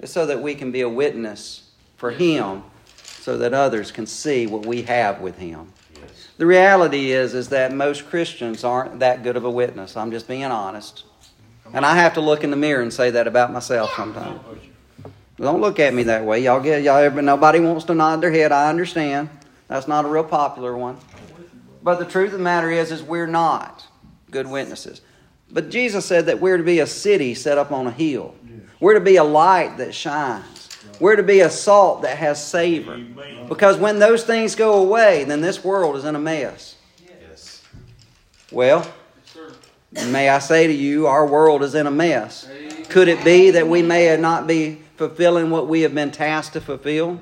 It's 0.00 0.12
so 0.12 0.26
that 0.26 0.42
we 0.42 0.54
can 0.54 0.72
be 0.72 0.80
a 0.80 0.88
witness 0.88 1.70
for 1.96 2.10
Him, 2.10 2.64
so 2.96 3.38
that 3.38 3.54
others 3.54 3.92
can 3.92 4.06
see 4.06 4.46
what 4.46 4.66
we 4.66 4.82
have 4.82 5.20
with 5.20 5.38
Him. 5.38 5.72
The 6.42 6.46
reality 6.46 7.12
is, 7.12 7.34
is 7.34 7.50
that 7.50 7.72
most 7.72 8.08
Christians 8.10 8.64
aren't 8.64 8.98
that 8.98 9.22
good 9.22 9.36
of 9.36 9.44
a 9.44 9.50
witness. 9.50 9.96
I'm 9.96 10.10
just 10.10 10.26
being 10.26 10.42
honest. 10.42 11.04
And 11.72 11.86
I 11.86 11.94
have 11.94 12.14
to 12.14 12.20
look 12.20 12.42
in 12.42 12.50
the 12.50 12.56
mirror 12.56 12.82
and 12.82 12.92
say 12.92 13.12
that 13.12 13.28
about 13.28 13.52
myself 13.52 13.92
sometimes. 13.94 14.40
Don't 15.36 15.60
look 15.60 15.78
at 15.78 15.94
me 15.94 16.02
that 16.02 16.24
way. 16.24 16.40
Y'all 16.40 16.58
get 16.58 16.82
y'all. 16.82 17.08
Nobody 17.12 17.60
wants 17.60 17.84
to 17.84 17.94
nod 17.94 18.22
their 18.22 18.32
head. 18.32 18.50
I 18.50 18.70
understand. 18.70 19.30
That's 19.68 19.86
not 19.86 20.04
a 20.04 20.08
real 20.08 20.24
popular 20.24 20.76
one. 20.76 20.98
But 21.80 22.00
the 22.00 22.06
truth 22.06 22.32
of 22.32 22.38
the 22.38 22.44
matter 22.44 22.72
is, 22.72 22.90
is 22.90 23.04
we're 23.04 23.28
not 23.28 23.86
good 24.32 24.48
witnesses. 24.48 25.00
But 25.48 25.70
Jesus 25.70 26.04
said 26.04 26.26
that 26.26 26.40
we're 26.40 26.56
to 26.56 26.64
be 26.64 26.80
a 26.80 26.88
city 26.88 27.34
set 27.34 27.56
up 27.56 27.70
on 27.70 27.86
a 27.86 27.92
hill. 27.92 28.34
We're 28.80 28.94
to 28.94 29.00
be 29.00 29.14
a 29.14 29.22
light 29.22 29.76
that 29.76 29.94
shines. 29.94 30.51
We're 31.00 31.16
to 31.16 31.22
be 31.22 31.40
a 31.40 31.50
salt 31.50 32.02
that 32.02 32.18
has 32.18 32.44
savor. 32.44 32.98
Because 33.48 33.76
when 33.76 33.98
those 33.98 34.24
things 34.24 34.54
go 34.54 34.74
away, 34.74 35.24
then 35.24 35.40
this 35.40 35.64
world 35.64 35.96
is 35.96 36.04
in 36.04 36.14
a 36.14 36.18
mess. 36.18 36.76
Yes. 37.28 37.62
Well, 38.50 38.86
may 39.92 40.28
I 40.28 40.38
say 40.38 40.66
to 40.66 40.72
you, 40.72 41.06
our 41.06 41.26
world 41.26 41.62
is 41.62 41.74
in 41.74 41.86
a 41.86 41.90
mess. 41.90 42.48
Could 42.88 43.08
it 43.08 43.24
be 43.24 43.50
that 43.52 43.68
we 43.68 43.82
may 43.82 44.16
not 44.16 44.46
be 44.46 44.82
fulfilling 44.96 45.50
what 45.50 45.66
we 45.66 45.82
have 45.82 45.94
been 45.94 46.10
tasked 46.10 46.54
to 46.54 46.60
fulfill? 46.60 47.20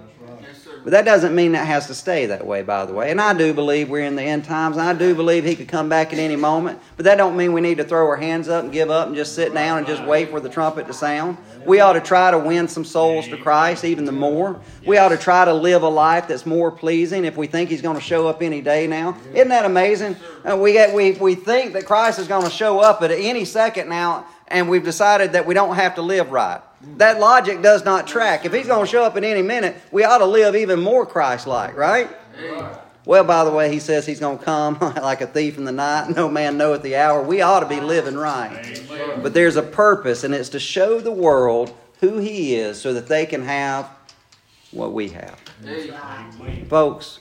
But 0.82 0.92
that 0.92 1.04
doesn't 1.04 1.34
mean 1.34 1.52
that 1.52 1.66
has 1.66 1.86
to 1.88 1.94
stay 1.94 2.26
that 2.26 2.46
way, 2.46 2.62
by 2.62 2.86
the 2.86 2.92
way. 2.92 3.10
And 3.10 3.20
I 3.20 3.34
do 3.34 3.52
believe 3.52 3.90
we're 3.90 4.04
in 4.04 4.16
the 4.16 4.22
end 4.22 4.44
times, 4.44 4.78
I 4.78 4.94
do 4.94 5.14
believe 5.14 5.44
he 5.44 5.54
could 5.54 5.68
come 5.68 5.88
back 5.88 6.12
at 6.12 6.18
any 6.18 6.36
moment. 6.36 6.80
But 6.96 7.04
that 7.04 7.16
don't 7.16 7.36
mean 7.36 7.52
we 7.52 7.60
need 7.60 7.78
to 7.78 7.84
throw 7.84 8.06
our 8.06 8.16
hands 8.16 8.48
up 8.48 8.64
and 8.64 8.72
give 8.72 8.90
up 8.90 9.06
and 9.06 9.16
just 9.16 9.34
sit 9.34 9.52
down 9.52 9.78
and 9.78 9.86
just 9.86 10.02
wait 10.04 10.30
for 10.30 10.40
the 10.40 10.48
trumpet 10.48 10.86
to 10.86 10.92
sound. 10.92 11.36
We 11.66 11.80
ought 11.80 11.92
to 11.92 12.00
try 12.00 12.30
to 12.30 12.38
win 12.38 12.68
some 12.68 12.84
souls 12.84 13.28
to 13.28 13.36
Christ 13.36 13.84
even 13.84 14.04
the 14.04 14.12
more. 14.12 14.60
We 14.86 14.96
ought 14.96 15.10
to 15.10 15.18
try 15.18 15.44
to 15.44 15.52
live 15.52 15.82
a 15.82 15.88
life 15.88 16.28
that's 16.28 16.46
more 16.46 16.70
pleasing 16.70 17.24
if 17.24 17.36
we 17.36 17.46
think 17.46 17.68
he's 17.68 17.82
going 17.82 17.96
to 17.96 18.02
show 18.02 18.28
up 18.28 18.42
any 18.42 18.62
day 18.62 18.86
now. 18.86 19.18
Isn't 19.34 19.48
that 19.48 19.64
amazing? 19.64 20.16
Uh, 20.48 20.56
we, 20.56 20.72
get, 20.72 20.94
we, 20.94 21.12
we 21.12 21.34
think 21.34 21.74
that 21.74 21.84
Christ 21.84 22.18
is 22.18 22.28
going 22.28 22.44
to 22.44 22.50
show 22.50 22.80
up 22.80 23.02
at 23.02 23.10
any 23.10 23.44
second 23.44 23.88
now, 23.88 24.26
and 24.48 24.68
we've 24.68 24.84
decided 24.84 25.32
that 25.32 25.46
we 25.46 25.54
don't 25.54 25.76
have 25.76 25.96
to 25.96 26.02
live 26.02 26.30
right. 26.30 26.62
That 26.96 27.20
logic 27.20 27.62
does 27.62 27.84
not 27.84 28.06
track. 28.06 28.44
If 28.44 28.52
he's 28.52 28.66
going 28.66 28.86
to 28.86 28.90
show 28.90 29.04
up 29.04 29.16
at 29.16 29.24
any 29.24 29.42
minute, 29.42 29.76
we 29.92 30.04
ought 30.04 30.18
to 30.18 30.24
live 30.24 30.56
even 30.56 30.80
more 30.80 31.04
Christ 31.04 31.46
like, 31.46 31.76
right? 31.76 32.08
Well, 33.04 33.24
by 33.24 33.44
the 33.44 33.50
way, 33.50 33.72
he 33.72 33.80
says 33.80 34.06
he's 34.06 34.20
going 34.20 34.38
to 34.38 34.44
come 34.44 34.78
like 34.80 35.20
a 35.20 35.26
thief 35.26 35.58
in 35.58 35.64
the 35.64 35.72
night. 35.72 36.10
No 36.14 36.28
man 36.28 36.56
knoweth 36.56 36.82
the 36.82 36.96
hour. 36.96 37.22
We 37.22 37.40
ought 37.42 37.60
to 37.60 37.66
be 37.66 37.80
living 37.80 38.16
right. 38.16 38.82
But 39.22 39.34
there's 39.34 39.56
a 39.56 39.62
purpose, 39.62 40.24
and 40.24 40.34
it's 40.34 40.50
to 40.50 40.60
show 40.60 41.00
the 41.00 41.12
world 41.12 41.74
who 42.00 42.18
he 42.18 42.54
is 42.54 42.80
so 42.80 42.94
that 42.94 43.08
they 43.08 43.26
can 43.26 43.42
have 43.42 43.90
what 44.70 44.92
we 44.92 45.08
have. 45.10 45.38
Folks, 46.68 47.20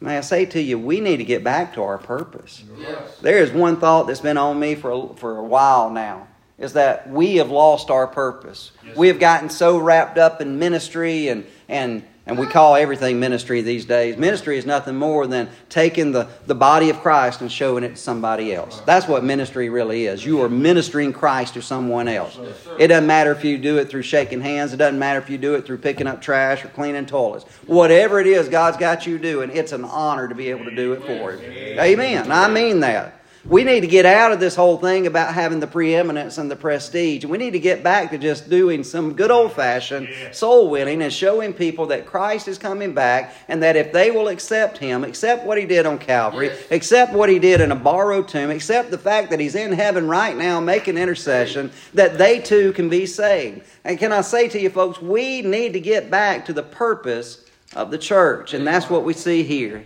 may 0.00 0.18
I 0.18 0.20
say 0.20 0.44
to 0.46 0.60
you, 0.60 0.78
we 0.78 1.00
need 1.00 1.18
to 1.18 1.24
get 1.24 1.42
back 1.42 1.74
to 1.74 1.82
our 1.82 1.98
purpose. 1.98 2.62
Yes. 2.78 3.18
There 3.20 3.38
is 3.38 3.52
one 3.52 3.78
thought 3.78 4.06
that's 4.06 4.20
been 4.20 4.36
on 4.36 4.58
me 4.58 4.74
for 4.74 4.90
a, 4.90 5.14
for 5.14 5.38
a 5.38 5.44
while 5.44 5.88
now 5.88 6.26
is 6.58 6.72
that 6.72 7.08
we 7.08 7.36
have 7.36 7.50
lost 7.50 7.88
our 7.90 8.06
purpose. 8.06 8.72
We 8.96 9.08
have 9.08 9.20
gotten 9.20 9.48
so 9.48 9.78
wrapped 9.78 10.18
up 10.18 10.40
in 10.40 10.58
ministry 10.58 11.28
and, 11.28 11.46
and, 11.68 12.02
and 12.26 12.36
we 12.36 12.46
call 12.46 12.74
everything 12.74 13.20
ministry 13.20 13.62
these 13.62 13.84
days. 13.84 14.16
Ministry 14.16 14.58
is 14.58 14.66
nothing 14.66 14.96
more 14.96 15.28
than 15.28 15.48
taking 15.68 16.10
the, 16.10 16.26
the 16.46 16.56
body 16.56 16.90
of 16.90 16.98
Christ 16.98 17.42
and 17.42 17.50
showing 17.50 17.84
it 17.84 17.90
to 17.90 17.96
somebody 17.96 18.52
else. 18.52 18.80
That's 18.80 19.06
what 19.06 19.22
ministry 19.22 19.68
really 19.68 20.06
is. 20.06 20.26
You 20.26 20.42
are 20.42 20.48
ministering 20.48 21.12
Christ 21.12 21.54
to 21.54 21.62
someone 21.62 22.08
else. 22.08 22.36
It 22.76 22.88
doesn't 22.88 23.06
matter 23.06 23.30
if 23.30 23.44
you 23.44 23.56
do 23.56 23.78
it 23.78 23.88
through 23.88 24.02
shaking 24.02 24.40
hands. 24.40 24.72
It 24.72 24.78
doesn't 24.78 24.98
matter 24.98 25.20
if 25.20 25.30
you 25.30 25.38
do 25.38 25.54
it 25.54 25.64
through 25.64 25.78
picking 25.78 26.08
up 26.08 26.20
trash 26.20 26.64
or 26.64 26.68
cleaning 26.68 27.06
toilets. 27.06 27.44
Whatever 27.66 28.18
it 28.18 28.26
is 28.26 28.48
God's 28.48 28.78
got 28.78 29.06
you 29.06 29.16
doing, 29.16 29.50
it's 29.52 29.70
an 29.70 29.84
honor 29.84 30.26
to 30.26 30.34
be 30.34 30.50
able 30.50 30.64
to 30.64 30.74
do 30.74 30.92
it 30.94 31.02
for 31.04 31.32
Him. 31.32 31.52
Amen. 31.78 32.32
I 32.32 32.48
mean 32.48 32.80
that. 32.80 33.17
We 33.44 33.64
need 33.64 33.80
to 33.80 33.86
get 33.86 34.04
out 34.04 34.32
of 34.32 34.40
this 34.40 34.54
whole 34.56 34.76
thing 34.78 35.06
about 35.06 35.32
having 35.32 35.60
the 35.60 35.66
preeminence 35.66 36.38
and 36.38 36.50
the 36.50 36.56
prestige. 36.56 37.24
We 37.24 37.38
need 37.38 37.52
to 37.52 37.58
get 37.58 37.82
back 37.82 38.10
to 38.10 38.18
just 38.18 38.50
doing 38.50 38.82
some 38.84 39.14
good 39.14 39.30
old 39.30 39.52
fashioned 39.52 40.08
soul 40.32 40.68
winning 40.68 41.02
and 41.02 41.12
showing 41.12 41.52
people 41.52 41.86
that 41.86 42.04
Christ 42.04 42.48
is 42.48 42.58
coming 42.58 42.92
back 42.94 43.34
and 43.48 43.62
that 43.62 43.76
if 43.76 43.92
they 43.92 44.10
will 44.10 44.28
accept 44.28 44.78
Him, 44.78 45.04
accept 45.04 45.46
what 45.46 45.56
He 45.56 45.66
did 45.66 45.86
on 45.86 45.98
Calvary, 45.98 46.48
Yes. 46.48 46.58
accept 46.70 47.12
what 47.12 47.28
He 47.28 47.38
did 47.38 47.60
in 47.60 47.72
a 47.72 47.76
borrowed 47.76 48.28
tomb, 48.28 48.50
accept 48.50 48.90
the 48.90 48.98
fact 48.98 49.30
that 49.30 49.40
He's 49.40 49.54
in 49.54 49.72
heaven 49.72 50.08
right 50.08 50.36
now 50.36 50.60
making 50.60 50.98
intercession, 50.98 51.70
that 51.94 52.18
they 52.18 52.40
too 52.40 52.72
can 52.72 52.88
be 52.88 53.06
saved. 53.06 53.62
And 53.84 53.98
can 53.98 54.12
I 54.12 54.20
say 54.22 54.48
to 54.48 54.60
you, 54.60 54.68
folks, 54.68 55.00
we 55.00 55.42
need 55.42 55.72
to 55.74 55.80
get 55.80 56.10
back 56.10 56.44
to 56.46 56.52
the 56.52 56.62
purpose 56.62 57.44
of 57.76 57.90
the 57.90 57.98
church, 57.98 58.52
and 58.52 58.66
that's 58.66 58.90
what 58.90 59.04
we 59.04 59.12
see 59.14 59.42
here. 59.42 59.84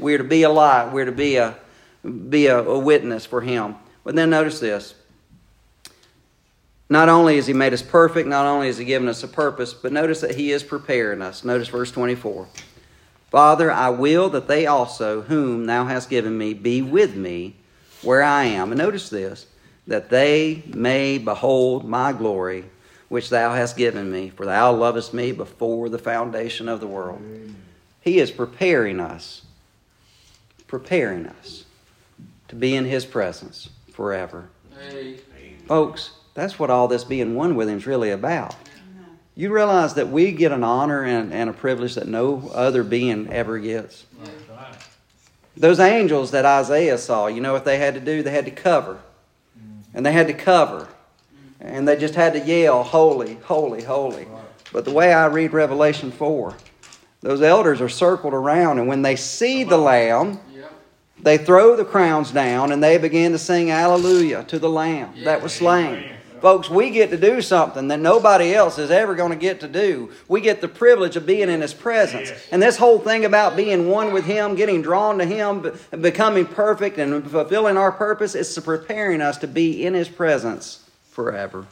We're 0.00 0.18
to 0.18 0.24
be 0.24 0.42
a 0.42 0.50
light. 0.50 0.92
We're 0.92 1.04
to 1.04 1.12
be 1.12 1.36
a 1.36 1.56
be 2.04 2.46
a, 2.46 2.58
a 2.58 2.78
witness 2.78 3.26
for 3.26 3.40
Him. 3.40 3.76
But 4.04 4.14
then 4.14 4.30
notice 4.30 4.60
this. 4.60 4.94
Not 6.88 7.08
only 7.08 7.36
has 7.36 7.46
He 7.46 7.52
made 7.52 7.72
us 7.72 7.82
perfect, 7.82 8.28
not 8.28 8.46
only 8.46 8.68
has 8.68 8.78
He 8.78 8.84
given 8.84 9.08
us 9.08 9.22
a 9.22 9.28
purpose, 9.28 9.74
but 9.74 9.92
notice 9.92 10.20
that 10.22 10.34
He 10.34 10.52
is 10.52 10.62
preparing 10.62 11.22
us. 11.22 11.44
Notice 11.44 11.68
verse 11.68 11.90
24. 11.90 12.48
Father, 13.30 13.70
I 13.70 13.90
will 13.90 14.30
that 14.30 14.48
they 14.48 14.66
also, 14.66 15.22
whom 15.22 15.66
Thou 15.66 15.84
hast 15.84 16.08
given 16.08 16.36
me, 16.36 16.54
be 16.54 16.80
with 16.80 17.14
me 17.14 17.56
where 18.02 18.22
I 18.22 18.44
am. 18.44 18.72
And 18.72 18.78
notice 18.78 19.10
this 19.10 19.46
that 19.86 20.10
they 20.10 20.62
may 20.66 21.16
behold 21.16 21.84
my 21.84 22.12
glory, 22.12 22.64
which 23.08 23.30
Thou 23.30 23.54
hast 23.54 23.76
given 23.76 24.10
me, 24.10 24.30
for 24.30 24.44
Thou 24.46 24.72
lovest 24.72 25.14
me 25.14 25.32
before 25.32 25.88
the 25.88 25.98
foundation 25.98 26.68
of 26.68 26.80
the 26.80 26.86
world. 26.86 27.22
He 28.00 28.18
is 28.18 28.30
preparing 28.30 29.00
us, 29.00 29.42
preparing 30.66 31.26
us 31.26 31.64
to 32.48 32.56
be 32.56 32.74
in 32.74 32.84
His 32.84 33.04
presence 33.04 33.68
forever. 33.92 34.48
Hey. 34.90 35.18
Folks, 35.66 36.12
that's 36.34 36.58
what 36.58 36.70
all 36.70 36.88
this 36.88 37.04
being 37.04 37.34
one 37.34 37.54
with 37.54 37.68
Him 37.68 37.78
is 37.78 37.86
really 37.86 38.10
about. 38.10 38.54
You 39.34 39.52
realize 39.52 39.94
that 39.94 40.08
we 40.08 40.32
get 40.32 40.50
an 40.50 40.64
honor 40.64 41.04
and, 41.04 41.32
and 41.32 41.48
a 41.48 41.52
privilege 41.52 41.94
that 41.94 42.08
no 42.08 42.50
other 42.52 42.82
being 42.82 43.32
ever 43.32 43.58
gets. 43.58 44.04
Right. 44.20 44.74
Those 45.56 45.78
angels 45.78 46.30
that 46.32 46.44
Isaiah 46.44 46.98
saw, 46.98 47.26
you 47.26 47.40
know 47.40 47.52
what 47.52 47.64
they 47.64 47.78
had 47.78 47.94
to 47.94 48.00
do? 48.00 48.22
They 48.22 48.30
had 48.30 48.46
to 48.46 48.50
cover. 48.50 48.98
And 49.94 50.04
they 50.04 50.12
had 50.12 50.28
to 50.28 50.34
cover. 50.34 50.88
And 51.60 51.86
they 51.86 51.96
just 51.96 52.14
had 52.14 52.32
to 52.34 52.40
yell, 52.40 52.82
Holy, 52.82 53.34
holy, 53.34 53.82
holy. 53.82 54.26
But 54.72 54.84
the 54.84 54.92
way 54.92 55.12
I 55.12 55.26
read 55.26 55.52
Revelation 55.52 56.12
4, 56.12 56.54
those 57.20 57.42
elders 57.42 57.80
are 57.80 57.88
circled 57.88 58.34
around, 58.34 58.78
and 58.78 58.86
when 58.86 59.02
they 59.02 59.16
see 59.16 59.64
the 59.64 59.78
Lamb. 59.78 60.38
They 61.22 61.38
throw 61.38 61.76
the 61.76 61.84
crowns 61.84 62.30
down 62.30 62.72
and 62.72 62.82
they 62.82 62.98
begin 62.98 63.32
to 63.32 63.38
sing 63.38 63.70
Alleluia 63.70 64.44
to 64.44 64.58
the 64.58 64.70
Lamb 64.70 65.12
that 65.24 65.42
was 65.42 65.54
slain. 65.54 66.04
Folks, 66.40 66.70
we 66.70 66.90
get 66.90 67.10
to 67.10 67.16
do 67.16 67.42
something 67.42 67.88
that 67.88 67.98
nobody 67.98 68.54
else 68.54 68.78
is 68.78 68.90
ever 68.90 69.14
going 69.14 69.32
to 69.32 69.36
get 69.36 69.60
to 69.60 69.68
do. 69.68 70.12
We 70.28 70.40
get 70.40 70.60
the 70.60 70.68
privilege 70.68 71.16
of 71.16 71.26
being 71.26 71.48
in 71.48 71.60
His 71.60 71.74
presence. 71.74 72.30
And 72.52 72.62
this 72.62 72.76
whole 72.76 73.00
thing 73.00 73.24
about 73.24 73.56
being 73.56 73.88
one 73.88 74.12
with 74.12 74.24
Him, 74.24 74.54
getting 74.54 74.80
drawn 74.80 75.18
to 75.18 75.24
Him, 75.24 75.76
becoming 76.00 76.46
perfect, 76.46 76.98
and 76.98 77.28
fulfilling 77.28 77.76
our 77.76 77.90
purpose 77.90 78.34
is 78.34 78.56
preparing 78.58 79.20
us 79.20 79.38
to 79.38 79.48
be 79.48 79.84
in 79.84 79.94
His 79.94 80.08
presence 80.08 80.88
forever. 81.10 81.66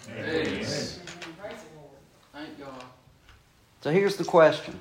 So 3.82 3.92
here's 3.92 4.16
the 4.16 4.24
question 4.24 4.80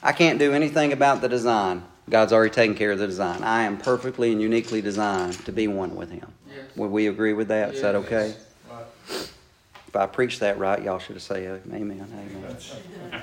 I 0.00 0.12
can't 0.12 0.38
do 0.38 0.52
anything 0.52 0.92
about 0.92 1.20
the 1.20 1.28
design. 1.28 1.82
God's 2.12 2.34
already 2.34 2.50
taken 2.52 2.76
care 2.76 2.92
of 2.92 2.98
the 2.98 3.06
design. 3.06 3.42
I 3.42 3.62
am 3.62 3.78
perfectly 3.78 4.32
and 4.32 4.40
uniquely 4.40 4.82
designed 4.82 5.32
to 5.46 5.50
be 5.50 5.66
one 5.66 5.96
with 5.96 6.10
Him. 6.10 6.30
Yes. 6.46 6.66
Would 6.76 6.90
we 6.90 7.06
agree 7.06 7.32
with 7.32 7.48
that? 7.48 7.72
Is 7.74 7.80
that 7.80 7.94
Yes. 7.94 8.04
okay? 8.04 8.34
Right. 8.70 8.84
If 9.88 9.96
I 9.96 10.04
preach 10.04 10.38
that 10.40 10.58
right, 10.58 10.82
y'all 10.82 10.98
should 10.98 11.16
have 11.16 11.22
said 11.22 11.62
amen. 11.72 12.06
Amen. 12.12 13.22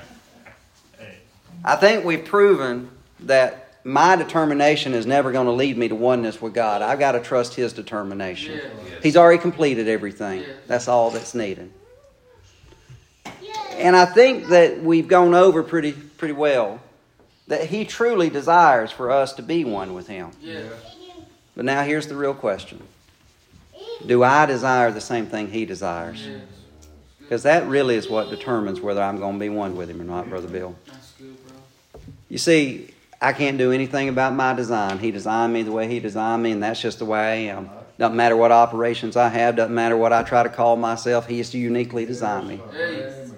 I 1.64 1.76
think 1.76 2.04
we've 2.04 2.24
proven 2.24 2.90
that 3.20 3.74
my 3.84 4.16
determination 4.16 4.92
is 4.92 5.06
never 5.06 5.30
going 5.30 5.46
to 5.46 5.52
lead 5.52 5.78
me 5.78 5.86
to 5.86 5.94
oneness 5.94 6.42
with 6.42 6.52
God. 6.52 6.82
I've 6.82 6.98
got 6.98 7.12
to 7.12 7.20
trust 7.20 7.54
His 7.54 7.72
determination. 7.72 8.54
Yes. 8.54 9.02
He's 9.04 9.16
already 9.16 9.38
completed 9.40 9.86
everything. 9.86 10.40
Yes. 10.40 10.50
That's 10.66 10.88
all 10.88 11.12
that's 11.12 11.32
needed. 11.32 11.70
And 13.76 13.94
I 13.94 14.04
think 14.04 14.48
that 14.48 14.82
we've 14.82 15.06
gone 15.06 15.34
over 15.34 15.62
pretty 15.62 15.92
pretty 15.92 16.34
well 16.34 16.80
that 17.50 17.66
he 17.66 17.84
truly 17.84 18.30
desires 18.30 18.92
for 18.92 19.10
us 19.10 19.32
to 19.32 19.42
be 19.42 19.64
one 19.64 19.92
with 19.92 20.06
him. 20.06 20.30
Yes. 20.40 20.72
But 21.56 21.64
now 21.64 21.82
here's 21.82 22.06
the 22.06 22.14
real 22.14 22.32
question. 22.32 22.80
Do 24.06 24.22
I 24.22 24.46
desire 24.46 24.92
the 24.92 25.00
same 25.00 25.26
thing 25.26 25.50
he 25.50 25.64
desires? 25.64 26.24
Yes. 26.24 26.42
Because 27.18 27.42
that 27.42 27.66
really 27.66 27.96
is 27.96 28.08
what 28.08 28.30
determines 28.30 28.80
whether 28.80 29.02
I'm 29.02 29.18
going 29.18 29.34
to 29.34 29.40
be 29.40 29.48
one 29.48 29.76
with 29.76 29.90
him 29.90 30.00
or 30.00 30.04
not, 30.04 30.28
Brother 30.28 30.46
Bill. 30.46 30.76
Good, 31.18 31.36
bro. 31.44 32.00
You 32.28 32.38
see, 32.38 32.94
I 33.20 33.32
can't 33.32 33.58
do 33.58 33.72
anything 33.72 34.08
about 34.08 34.32
my 34.32 34.54
design. 34.54 35.00
He 35.00 35.10
designed 35.10 35.52
me 35.52 35.64
the 35.64 35.72
way 35.72 35.88
he 35.88 35.98
designed 35.98 36.44
me, 36.44 36.52
and 36.52 36.62
that's 36.62 36.80
just 36.80 37.00
the 37.00 37.04
way 37.04 37.18
I 37.18 37.34
am. 37.52 37.68
Doesn't 37.98 38.16
matter 38.16 38.36
what 38.36 38.52
operations 38.52 39.16
I 39.16 39.28
have, 39.28 39.56
doesn't 39.56 39.74
matter 39.74 39.96
what 39.96 40.12
I 40.12 40.22
try 40.22 40.44
to 40.44 40.48
call 40.48 40.76
myself, 40.76 41.26
he 41.26 41.38
has 41.38 41.52
uniquely 41.52 42.06
designed 42.06 42.46
me. 42.46 42.60
Hey. 42.72 43.29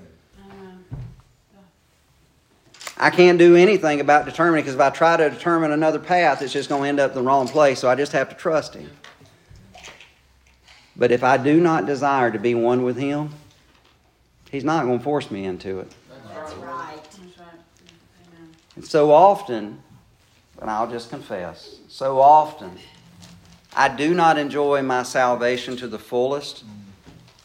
I 3.02 3.10
can't 3.10 3.36
do 3.36 3.56
anything 3.56 4.00
about 4.00 4.26
determining 4.26 4.62
because 4.62 4.76
if 4.76 4.80
I 4.80 4.90
try 4.90 5.16
to 5.16 5.28
determine 5.28 5.72
another 5.72 5.98
path, 5.98 6.40
it's 6.40 6.52
just 6.52 6.68
going 6.68 6.82
to 6.82 6.88
end 6.88 7.00
up 7.00 7.10
in 7.10 7.16
the 7.16 7.22
wrong 7.22 7.48
place. 7.48 7.80
So 7.80 7.90
I 7.90 7.96
just 7.96 8.12
have 8.12 8.28
to 8.28 8.36
trust 8.36 8.74
Him. 8.74 8.88
But 10.94 11.10
if 11.10 11.24
I 11.24 11.36
do 11.36 11.60
not 11.60 11.84
desire 11.84 12.30
to 12.30 12.38
be 12.38 12.54
one 12.54 12.84
with 12.84 12.96
Him, 12.96 13.30
He's 14.52 14.62
not 14.62 14.84
going 14.84 14.98
to 14.98 15.04
force 15.04 15.32
me 15.32 15.46
into 15.46 15.80
it. 15.80 15.92
That's 16.32 16.52
right. 16.54 17.00
And 18.76 18.86
so 18.86 19.10
often, 19.10 19.82
and 20.60 20.70
I'll 20.70 20.88
just 20.88 21.10
confess, 21.10 21.80
so 21.88 22.20
often, 22.20 22.70
I 23.74 23.88
do 23.88 24.14
not 24.14 24.38
enjoy 24.38 24.80
my 24.82 25.02
salvation 25.02 25.76
to 25.78 25.88
the 25.88 25.98
fullest 25.98 26.62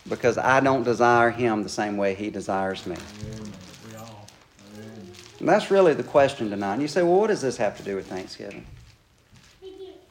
because 0.07 0.37
I 0.37 0.59
don't 0.59 0.83
desire 0.83 1.31
Him 1.31 1.63
the 1.63 1.69
same 1.69 1.97
way 1.97 2.13
He 2.13 2.29
desires 2.29 2.85
me. 2.85 2.95
All. 2.95 3.46
And 5.39 5.47
that's 5.47 5.69
really 5.69 5.93
the 5.93 6.03
question 6.03 6.49
tonight. 6.49 6.73
And 6.73 6.81
you 6.81 6.87
say, 6.87 7.03
well, 7.03 7.19
what 7.19 7.27
does 7.27 7.41
this 7.41 7.57
have 7.57 7.77
to 7.77 7.83
do 7.83 7.95
with 7.95 8.07
Thanksgiving? 8.07 8.65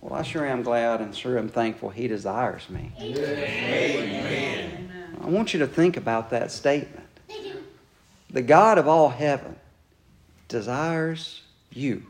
Well, 0.00 0.14
I 0.14 0.22
sure 0.22 0.46
am 0.46 0.62
glad 0.62 1.00
and 1.00 1.14
sure 1.16 1.36
am 1.36 1.48
thankful 1.48 1.90
He 1.90 2.06
desires 2.06 2.70
me. 2.70 2.92
I 5.20 5.28
want 5.28 5.52
you 5.52 5.58
to 5.60 5.66
think 5.66 5.96
about 5.96 6.30
that 6.30 6.52
statement. 6.52 7.06
The 8.30 8.42
God 8.42 8.78
of 8.78 8.86
all 8.86 9.08
heaven 9.08 9.56
desires 10.48 11.42
you. 11.72 12.04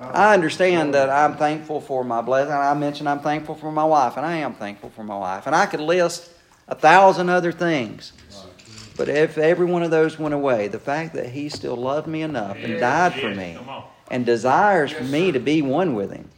I 0.00 0.34
understand 0.34 0.94
that 0.94 1.10
I'm 1.10 1.36
thankful 1.36 1.80
for 1.80 2.04
my 2.04 2.20
blessing. 2.20 2.52
I 2.52 2.74
mentioned 2.74 3.08
I'm 3.08 3.20
thankful 3.20 3.54
for 3.54 3.70
my 3.70 3.84
wife, 3.84 4.16
and 4.16 4.24
I 4.24 4.36
am 4.36 4.54
thankful 4.54 4.90
for 4.90 5.04
my 5.04 5.16
wife. 5.18 5.46
And 5.46 5.54
I 5.54 5.66
could 5.66 5.80
list 5.80 6.30
a 6.66 6.74
thousand 6.74 7.28
other 7.28 7.52
things. 7.52 8.12
But 8.98 9.08
if 9.08 9.38
every 9.38 9.64
one 9.64 9.84
of 9.84 9.92
those 9.92 10.18
went 10.18 10.34
away, 10.34 10.66
the 10.66 10.80
fact 10.80 11.14
that 11.14 11.30
he 11.30 11.48
still 11.48 11.76
loved 11.76 12.08
me 12.08 12.22
enough 12.22 12.56
and 12.56 12.80
died 12.80 13.14
for 13.14 13.32
me 13.32 13.56
and 14.10 14.26
desires 14.26 14.90
for 14.90 15.04
me 15.04 15.28
sir. 15.28 15.34
to 15.34 15.38
be 15.38 15.62
one 15.62 15.94
with 15.94 16.10
him, 16.10 16.28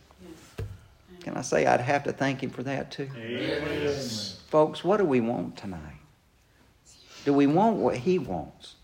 can 1.21 1.39
I 1.39 1.41
say 1.41 1.65
I'd 1.65 1.81
have 1.81 2.05
to 2.05 2.13
thank 2.13 2.43
him 2.43 2.51
for 2.51 2.63
that 2.65 2.91
too? 2.91 3.09
Yes. 3.19 4.43
Folks, 4.49 4.85
what 4.85 4.99
do 4.99 5.07
we 5.07 5.23
want 5.23 5.57
tonight? 5.57 5.81
Do 7.25 7.33
we 7.33 7.47
want 7.47 7.79
what 7.79 7.97
he 7.97 8.19
wants? 8.19 8.75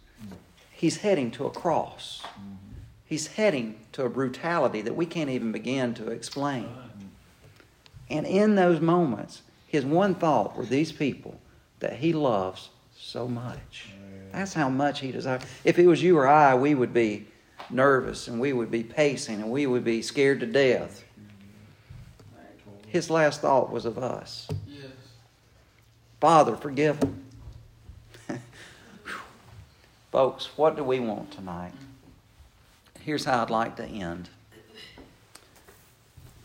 He's 0.71 0.97
heading 0.99 1.31
to 1.33 1.45
a 1.45 1.51
cross. 1.51 2.23
He's 3.05 3.27
heading 3.27 3.79
to 3.93 4.05
a 4.05 4.09
brutality 4.09 4.81
that 4.83 4.97
we 4.97 5.05
can't 5.05 5.29
even 5.31 5.53
begin 5.53 5.93
to 5.95 6.11
explain. 6.11 6.69
And 8.09 8.27
in 8.27 8.55
those 8.55 8.81
moments, 8.81 9.43
his 9.67 9.85
one 9.85 10.15
thought 10.15 10.57
were 10.57 10.65
these 10.65 10.93
people 10.93 11.41
that 11.81 11.97
he 11.97 12.15
loves 12.15 12.71
so 13.07 13.29
much. 13.29 13.87
That's 14.33 14.53
how 14.53 14.69
much 14.69 15.01
he 15.01 15.13
desires. 15.13 15.43
If 15.65 15.79
it 15.79 15.87
was 15.87 16.03
you 16.03 16.19
or 16.19 16.27
I, 16.27 16.57
we 16.57 16.75
would 16.75 16.93
be 16.93 17.27
nervous 17.71 18.27
and 18.27 18.41
we 18.41 18.53
would 18.53 18.71
be 18.71 18.83
pacing 18.83 19.41
and 19.41 19.51
we 19.51 19.67
would 19.67 19.85
be 19.85 20.03
scared 20.03 20.41
to 20.41 20.47
death. 20.47 21.05
His 22.89 23.09
last 23.09 23.41
thought 23.41 23.71
was 23.71 23.85
of 23.85 23.97
us. 23.97 24.49
Father, 26.21 26.57
forgive 26.57 26.99
them. 26.99 27.25
Folks, 30.11 30.47
what 30.57 30.77
do 30.77 30.83
we 30.83 30.99
want 30.99 31.31
tonight? 31.31 31.73
Here's 33.01 33.25
how 33.25 33.43
I'd 33.43 33.51
like 33.51 33.77
to 33.77 33.85
end. 33.85 34.29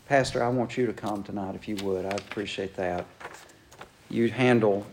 Pastor, 0.08 0.44
I 0.44 0.48
want 0.48 0.76
you 0.76 0.86
to 0.86 0.92
come 0.92 1.24
tonight 1.24 1.56
if 1.56 1.66
you 1.66 1.74
would. 1.76 2.04
I'd 2.04 2.20
appreciate 2.20 2.76
that. 2.76 3.06
You 4.10 4.30
handle 4.30 4.86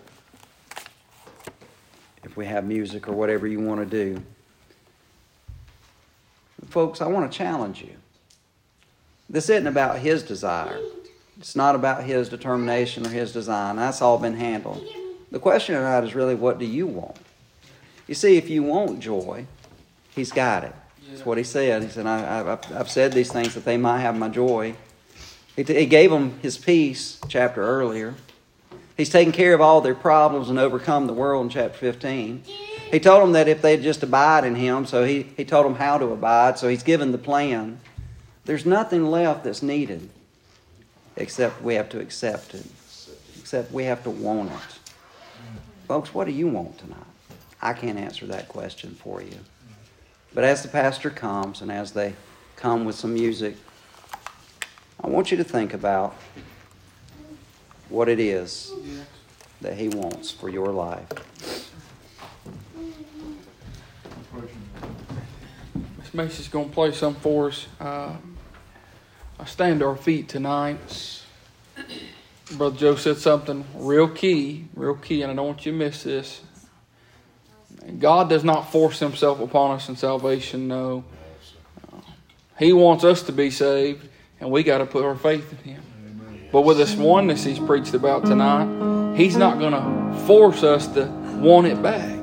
if 2.23 2.35
we 2.37 2.45
have 2.45 2.65
music 2.65 3.07
or 3.07 3.13
whatever 3.13 3.47
you 3.47 3.59
want 3.59 3.79
to 3.79 3.85
do. 3.85 4.21
Folks, 6.67 7.01
I 7.01 7.07
want 7.07 7.31
to 7.31 7.37
challenge 7.37 7.81
you. 7.81 7.95
This 9.29 9.49
isn't 9.49 9.67
about 9.67 9.99
his 9.99 10.23
desire. 10.23 10.79
It's 11.39 11.55
not 11.55 11.75
about 11.75 12.03
his 12.03 12.29
determination 12.29 13.05
or 13.05 13.09
his 13.09 13.31
design. 13.31 13.77
That's 13.77 14.01
all 14.01 14.17
been 14.17 14.35
handled. 14.35 14.85
The 15.31 15.39
question 15.39 15.75
tonight 15.75 16.03
is 16.03 16.15
really 16.15 16.35
what 16.35 16.59
do 16.59 16.65
you 16.65 16.87
want? 16.87 17.17
You 18.07 18.15
see, 18.15 18.37
if 18.37 18.49
you 18.49 18.63
want 18.63 18.99
joy, 18.99 19.45
he's 20.15 20.31
got 20.31 20.63
it. 20.63 20.73
That's 21.09 21.25
what 21.25 21.37
he 21.37 21.43
said. 21.43 21.83
He 21.83 21.89
said, 21.89 22.05
I, 22.05 22.19
have 22.19 22.71
I've 22.75 22.89
said 22.89 23.13
these 23.13 23.31
things 23.31 23.53
that 23.53 23.65
they 23.65 23.77
might 23.77 23.99
have 23.99 24.17
my 24.17 24.29
joy. 24.29 24.75
He, 25.55 25.63
he 25.63 25.85
gave 25.85 26.11
them 26.11 26.39
his 26.41 26.57
peace, 26.57 27.19
chapter 27.27 27.61
earlier. 27.61 28.15
He's 28.99 29.07
taken 29.09 29.31
care 29.31 29.53
of 29.53 29.61
all 29.61 29.79
their 29.79 29.95
problems 29.95 30.49
and 30.49 30.59
overcome 30.59 31.07
the 31.07 31.13
world 31.13 31.45
in 31.45 31.49
chapter 31.49 31.77
15. 31.77 32.43
He 32.91 32.99
told 32.99 33.23
them 33.23 33.31
that 33.31 33.47
if 33.47 33.61
they'd 33.61 33.81
just 33.81 34.03
abide 34.03 34.43
in 34.43 34.55
him, 34.55 34.85
so 34.85 35.05
he, 35.05 35.23
he 35.37 35.45
told 35.45 35.65
them 35.65 35.75
how 35.75 35.97
to 35.97 36.07
abide, 36.07 36.59
so 36.59 36.67
he's 36.67 36.83
given 36.83 37.13
the 37.13 37.17
plan. 37.17 37.79
There's 38.43 38.65
nothing 38.65 39.09
left 39.09 39.45
that's 39.45 39.63
needed 39.63 40.09
except 41.15 41.61
we 41.61 41.75
have 41.75 41.87
to 41.91 42.01
accept 42.01 42.53
it, 42.53 42.65
except 43.39 43.71
we 43.71 43.85
have 43.85 44.03
to 44.03 44.09
want 44.09 44.51
it. 44.51 44.91
Folks, 45.87 46.13
what 46.13 46.27
do 46.27 46.33
you 46.33 46.49
want 46.49 46.77
tonight? 46.77 46.99
I 47.61 47.71
can't 47.71 47.97
answer 47.97 48.25
that 48.25 48.49
question 48.49 48.97
for 49.01 49.21
you. 49.21 49.37
But 50.33 50.43
as 50.43 50.61
the 50.61 50.67
pastor 50.67 51.09
comes 51.09 51.61
and 51.61 51.71
as 51.71 51.93
they 51.93 52.15
come 52.57 52.83
with 52.83 52.95
some 52.95 53.13
music, 53.13 53.55
I 55.01 55.07
want 55.07 55.31
you 55.31 55.37
to 55.37 55.45
think 55.45 55.73
about 55.73 56.17
what 57.89 58.07
it 58.07 58.19
is 58.19 58.71
that 59.61 59.77
he 59.77 59.89
wants 59.89 60.31
for 60.31 60.49
your 60.49 60.67
life. 60.69 61.07
Miss 65.97 66.13
Macy's 66.13 66.47
going 66.47 66.69
to 66.69 66.73
play 66.73 66.91
some 66.91 67.15
for 67.15 67.49
us. 67.49 67.67
Uh, 67.79 68.13
I 69.39 69.45
stand 69.45 69.79
to 69.81 69.87
our 69.87 69.95
feet 69.95 70.29
tonight. 70.29 71.23
Brother 72.53 72.77
Joe 72.77 72.95
said 72.95 73.17
something 73.17 73.63
real 73.75 74.07
key, 74.07 74.65
real 74.75 74.95
key, 74.95 75.21
and 75.21 75.31
I 75.31 75.35
don't 75.35 75.45
want 75.45 75.65
you 75.65 75.71
to 75.71 75.77
miss 75.77 76.03
this. 76.03 76.41
God 77.99 78.29
does 78.29 78.43
not 78.43 78.71
force 78.71 78.99
Himself 78.99 79.39
upon 79.39 79.71
us 79.71 79.87
in 79.87 79.95
salvation, 79.95 80.67
no. 80.67 81.03
He 82.57 82.73
wants 82.73 83.03
us 83.03 83.23
to 83.23 83.31
be 83.31 83.51
saved, 83.51 84.07
and 84.39 84.51
we 84.51 84.63
got 84.63 84.79
to 84.79 84.85
put 84.85 85.05
our 85.05 85.15
faith 85.15 85.51
in 85.51 85.73
Him. 85.73 85.83
But 86.51 86.61
with 86.61 86.77
this 86.77 86.95
oneness 86.95 87.43
He's 87.43 87.59
preached 87.59 87.93
about 87.93 88.25
tonight, 88.25 89.15
He's 89.15 89.35
not 89.35 89.59
going 89.59 89.73
to 89.73 90.25
force 90.25 90.63
us 90.63 90.87
to 90.87 91.05
want 91.39 91.67
it 91.67 91.81
back. 91.81 92.19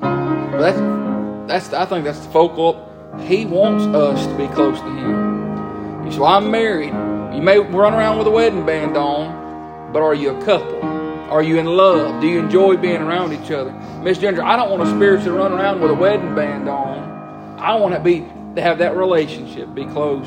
But 0.00 0.60
that's, 0.60 1.68
that's 1.68 1.72
I 1.72 1.84
think 1.86 2.04
that's 2.04 2.20
the 2.20 2.32
focal. 2.32 2.86
He 3.20 3.44
wants 3.44 3.84
us 3.84 4.26
to 4.26 4.36
be 4.36 4.48
close 4.48 4.78
to 4.80 4.86
Him. 4.86 6.10
Say, 6.10 6.20
I'm 6.20 6.50
married. 6.50 6.92
You 7.34 7.42
may 7.42 7.58
run 7.58 7.94
around 7.94 8.18
with 8.18 8.26
a 8.26 8.30
wedding 8.30 8.66
band 8.66 8.96
on, 8.96 9.92
but 9.92 10.02
are 10.02 10.14
you 10.14 10.30
a 10.30 10.44
couple? 10.44 10.82
Are 11.30 11.42
you 11.42 11.58
in 11.58 11.66
love? 11.66 12.20
Do 12.20 12.26
you 12.26 12.40
enjoy 12.40 12.76
being 12.76 13.00
around 13.00 13.32
each 13.32 13.52
other? 13.52 13.70
Miss 14.02 14.18
Ginger, 14.18 14.42
I 14.42 14.56
don't 14.56 14.70
want 14.70 14.82
a 14.82 14.90
spirit 14.90 15.22
to 15.24 15.32
run 15.32 15.52
around 15.52 15.80
with 15.80 15.92
a 15.92 15.94
wedding 15.94 16.34
band 16.34 16.68
on. 16.68 17.58
I 17.60 17.76
want 17.76 17.94
to 17.94 18.00
be 18.00 18.20
to 18.56 18.62
have 18.62 18.78
that 18.78 18.96
relationship, 18.96 19.72
be 19.72 19.84
close 19.84 20.26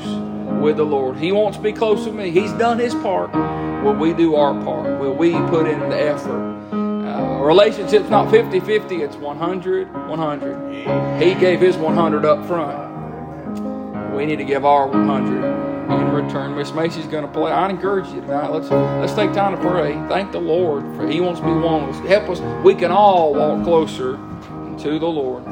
with 0.64 0.78
the 0.78 0.84
Lord. 0.84 1.18
He 1.18 1.30
wants 1.30 1.58
to 1.58 1.62
be 1.62 1.74
close 1.74 2.06
with 2.06 2.14
me. 2.14 2.30
He's 2.30 2.52
done 2.52 2.78
his 2.78 2.94
part. 2.94 3.30
Will 3.84 3.94
we 3.94 4.14
do 4.14 4.34
our 4.34 4.54
part? 4.64 4.98
Will 4.98 5.14
we 5.14 5.32
put 5.32 5.68
in 5.68 5.78
the 5.78 6.00
effort? 6.00 6.54
Uh, 6.72 7.42
relationship's 7.44 8.08
not 8.08 8.30
50 8.30 8.60
50, 8.60 9.02
it's 9.02 9.16
100 9.16 10.08
100. 10.08 11.22
He 11.22 11.34
gave 11.34 11.60
his 11.60 11.76
100 11.76 12.24
up 12.24 12.46
front. 12.46 14.14
We 14.16 14.24
need 14.24 14.36
to 14.36 14.44
give 14.44 14.64
our 14.64 14.86
100 14.86 15.44
in 15.92 16.12
return. 16.12 16.56
Miss 16.56 16.72
Macy's 16.72 17.06
going 17.06 17.26
to 17.26 17.30
play. 17.30 17.52
I 17.52 17.68
encourage 17.68 18.08
you 18.08 18.22
tonight. 18.22 18.48
Let's 18.48 18.70
let's 18.70 19.12
take 19.12 19.34
time 19.34 19.54
to 19.54 19.60
pray. 19.60 19.92
Thank 20.08 20.32
the 20.32 20.40
Lord 20.40 20.82
for 20.96 21.06
He 21.06 21.20
wants 21.20 21.40
to 21.40 21.46
be 21.46 21.52
one 21.52 21.86
with 21.86 21.96
us. 21.96 22.08
Help 22.08 22.30
us. 22.30 22.40
We 22.64 22.74
can 22.74 22.90
all 22.90 23.34
walk 23.34 23.64
closer 23.64 24.16
to 24.78 24.98
the 24.98 25.06
Lord. 25.06 25.44